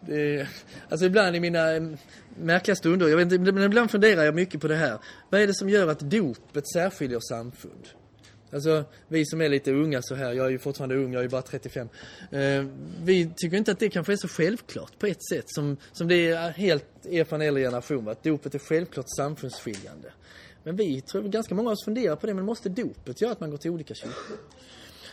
Det, 0.00 0.48
alltså 0.88 1.06
ibland 1.06 1.36
i 1.36 1.40
mina 1.40 1.74
eh, 1.74 1.82
märkliga 2.36 2.76
stunder, 2.76 3.08
jag 3.08 3.16
vet 3.16 3.32
inte, 3.32 3.52
men 3.52 3.62
ibland 3.62 3.90
funderar 3.90 4.24
jag 4.24 4.34
mycket 4.34 4.60
på 4.60 4.68
det 4.68 4.76
här. 4.76 4.98
Vad 5.30 5.40
är 5.40 5.46
det 5.46 5.54
som 5.54 5.68
gör 5.68 5.88
att 5.88 6.00
dopet 6.00 6.68
särskiljer 6.72 7.20
samfund? 7.20 7.88
Alltså 8.52 8.84
vi 9.08 9.26
som 9.26 9.40
är 9.40 9.48
lite 9.48 9.72
unga 9.72 10.02
så 10.02 10.14
här, 10.14 10.32
jag 10.32 10.46
är 10.46 10.50
ju 10.50 10.58
fortfarande 10.58 10.96
ung, 10.96 11.12
jag 11.12 11.18
är 11.18 11.22
ju 11.22 11.28
bara 11.28 11.42
35. 11.42 11.88
Eh, 12.30 12.64
vi 13.02 13.30
tycker 13.36 13.56
inte 13.56 13.72
att 13.72 13.78
det 13.78 13.88
kanske 13.88 14.12
är 14.12 14.16
så 14.16 14.28
självklart 14.28 14.98
på 14.98 15.06
ett 15.06 15.28
sätt 15.32 15.44
som, 15.46 15.76
som 15.92 16.08
det 16.08 16.30
är 16.30 16.50
helt 16.50 16.86
er 17.04 17.24
från 17.24 17.42
äldre 17.42 17.62
generation, 17.62 18.04
va? 18.04 18.12
att 18.12 18.22
dopet 18.22 18.54
är 18.54 18.58
självklart 18.58 19.06
samfundsskiljande. 19.16 20.08
Men 20.68 20.76
vi 20.76 21.00
tror 21.00 21.22
ganska 21.22 21.54
många 21.54 21.68
av 21.68 21.72
oss 21.72 21.84
funderar 21.84 22.16
på 22.16 22.26
det, 22.26 22.34
men 22.34 22.44
måste 22.44 22.68
dopet 22.68 23.20
göra 23.20 23.32
att 23.32 23.40
man 23.40 23.50
går 23.50 23.58
till 23.58 23.70
olika 23.70 23.94
kyrkor? 23.94 24.38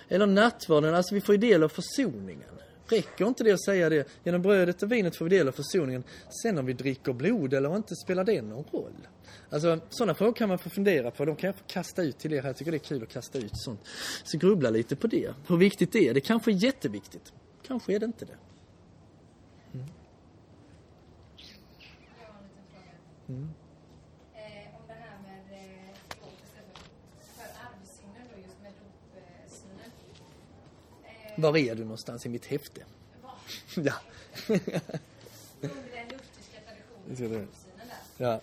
Eller 0.09 0.25
nattvarden, 0.25 0.95
alltså 0.95 1.15
vi 1.15 1.21
får 1.21 1.35
ju 1.35 1.39
del 1.39 1.63
av 1.63 1.69
försoningen. 1.69 2.49
Räcker 2.87 3.27
inte 3.27 3.43
det 3.43 3.51
att 3.51 3.63
säga 3.63 3.89
det? 3.89 4.07
Genom 4.23 4.41
brödet 4.41 4.83
och 4.83 4.91
vinet 4.91 5.15
får 5.15 5.25
vi 5.25 5.37
del 5.37 5.47
av 5.47 5.51
försoningen. 5.51 6.03
Sen 6.41 6.57
om 6.57 6.65
vi 6.65 6.73
dricker 6.73 7.13
blod 7.13 7.53
eller 7.53 7.75
inte, 7.75 7.95
spelar 7.95 8.23
det 8.23 8.41
någon 8.41 8.63
roll? 8.71 9.07
Alltså 9.49 9.79
sådana 9.89 10.15
frågor 10.15 10.33
kan 10.33 10.49
man 10.49 10.57
få 10.57 10.69
fundera 10.69 11.11
på. 11.11 11.25
De 11.25 11.35
kan 11.35 11.47
jag 11.47 11.55
få 11.55 11.63
kasta 11.67 12.03
ut 12.03 12.17
till 12.17 12.33
er 12.33 12.41
här. 12.41 12.49
Jag 12.49 12.57
tycker 12.57 12.71
det 12.71 12.77
är 12.77 12.79
kul 12.79 13.03
att 13.03 13.09
kasta 13.09 13.37
ut 13.37 13.51
sånt. 13.53 13.79
Så 14.23 14.37
grubbla 14.37 14.69
lite 14.69 14.95
på 14.95 15.07
det. 15.07 15.33
Hur 15.47 15.57
viktigt 15.57 15.91
det 15.91 16.07
är. 16.07 16.13
Det 16.13 16.21
kanske 16.21 16.51
är 16.51 16.63
jätteviktigt. 16.63 17.33
Kanske 17.67 17.95
är 17.95 17.99
det 17.99 18.05
inte 18.05 18.25
det. 18.25 18.37
Mm. 19.73 19.85
Mm. 23.27 23.49
Eh, 24.33 24.75
om 24.77 24.83
det 24.87 24.93
här 24.93 25.17
med 25.27 25.43
eh, 25.51 25.95
förlåtelse 26.09 26.59
för 27.35 27.47
arvsynden 27.65 28.23
då, 28.31 28.41
just 28.41 28.61
med 28.63 28.73
dopsynen. 28.81 29.91
Eh, 31.03 31.24
var 31.37 31.57
är 31.57 31.75
du 31.75 31.83
någonstans 31.83 32.25
i 32.25 32.29
mitt 32.29 32.45
häfte? 32.45 32.81
var- 33.23 33.31
Ja. 33.83 33.93
Under 35.61 35.91
den 35.97 36.07
lutherska 36.13 36.59
traditionen, 36.67 37.47
där. 37.77 37.97
ja. 38.17 38.33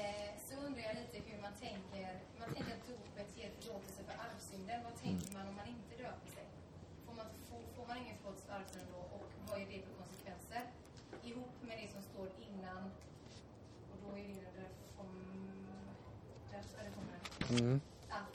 Eh, 0.00 0.32
så 0.48 0.54
undrar 0.66 0.82
jag 0.88 0.94
lite 1.00 1.18
hur 1.30 1.40
man 1.42 1.52
tänker. 1.60 2.08
Man 2.40 2.48
tänker 2.54 2.72
att 2.78 2.86
dopet 2.88 3.28
ger 3.38 3.50
förlåtelse 3.60 4.00
för 4.08 4.14
arvsynden. 4.26 4.78
Vad 4.84 4.94
tänker 5.02 5.32
man 5.38 5.48
om 5.48 5.54
man 5.54 5.66
inte 5.76 5.92
döper 6.02 6.28
sig? 6.36 6.46
Får 7.06 7.14
man, 7.14 7.26
får, 7.48 7.60
får 7.76 7.86
man 7.88 7.96
ingen 8.02 8.16
förlåtelse 8.18 8.46
för 8.48 8.54
arvsynden 8.60 8.88
då? 8.96 9.00
Och 9.16 9.26
vad 9.48 9.56
är 9.62 9.66
det 9.72 9.80
för 9.86 9.94
konsekvenser? 10.02 10.62
Ihop 11.28 11.54
med 11.68 11.76
det 11.82 11.88
som 11.94 12.02
står 12.10 12.28
innan. 12.48 12.82
Och 13.90 13.96
då 14.02 14.08
är 14.18 14.22
det 14.28 14.34
ju 14.38 14.44
där 14.58 14.68
om... 15.02 15.10
Där, 16.50 16.62
där 16.76 16.90
kommer 16.96 17.12
det. 17.18 17.58
Mm. 17.60 17.80
att 18.18 18.34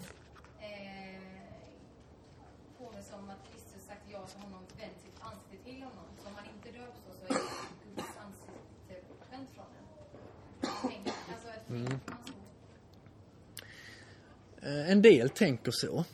eh, 0.70 1.22
påminns 2.78 3.12
om 3.14 3.30
att 3.30 3.42
Kristus 3.52 3.82
sagt 3.90 4.06
ja 4.14 4.22
till 4.28 4.40
honom, 4.42 4.64
vänt 4.80 5.00
sitt 5.06 5.18
ansikte 5.28 5.58
till 5.66 5.82
honom. 5.84 6.06
Så 6.22 6.28
om 6.30 6.34
man 6.34 6.46
inte 6.56 6.70
döps 6.80 7.00
så, 7.06 7.12
så 7.20 7.24
är 7.34 7.40
Guds 7.96 8.16
ansikte 8.26 8.94
vänt 9.32 9.50
från 9.56 9.66
en. 9.80 9.86
Tänk, 10.90 11.08
alltså 11.34 11.48
ett 11.57 11.57
Mm. 11.70 12.00
Eh, 14.62 14.92
en 14.92 15.02
del 15.02 15.30
tänker 15.30 15.72
så. 15.72 16.06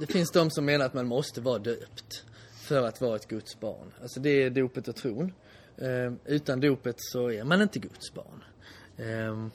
Det 0.00 0.06
finns 0.06 0.30
de 0.30 0.50
som 0.50 0.64
menar 0.64 0.84
att 0.86 0.94
man 0.94 1.06
måste 1.06 1.40
vara 1.40 1.58
döpt 1.58 2.24
för 2.62 2.82
att 2.88 3.00
vara 3.00 3.16
ett 3.16 3.28
Guds 3.28 3.60
barn. 3.60 3.92
Alltså 4.02 4.20
det 4.20 4.42
är 4.42 4.50
dopet 4.50 4.88
och 4.88 4.96
tron. 4.96 5.32
Eh, 5.76 6.12
Utan 6.24 6.60
dopet 6.60 6.96
så 6.98 7.30
är 7.30 7.44
man 7.44 7.62
inte 7.62 7.78
Guds 7.78 8.14
barn. 8.14 8.44
Eh, 8.96 9.48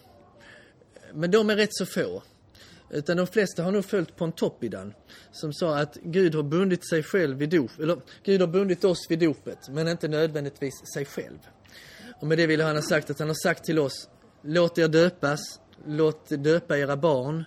Men 1.14 1.32
de 1.32 1.50
är 1.50 1.56
rätt 1.56 1.76
så 1.76 1.86
få. 1.86 2.24
Utan 2.90 3.18
de 3.18 3.28
flesta 3.28 3.64
har 3.64 3.72
nog 3.72 3.86
följt 3.86 4.16
Pontoppidan 4.16 4.94
som 5.32 5.54
sa 5.54 5.78
att 5.78 5.98
Gud 6.04 6.36
har 6.36 6.44
bundit 6.44 6.90
sig 6.90 7.04
själv 7.04 7.38
vid 7.38 7.50
dop, 7.50 7.80
eller 7.80 8.02
Gud 8.24 8.42
har 8.42 8.48
bundit 8.48 8.84
oss 8.84 9.06
vid 9.10 9.20
dopet 9.20 9.70
men 9.70 9.88
inte 9.88 10.08
nödvändigtvis 10.08 10.74
sig 10.94 11.06
själv. 11.06 11.38
Och 12.22 12.28
med 12.28 12.38
det 12.38 12.48
vill 12.48 12.62
han 12.62 12.76
ha 12.76 12.84
sagt 12.84 13.10
att 13.10 13.20
han 13.20 13.28
har 13.28 13.44
sagt 13.44 13.64
till 13.64 13.80
oss 13.80 14.10
Låt 14.50 14.78
er 14.78 14.88
döpas, 14.88 15.40
låt 15.86 16.30
döpa 16.30 16.78
era 16.78 16.98
barn. 16.98 17.44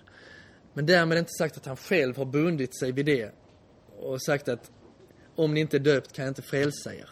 Men 0.73 0.85
därmed 0.85 1.17
inte 1.17 1.31
sagt 1.31 1.57
att 1.57 1.65
han 1.65 1.77
själv 1.77 2.17
har 2.17 2.25
bundit 2.25 2.79
sig 2.79 2.91
vid 2.91 3.05
det 3.05 3.31
och 3.99 4.21
sagt 4.21 4.47
att 4.47 4.71
om 5.35 5.53
ni 5.53 5.59
inte 5.59 5.77
är 5.77 5.79
döpt 5.79 6.13
kan 6.13 6.25
jag 6.25 6.31
inte 6.31 6.41
frälsa 6.41 6.95
er. 6.95 7.09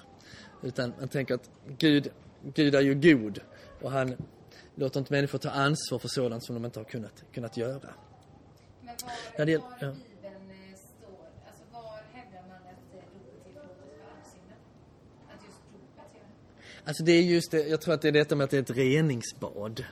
Utan 0.64 0.94
man 1.00 1.08
tänker 1.08 1.36
att 1.36 1.50
Gud, 1.78 2.12
Gud 2.54 2.76
är 2.76 2.82
ju 2.82 2.96
god 2.96 3.40
och 3.82 3.92
han 3.92 4.16
låter 4.76 5.00
inte 5.00 5.14
människor 5.14 5.38
ta 5.38 5.50
ansvar 5.50 6.00
för 6.00 6.08
sådant 6.08 6.46
som 6.46 6.56
de 6.56 6.66
inte 6.66 6.80
har 6.80 6.86
kunnat, 6.86 7.24
kunnat 7.34 7.58
göra. 7.58 7.94
Men 8.82 8.96
var, 9.38 9.46
var 9.46 9.48
ja. 9.48 9.58
i 9.58 9.58
Bibeln 9.58 10.52
eh, 10.52 10.78
står, 10.78 11.28
alltså 11.48 11.64
var 11.74 12.02
hävdar 12.14 12.42
man 12.48 12.58
att 12.58 12.94
eh, 12.94 13.02
dopet 13.14 13.36
är 13.36 13.44
förlåtelse 13.44 13.84
för 13.90 14.04
arvsynden? 14.12 14.60
Att 15.32 15.42
just 15.46 15.62
dopet 15.74 16.10
gör 16.16 16.24
det? 16.24 16.66
Alltså 16.86 17.04
det 17.04 17.12
är 17.12 17.22
just 17.22 17.52
det, 17.52 17.68
jag 17.68 17.82
tror 17.82 17.94
att 17.94 18.02
det 18.02 18.08
är 18.08 18.12
detta 18.12 18.36
med 18.36 18.46
att 18.46 18.52
det 18.52 18.58
är 18.58 18.62
ett 18.62 18.78
reningsbad. 18.78 19.86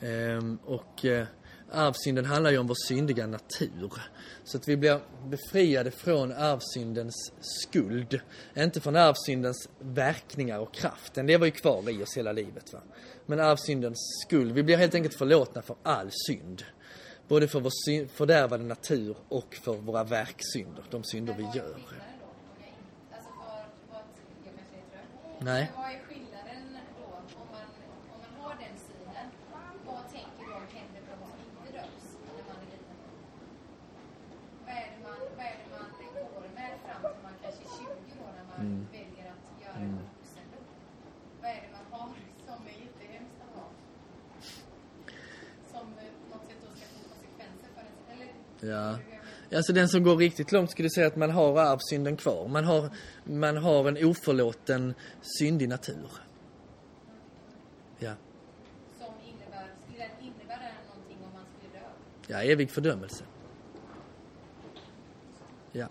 Ehm, 0.00 0.58
och 0.64 1.04
eh, 1.04 1.26
arvsynden 1.70 2.24
handlar 2.24 2.50
ju 2.50 2.58
om 2.58 2.66
vår 2.66 2.86
syndiga 2.88 3.26
natur. 3.26 3.92
Så 4.44 4.56
att 4.56 4.68
vi 4.68 4.76
blir 4.76 5.00
befriade 5.26 5.90
från 5.90 6.32
arvsyndens 6.32 7.32
skuld. 7.40 8.20
Inte 8.56 8.80
från 8.80 8.96
arvsyndens 8.96 9.68
verkningar 9.78 10.58
och 10.58 10.74
kraft. 10.74 11.14
Den 11.14 11.26
lever 11.26 11.46
ju 11.46 11.52
kvar 11.52 11.90
i 11.90 12.02
oss 12.02 12.16
hela 12.16 12.32
livet. 12.32 12.72
Va? 12.72 12.80
Men 13.26 13.40
arvsyndens 13.40 14.22
skuld, 14.26 14.52
vi 14.52 14.62
blir 14.62 14.76
helt 14.76 14.94
enkelt 14.94 15.14
förlåtna 15.14 15.62
för 15.62 15.76
all 15.82 16.10
synd. 16.26 16.64
Både 17.28 17.48
för 17.48 17.60
vår 17.60 18.06
fördärvade 18.08 18.64
natur 18.64 19.16
och 19.28 19.54
för 19.54 19.74
våra 19.74 20.04
verksynder, 20.04 20.84
de 20.90 21.04
synder 21.04 21.34
vi 21.38 21.42
gör. 21.42 21.74
skillnaden 21.74 22.18
då? 22.20 22.26
Om 22.26 22.56
jag 22.60 22.68
inte, 22.68 23.14
alltså 23.16 23.30
var, 23.40 23.60
var, 23.90 24.02
jag 24.44 24.52
kanske 24.56 24.76
är 24.82 24.86
trött. 24.92 25.10
Nej. 25.50 25.62
Men 25.64 25.82
vad 25.82 25.90
är 25.96 26.00
skillnaden 26.08 26.62
då 26.98 27.04
om 27.40 27.48
man, 27.56 27.66
om 28.12 28.18
man 28.24 28.32
har 28.42 28.54
den 28.64 28.76
synen? 28.88 29.26
Vad 29.86 30.04
tänker 30.16 30.44
då 30.50 30.58
händer 30.76 31.00
för 31.06 31.16
de 31.22 31.26
som 31.32 31.40
inte 31.56 31.68
döps 31.78 32.06
när 32.36 32.44
man 32.50 32.58
är 32.64 32.68
liten? 32.72 32.96
Vad 34.66 34.74
är 34.82 34.86
det 34.92 34.98
man, 35.06 35.18
vad 35.36 35.46
är 35.52 35.56
det 35.60 35.68
man 35.76 35.88
går 36.34 36.46
med 36.58 36.72
fram 36.84 37.02
till 37.12 37.22
man 37.26 37.36
kanske 37.42 37.62
är 37.68 37.72
20 37.78 38.24
år 38.24 38.32
när 38.38 38.43
man 38.56 38.66
Mm. 38.66 38.86
väljer 38.92 39.32
att 39.32 39.62
göra 39.62 39.74
en 39.74 39.98
vuxendop? 40.18 40.66
Vad 41.42 41.50
är 41.50 41.54
det 41.54 41.68
man 41.72 42.00
har 42.00 42.08
som 42.46 42.66
är 42.66 42.70
jättehemskt 42.84 43.36
att 43.44 43.56
ha? 43.58 43.66
Som 45.72 45.86
eh, 45.98 46.04
på 46.30 46.36
något 46.36 46.46
sätt 46.48 46.58
då 46.62 46.68
ska 46.76 46.86
få 46.86 47.08
konsekvenser 47.14 47.68
för 47.74 47.80
en? 47.80 48.20
Eller, 48.20 48.74
Ja. 48.74 48.98
Alltså 49.56 49.72
den 49.72 49.88
som 49.88 50.02
går 50.02 50.16
riktigt 50.16 50.52
långt 50.52 50.70
skulle 50.70 50.90
säga 50.90 51.06
att 51.06 51.16
man 51.16 51.30
har 51.30 51.58
arvsynden 51.58 52.16
kvar. 52.16 52.48
Man 52.48 52.64
har, 52.64 52.90
man 53.24 53.56
har 53.56 53.88
en 53.88 54.04
oförlåten 54.04 54.94
syndig 55.38 55.68
natur. 55.68 56.10
Ja. 57.98 58.12
Som 58.98 59.14
innebär, 59.24 59.68
skulle 59.82 59.98
den 59.98 60.10
innebära 60.20 60.68
någonting 60.88 61.16
om 61.26 61.32
man 61.32 61.44
skulle 61.58 61.80
dö? 61.80 61.86
Ja, 62.26 62.42
evig 62.52 62.70
fördömelse. 62.70 63.24
Ja. 65.72 65.86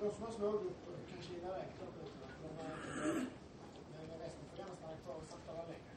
De 0.00 0.10
som 0.14 0.22
har 0.24 0.30
små 0.32 0.50
grupper 0.52 0.92
kan 1.10 1.22
kila 1.22 1.38
iväg 1.48 1.68
klockrutterna 1.78 2.26
för 2.40 2.48
de 2.48 2.64
är 2.64 2.74
inte 2.76 3.18
med. 3.18 3.26
Men 4.08 4.18
resten 4.20 4.44
får 4.50 4.58
gärna 4.58 4.74
stanna 4.76 4.96
kvar 5.04 5.14
och 5.14 5.26
samtala 5.30 5.62
längre. 5.62 5.92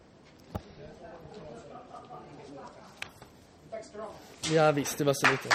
Det 0.51 0.59
får 0.59 0.83
de 0.83 1.39
klara 1.39 1.57
sig. 1.57 2.89
Tack 3.71 3.85
ska 3.85 3.97
du 3.97 4.03
ha. 4.03 4.11
Ja 4.53 4.71
visst, 4.71 4.97
det 4.97 5.03
var 5.03 5.13
så 5.13 5.31
lite. 5.31 5.49